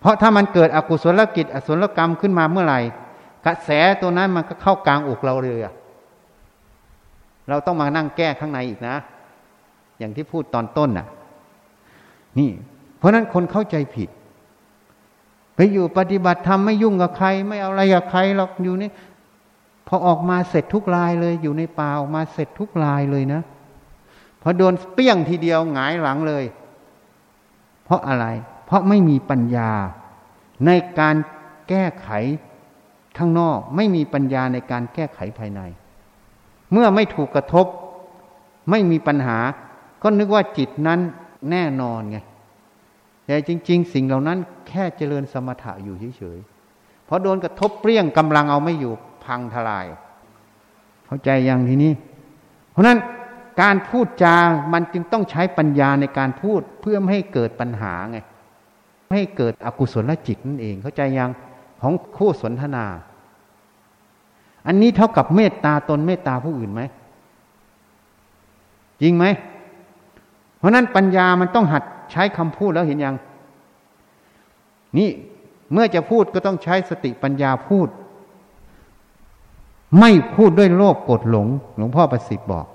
[0.00, 2.80] เพราะถ้ามันเกิดอกุศลกิจอสุลกรรมขึ้นมาเมื่อไหร่
[3.46, 3.70] กระแส
[4.00, 5.60] ตัวนั้นมันก็เข้ากลางอกเราเลย
[7.48, 8.96] เราต้องมานั่งแก้ข้างในอีกนะ
[9.98, 11.06] อย่างที่พูดตอนต้นน่ะ
[12.38, 12.50] นี่
[12.98, 14.08] เพราะนั้นคนเข้าใจผิด
[15.54, 18.90] ไปอยู่ปฏิบัติธรรมไม่ยุ่งกับใคร ไม่เอาอะไรกับใครหรอกอยู่นี่
[19.88, 23.42] พอออกมาเสร็จทุกลายเลย อยู่ในป่าออกมาเสร็จทุกลายเลยนะ
[24.42, 26.44] พอโดนเปี้ยงทีเดียวหงายหลังเลย
[27.84, 28.26] เพราะอะไร
[28.66, 29.70] เพราะไม่มีปัญญา
[30.66, 31.16] ในการ
[31.68, 32.08] แก้ไข
[33.18, 35.60] ข้างนอก ไม่มีปัญญาในการแก้ไขภายใน
[36.72, 37.66] เมื่อไม่ถูกกระทบ
[38.70, 39.38] ไม่มีปัญหา
[40.06, 41.00] ก็นึกว่าจิตนั้น
[41.50, 42.18] แน่นอนไง
[43.26, 44.38] แต่จริง ๆ สิ่งเหล่านั้น
[44.68, 48.92] แค่เจริญสมถะอยู่เฉยๆพอโดนกระทบเปรี้ยงกำลังเอาไม่อยู่
[49.24, 49.86] พังทลาย
[51.06, 51.92] เข้าใจอย่างทีนี้
[52.70, 52.98] เพราะนั้น
[53.62, 54.36] การพูดจา
[54.72, 58.18] มันจึงต้องใช้ปัญญาในการพูดเพื่อไม่ให้เกิดปัญหาไง
[59.12, 61.30] ให้เกิดอกุศลจิตนั่นเอง เข้าใจยัง
[61.80, 62.86] ของคู่สนทนา
[64.66, 66.82] อันนี้เท่ากับเมตตาตนเมตตาผู้อื่นไหม
[69.02, 69.24] จริงไหม
[70.64, 73.16] ราะนั้นปัญญามันต้องหัดใช้คำพูดแล้วเห็นยัง
[74.98, 75.10] นี่
[75.72, 77.88] เมื่อจะพูดก็ต้องใช้สติปัญญาพูด
[80.00, 82.66] ไม่พูดด้วยโลภโกรธหลง หลวงพ่อประสิทธิ์บอก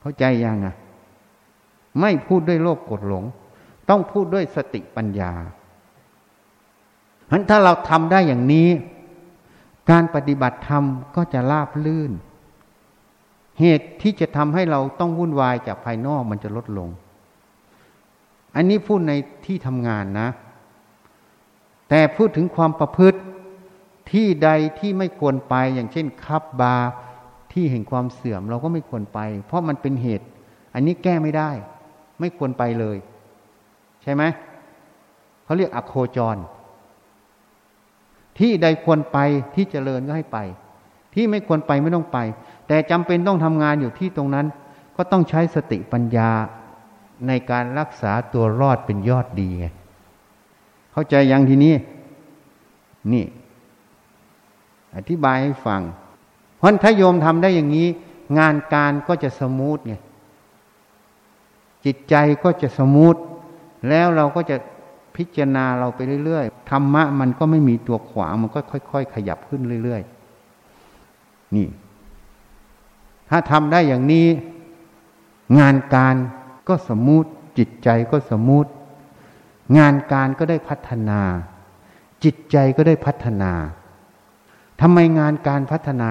[0.00, 0.74] เข้าใจยังอะ
[2.00, 3.24] ไม่พูดด้วยโลภโกรธหลง
[3.88, 5.32] ต้องพูดด้วยสติปัญญา
[7.26, 8.68] เพราะถ้าเราทำได้อย่างนี้
[9.90, 10.84] การปฏิบัติธรรม
[11.16, 12.12] ก็จะราบลื่น
[13.62, 16.88] เหตุที่จะทำให้เราต้องวุ่นวายจากภายนอกมันจะลดลง
[18.56, 19.12] อันนี้พูดใน
[19.46, 20.28] ที่ทำงานนะ
[21.88, 23.20] แต่พูดถึงความประพฤติ
[24.12, 26.90] ที่ใดที่ไม่ควรไปอย่างเช่นคับบาร์
[27.52, 30.26] ที่แห่งความเสื่อมเราก็ไม่ควรไป เพราะมันเป็นเหตุ
[30.74, 31.50] อันนี้แก้ไม่ได้
[32.20, 32.96] ไม่ควรไปเลย
[34.02, 34.22] ใช่ไหม
[35.44, 36.36] เขาเรียกอโคจร
[38.38, 39.18] ที่ใดควรไป
[39.54, 40.38] ที่เจริญก็ให้ไป
[41.14, 42.18] ที่ไม่ควรไปไม่ต้องไป
[42.66, 44.46] แต่จำเป็นต้องทำงานอยู่ที่ตรงนั้น
[44.96, 46.30] ก็ต้องใช้สติปัญญา
[47.26, 49.66] ในการรักษาตัวรอดเป็นยอดดีไง
[50.92, 51.74] เข้าใจยังทีนี้
[53.12, 53.24] นี่
[54.96, 55.80] อธิบายให้ฟัง
[56.56, 57.88] เพราะถ้าโยมทำได้อย่างนี้
[58.38, 59.94] งานการก็จะ smooth ไง
[61.84, 62.14] จิตใจ
[62.44, 63.16] ก็จะ smooth
[63.88, 64.56] แล้วเราก็จะ
[65.16, 68.60] พิจารณาเราไปเรื่อยๆธรรมะมันก็ไม่มีตัวขวางมันก็
[68.90, 70.02] ค่อย ๆ ขยับขึ้นเรื่อย
[70.78, 71.66] ๆ นี่
[73.34, 74.26] ถ้าทำได้อย่างนี้
[75.58, 76.14] งานการ
[76.68, 77.24] ก็ smooth
[77.58, 78.66] จิตใจก็ smooth
[79.78, 81.20] งานการก็ได้พัฒนา
[82.24, 83.52] จิตใจก็ได้พัฒนา
[84.80, 86.10] ทำไมงานการพัฒนา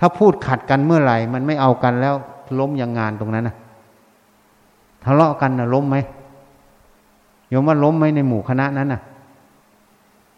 [0.00, 2.14] ถ้าพูดขัดกันเมื่อไหร่ มันไม่เอากันแล้ว
[2.58, 3.56] ล้มอย่างงานตรงนั้นนะ
[5.04, 5.96] ทะเลาะกันนะล้มไหม
[7.48, 9.00] โยมว่าล้มไหมในหมู่คณะนั้นน่ะ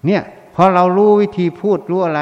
[0.06, 0.22] เนี่ย
[0.54, 2.20] พอเรารู้วิธีพูดรู้อะไร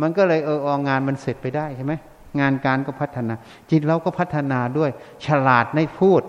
[0.00, 1.94] มันก็เลยเออองานมันเสร็จไปได้ใช่ไหม
[2.40, 3.34] งานการก็พัฒนา
[3.70, 4.90] จิตเราก็พัฒนาด้วย
[5.26, 6.22] ฉลาดในพูด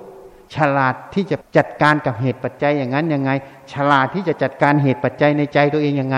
[0.55, 3.31] ฉลาดที่จะจัดการกับเหตุปัจจัยอย่างนั้นยังไง
[3.73, 6.17] ฉลาดที่จะจัดการเหตุปัจจัยในใจตัวเองยังไง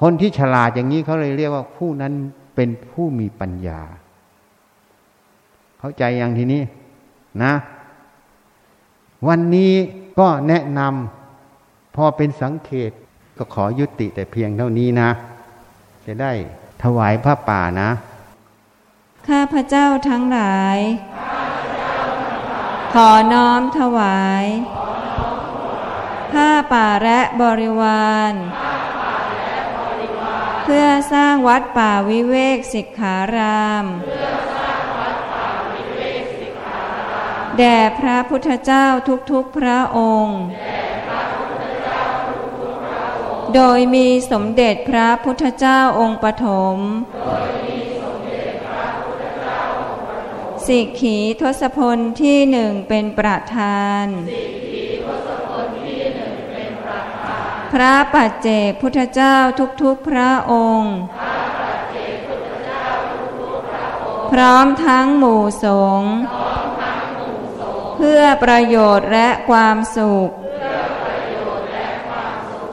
[0.00, 2.12] คนที่ฉลาดอย่างนี้เขาเลยเรียกว่าผู้นั้น
[2.54, 3.80] เป็นผู้มีปัญญา
[5.78, 6.62] เข้าใจอย่างทีนี้
[7.42, 7.52] นะ
[9.28, 9.72] วันนี้
[10.18, 12.90] ก็แนะนำพอเป็นสังเกต
[13.36, 15.10] ก็ขอยุติแต่เพียงเท่านี้นะ
[16.06, 16.32] จะได้
[16.82, 17.90] ถวายผ้าป่านะ
[19.28, 20.78] ข้าพระเจ้าทั้งหลาย
[22.94, 24.46] ขอน้อมถวาย
[26.32, 28.32] ผ้าป่าและบริวาร
[30.64, 33.84] เพื่อสร้างวัดป่าวิเวกสิกขาราม
[37.58, 38.86] แด่พระพุทธเจ้า
[39.30, 40.40] ทุกๆพระองค์
[43.54, 46.46] โดยมีสมเด็จพระพุทธเจ้าองค์ปฐ
[46.76, 46.78] ม
[50.66, 54.06] สิกขีทศพลที่หนึ่งเป็นประธาน
[57.72, 59.36] พระปัจเจกพุทธเจ้า
[59.82, 60.96] ทุกๆพระองค์
[64.32, 65.66] พร้อมทั้งหมู่ส
[65.98, 66.14] งฆ์
[67.96, 70.30] เพื่อประโยชน์และความสุข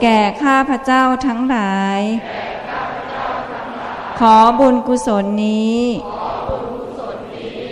[0.02, 2.00] แก่ข้าพเจ้าทั้งหลาย
[4.18, 5.80] ขอบุญกุศลนี้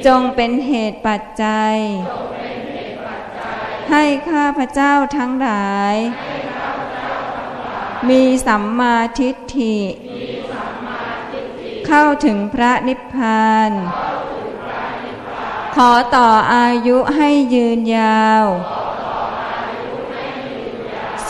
[0.06, 1.76] จงเป็นเหตุปัจจัย
[3.90, 5.96] ให้ข้าพเจ้าทั้งหลาย
[8.08, 9.78] มีสัมมาทิฏฐิ
[11.86, 13.70] เข้าถึงพระนิพพาน
[15.74, 18.44] ขอต่ออายุให้ยืนยาว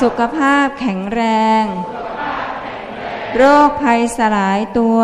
[0.00, 1.22] สุขภาพแข็งแร
[1.62, 1.64] ง
[3.36, 5.00] โรคภัยสลายตัว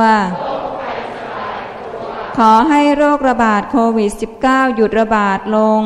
[2.36, 4.10] ขอให้โรคระบาดโควิด
[4.42, 5.82] -19 หยุดระบาดลง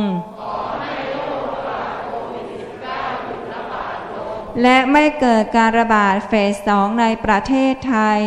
[4.63, 8.21] และไม่เกิดการระบาดเฟสสองในประเทศไทย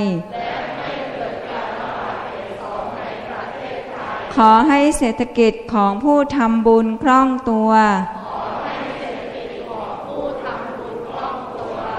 [4.36, 7.72] ขอให้เศรษฐกิจของผู้ทำบุญคล่องตัว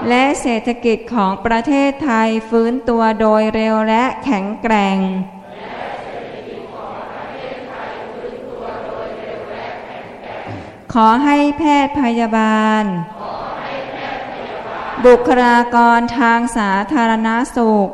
[0.09, 4.97] และเศรษฐกิจของประเทศไทยฟื้นตัวโดยเร็วและแข็งแกร่ง
[10.99, 12.83] ขอให้แพทย์พยาบาล
[15.05, 17.89] บุคลากรทางสาธารณสุข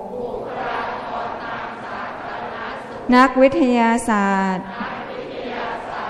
[3.16, 4.66] นักวิทยาศาสตร์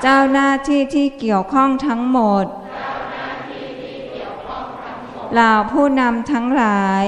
[0.02, 2.46] เจ้าหน้าที่ที่เกี่ยวข้องทั้งหมด
[5.34, 7.06] เหล่าผู้นำทั้งหลาย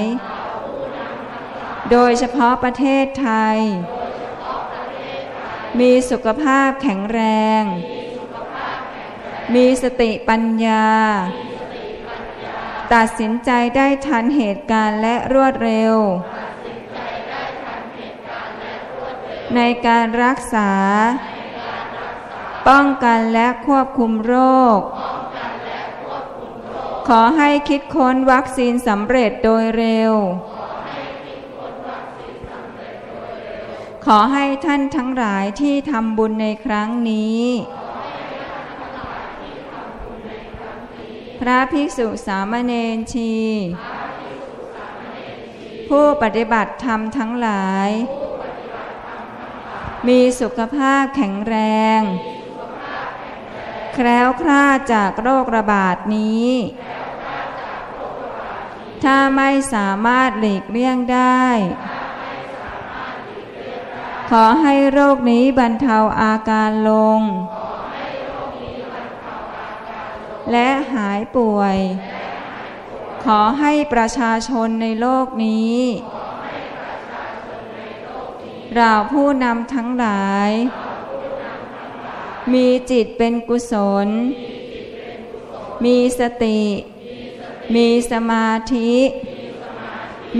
[1.90, 3.56] โดยเฉพาะประเทศไทย
[5.80, 7.20] มีสุขภาพแข็งแร
[7.62, 7.64] ง
[9.52, 10.86] มีสติปัญญา
[12.94, 15.94] ตัดสินใจได้ทันเหตุการณ์และรวดเร็ว
[19.56, 20.70] ในการรักษา
[22.68, 24.34] ป้องกันและควบคุมโร
[24.78, 24.80] ค
[27.08, 30.12] ขอให้คิดค้นวัคซีนสำเร็จโดยเร็ว
[34.06, 37.42] ขอให้ท่านทั้งหลายที่ทำบุญในครั้งนี้
[37.83, 37.83] พ
[41.48, 43.34] ระภิกษุสามเณรชี
[45.88, 47.90] ผู้ปฏิบัติธรรมทั้งหลาย
[50.06, 51.56] มีสุขภาพแข็งแร
[51.98, 52.00] ง
[53.94, 56.50] แคล้วคลาดจากโรคระบาดนี้
[59.04, 61.44] ถ้าไม่สามารถหลีกเลี่ยงได้
[64.30, 67.20] ขอให้โรคนี้บรรเทาอาการลง
[70.52, 71.76] และหายป่วย
[73.24, 75.78] ขอให้ประชาชนในโลกนี้
[78.74, 80.50] เราผู้นำทั้งหลาย
[82.52, 83.74] มีจิตเป็นกุศ
[84.06, 84.08] ล
[85.84, 86.62] มีสติ
[87.74, 88.92] มีสมาธิ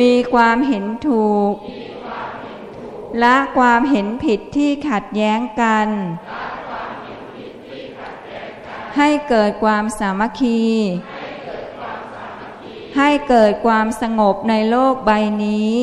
[0.01, 1.55] มีความเห็นถูก
[3.21, 5.89] และความเห็นผิดที่ขัดแย้งกัน
[8.97, 10.63] ให้เกิดความสามัคคี
[12.97, 15.11] ให้เกิดความสงบในโลกใบ
[15.45, 15.77] นี้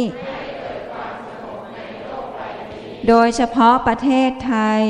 [3.08, 4.82] โดยเฉพาะประเทศไทย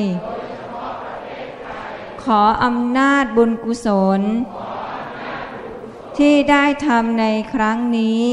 [2.24, 3.88] ขออำนาจบุญกุศ
[4.20, 4.22] ล
[6.18, 8.30] ที่ได้ทำในครั้งนี้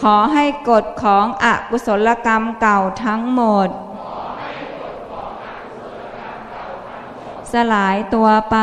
[0.00, 3.68] ขอให้กฎของอกุศลกรรมเก่าทั้งหมด
[7.54, 8.58] สลายตัวไป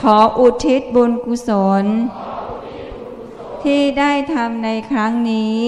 [0.00, 1.50] ขออุทิศบุญกุศ
[1.82, 1.84] ล
[3.62, 5.62] ที่ได้ทำในครั้งนี้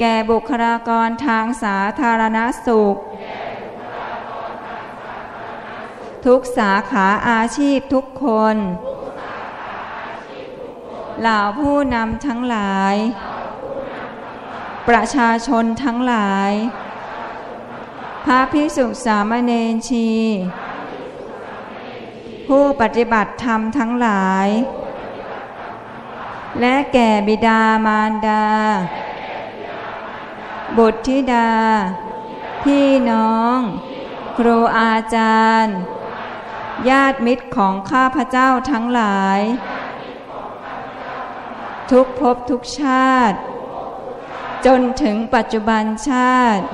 [0.00, 2.96] แก่บุคลากรทางสาธารณสุข
[6.26, 8.56] ทุกสาขาอาชีพทุกคน
[11.20, 12.94] เหล่าผู้นำทั้งหลาย
[14.88, 16.52] ประชาชนทั้งหลาย
[18.24, 20.08] พระพิสุสามเณรชี
[22.46, 24.48] ผู้ปฏิบัติธรรมทั้งหลาย
[26.60, 28.46] และแก่บิดามารดา
[30.76, 31.52] บุตรธิดา
[32.62, 33.58] พี่น้อง
[34.38, 35.76] ครูอาจารย์
[36.88, 39.40] ญาติมิตรของข้าพเจ้าทั้งหลาย
[41.90, 43.38] ทุกภพทุกชาติ
[44.66, 46.64] จนถึงปัจจุบันชาติ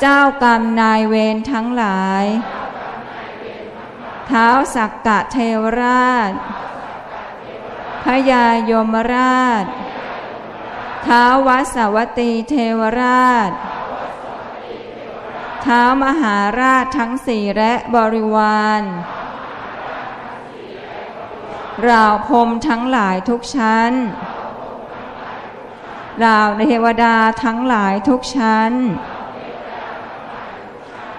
[0.00, 2.24] เจ้ากรรมนายเวรทั้งหลาย
[4.26, 6.32] เท้าสักกะเทวราช
[8.04, 9.64] พยายมราช
[11.06, 13.50] ท้าววัสวตีเทวราช
[15.64, 18.82] ท้าวมหาราชทั้งสี่และบริวาร
[21.88, 23.92] ราวพรมทั้งหลายทุกชั้น
[26.24, 29.13] ราวเทวดาทั้งหลายทุกชั้นน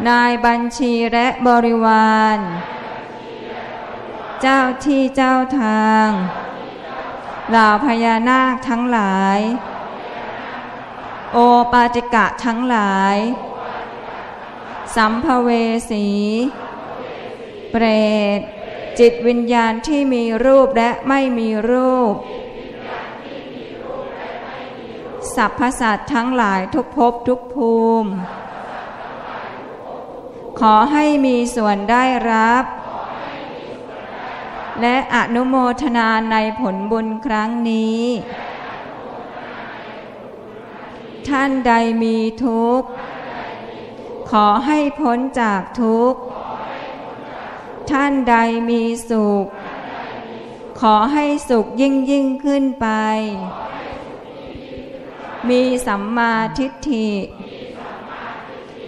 [0.10, 2.40] นายบัญชีและบริวาร
[4.42, 6.08] เจ้าที่เจ้าทาง
[7.50, 9.40] เหล่าพญานาคทั้งหลาย
[11.34, 11.38] โอ
[11.72, 13.18] ปาติกะทั้งหลาย
[14.96, 15.50] สัมภเว
[15.90, 16.08] สี
[17.72, 17.86] เปร
[18.38, 18.40] ต
[19.00, 22.14] จิตวิญญาณที่มีรูปและไม่มีรูป
[25.36, 27.74] สัพพสัตว์ทั้งหลายทุกภพทุกภู
[28.04, 28.12] มิ
[30.60, 32.65] ขอให้มีส่วนได้รับ
[34.82, 38.03] และอนุโมทนาในผลบุญครั้งนี้
[41.30, 41.73] ท่านใด
[42.03, 42.88] มีทุกข์
[44.32, 46.19] ขอให้พ้นจากทุกข์
[47.91, 48.36] ท่านใด
[48.69, 49.45] มีสุข
[50.82, 52.88] ขอให้สุขยิ่งยิ่งขึ้นไป
[55.49, 57.10] มีสัมมาทิฏฐิ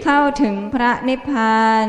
[0.04, 1.88] เข้าถึงพระนิพพาน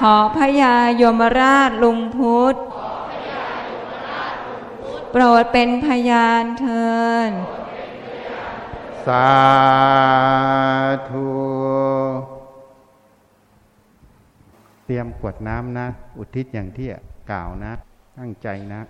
[0.00, 2.56] ขอพญายมราชลุงพุทธ
[5.10, 6.92] โปรดเป็นพยานเทิ
[7.28, 7.30] น
[9.06, 9.30] สา
[11.10, 11.30] ธุ
[14.84, 15.86] เตรียมกวดน้ำนะ
[16.18, 16.88] อุทิศอย่างที่
[17.30, 17.72] กล่าวนะ
[18.18, 18.80] ตั้งใจนะ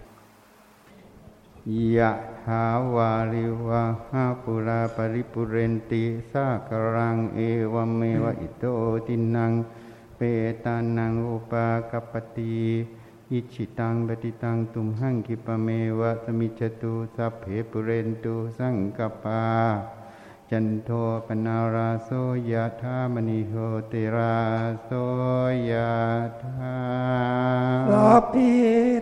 [1.97, 2.11] ยะ
[2.45, 2.65] ถา
[2.95, 7.41] วาริวะหาปูรา ปะริปูเรนติสาคะรังเอ
[7.73, 8.65] วะเมวะอิโต
[9.07, 9.53] ทินนัง
[10.17, 10.21] เป
[10.65, 12.57] ตานังอุปะกัปปะติ
[13.31, 15.69] อิจฉิตังปัตถิตังตุมหัง ขิปปะเม
[15.99, 19.43] วะ สะมิชฌะตุสัพเพปูเรนตุสังกัปปา
[20.55, 20.91] จันโท
[21.27, 22.11] ปัณณะระโส
[22.51, 23.55] ยะถา มะณิโช
[23.93, 24.41] ติระ
[24.85, 24.91] โส
[25.71, 25.97] ยะ
[26.45, 26.79] ถา
[27.91, 28.53] สัพพิ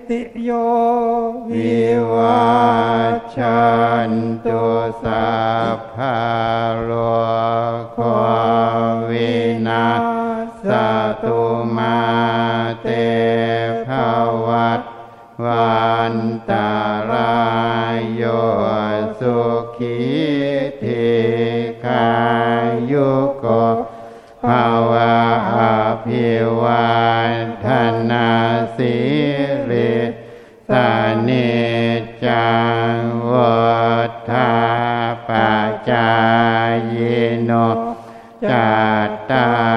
[0.09, 0.51] ติโย
[1.51, 1.81] วิ
[2.13, 2.51] วั
[3.15, 3.65] ชชั
[4.11, 4.13] น
[4.45, 4.65] ตุ
[5.05, 5.31] สั
[5.77, 6.19] พพะ
[6.83, 6.91] โล
[7.99, 8.01] ก
[9.09, 9.35] วิ
[9.67, 9.89] นา
[10.63, 10.67] ส
[11.25, 11.43] ตุ
[11.77, 12.01] มา
[12.83, 12.89] เต
[13.87, 13.89] ภ
[14.47, 14.83] วัต
[15.45, 16.15] วัน
[16.51, 16.71] ตา
[17.11, 17.41] รา
[17.97, 18.23] ยโย
[19.21, 19.37] สุ
[19.77, 20.30] ขี
[23.41, 23.47] โก
[24.45, 25.15] ภาวะ
[25.57, 25.59] อ
[26.05, 26.29] ภิ
[26.61, 26.91] วา
[27.65, 27.67] ท
[28.11, 28.29] นา
[28.77, 28.97] สิ
[29.71, 29.95] ริ
[30.69, 30.89] สา
[31.29, 31.51] นิ
[32.25, 32.51] จั
[32.95, 32.97] ง
[33.31, 33.61] วั
[34.31, 34.53] ฏา
[35.29, 36.13] ปัจจา
[36.95, 36.97] ย
[37.45, 37.53] โน
[38.51, 38.71] จั
[39.09, 39.70] ตตา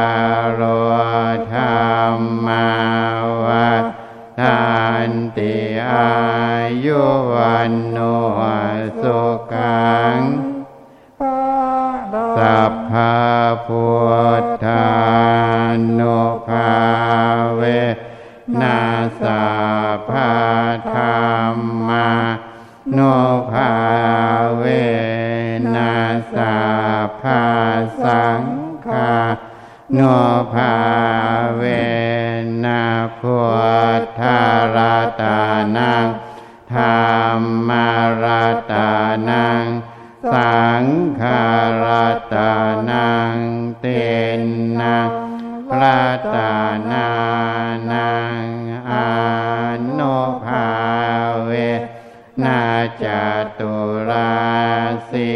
[28.03, 28.44] สัง
[28.86, 29.14] ฆา
[29.94, 29.99] โน
[30.53, 30.76] ภา
[31.56, 31.64] เว
[32.64, 32.84] นะ
[33.20, 33.38] พุ
[33.99, 34.41] ทธา
[34.76, 34.78] ร
[35.22, 35.40] ตา
[35.78, 36.07] นัง
[36.74, 37.90] ธรรมา
[38.24, 38.26] ร
[38.72, 38.90] ตา
[39.30, 39.65] นัง
[40.34, 40.86] สัง
[41.22, 41.45] ฆา
[41.84, 41.86] ร
[42.34, 42.53] ตา
[42.90, 43.38] นัง
[43.80, 43.86] เต
[44.40, 44.41] น
[44.80, 44.99] นั
[45.70, 46.02] พระ
[46.36, 46.56] ตา
[46.91, 47.10] นา
[47.91, 48.44] นัง
[48.91, 48.94] อ
[49.98, 50.70] นุภา
[51.44, 51.52] เว
[52.44, 52.64] นา
[53.03, 53.06] จ
[53.60, 53.74] ตุ
[54.10, 54.34] รา
[55.10, 55.32] สิ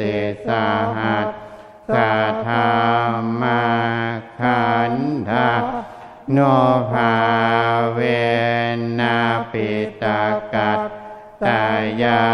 [0.00, 0.98] ติสาห
[1.94, 1.96] ท
[2.46, 2.68] ธา
[3.40, 3.62] มา
[4.40, 4.94] ขัน
[5.28, 5.50] ธา
[6.32, 6.38] โน
[6.90, 7.14] ภา
[7.92, 7.98] เว
[8.98, 9.18] นะ
[9.52, 9.70] ปิ
[10.02, 10.22] ตา
[10.54, 10.80] กัต
[11.44, 11.64] ตา
[12.02, 12.24] ยา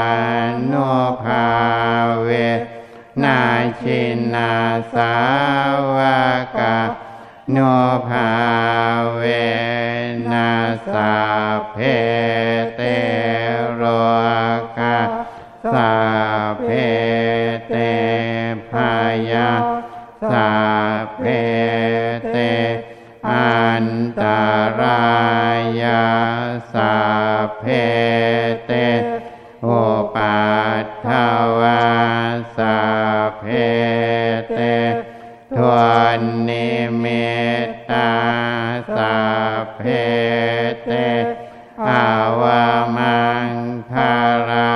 [0.66, 0.74] โน
[1.22, 1.46] ภา
[2.22, 2.28] เว
[3.22, 3.40] นา
[3.80, 4.02] ชิ
[4.34, 4.54] นา
[4.94, 5.14] สา
[5.94, 5.98] ว
[6.58, 6.78] กา
[7.52, 7.58] โน
[8.08, 8.30] ภา
[9.14, 9.22] เว
[10.32, 10.52] นั
[10.92, 11.14] สา
[11.72, 11.76] เพ
[26.72, 26.94] สา
[27.58, 27.64] เพ
[28.66, 28.72] เต
[29.62, 29.68] โอ
[30.14, 30.38] ปั
[30.84, 31.08] ตถ
[31.60, 31.82] วา
[32.56, 32.78] สา
[33.38, 33.44] เพ
[34.54, 34.60] เต
[35.56, 35.72] ทว
[36.18, 36.70] นนิ
[37.02, 37.36] มิ
[37.66, 38.12] ตตา
[38.96, 39.16] สา
[39.76, 39.80] เพ
[40.84, 40.90] เต
[41.88, 42.06] อา
[42.40, 42.66] วา
[42.96, 43.52] มัง
[43.90, 44.16] คา
[44.48, 44.72] รา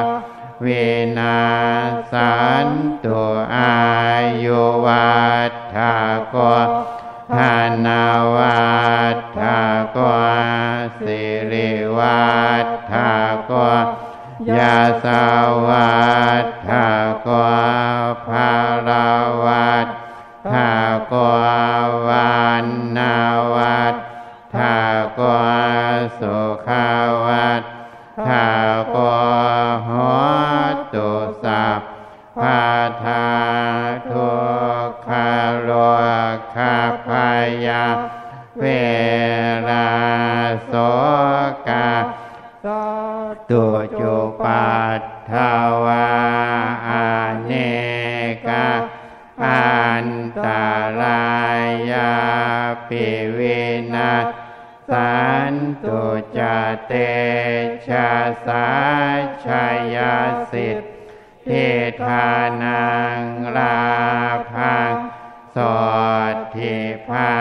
[0.64, 0.86] วิ
[1.18, 1.42] นา
[2.12, 2.34] สั
[2.66, 2.68] น
[3.04, 3.31] ตุ
[15.02, 15.28] สา
[15.66, 15.92] วั
[16.44, 16.70] ฏฐ
[17.22, 17.28] โก
[18.26, 18.52] ภา
[18.88, 19.10] รา
[19.44, 19.88] วัฏ
[20.52, 20.54] ฐ
[21.06, 21.14] โก
[22.06, 22.66] วัน
[22.96, 23.16] นา
[56.86, 56.92] เต
[57.86, 58.10] ชะ
[58.46, 58.68] สา
[59.44, 59.48] ช
[59.94, 60.16] ยา
[60.52, 61.68] สิทธิ
[62.02, 62.28] ทา
[62.62, 62.84] นั
[63.18, 63.20] ง
[63.56, 63.82] ลา
[64.52, 64.94] พัง
[65.56, 65.58] ส
[66.32, 66.76] ดทิ
[67.08, 67.32] ภา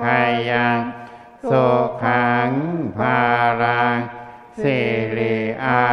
[0.00, 0.02] ค
[0.50, 0.80] ยัง
[1.50, 1.68] สุ
[2.04, 2.50] ขัง
[2.98, 3.20] ภา
[3.62, 3.98] รัง
[4.62, 4.78] สิ
[5.16, 5.86] ริอา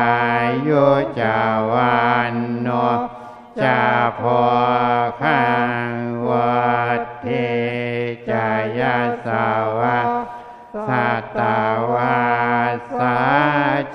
[0.67, 0.85] ยุ
[1.19, 1.39] จา
[1.71, 2.01] วั
[2.33, 2.69] นโน
[3.63, 3.81] จา
[4.19, 4.21] พ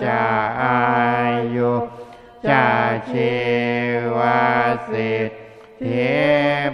[0.05, 0.25] จา
[0.63, 0.79] อา
[1.57, 1.73] ยุ
[2.49, 2.67] จา
[3.11, 3.35] ชี
[4.17, 4.47] วา
[4.91, 5.31] สิท
[5.83, 6.17] ธิ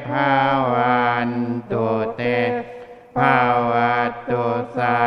[0.06, 0.32] ภา
[0.72, 1.30] วัน
[1.70, 2.22] ตุเต
[3.16, 3.36] ภา
[3.70, 4.46] วัตตุ
[4.76, 5.00] สา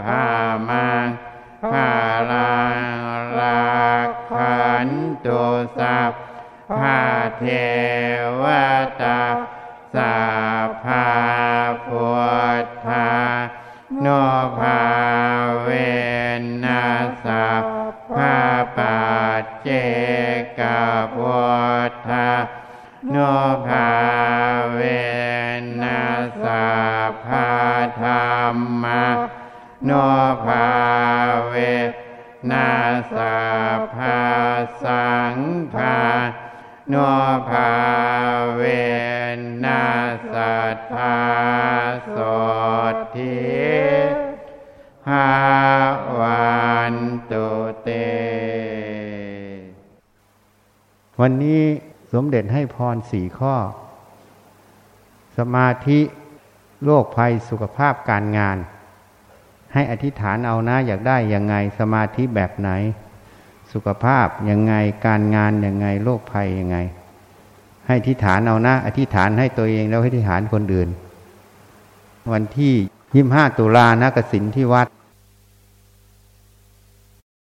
[0.00, 0.26] ภา
[0.68, 1.06] มัง
[1.72, 1.90] ภา
[2.30, 2.78] ลัง
[3.38, 4.88] รักขัน
[5.24, 5.42] ตุ
[5.78, 6.12] สัพ
[6.78, 7.02] พา
[7.38, 7.44] เท
[8.42, 8.44] ว
[9.02, 9.04] ต
[29.86, 29.92] โน
[30.44, 30.68] ภา
[31.48, 31.54] เว
[32.50, 32.70] นา
[33.12, 33.36] สา
[33.94, 34.20] ภา
[34.82, 35.36] สัง
[35.74, 35.98] ฆา
[36.90, 36.94] โน
[37.48, 37.70] ภา
[38.56, 38.62] เว
[39.64, 39.82] นา
[40.32, 41.18] สัทธา
[42.08, 42.16] โส
[43.14, 43.38] ทิ
[45.08, 45.28] หา
[46.18, 46.50] วั
[46.92, 46.94] น
[47.30, 47.48] ตุ
[47.82, 47.88] เต
[51.20, 51.62] วันนี้
[52.12, 53.54] สมเด็จให้พรสี่ข้อ
[55.36, 56.00] สมาธิ
[56.84, 58.58] โรคภัยสุขภาพการงาน
[59.76, 62.70] ให้อธิษฐานเอานะอยากได้ยังไงสมาธิแบบไหน
[63.72, 64.74] สุขภาพยังไง
[65.06, 66.76] การงานยังไงโรคภัยยังไง
[67.86, 70.88] ให้อธิษฐานเอานะ อธิษฐานให้ตัวเองแล้วให้อธิษฐานคนอื่น
[72.32, 72.74] วันที่
[73.14, 74.86] ยี่ห้าตุลานะกสินที่วัด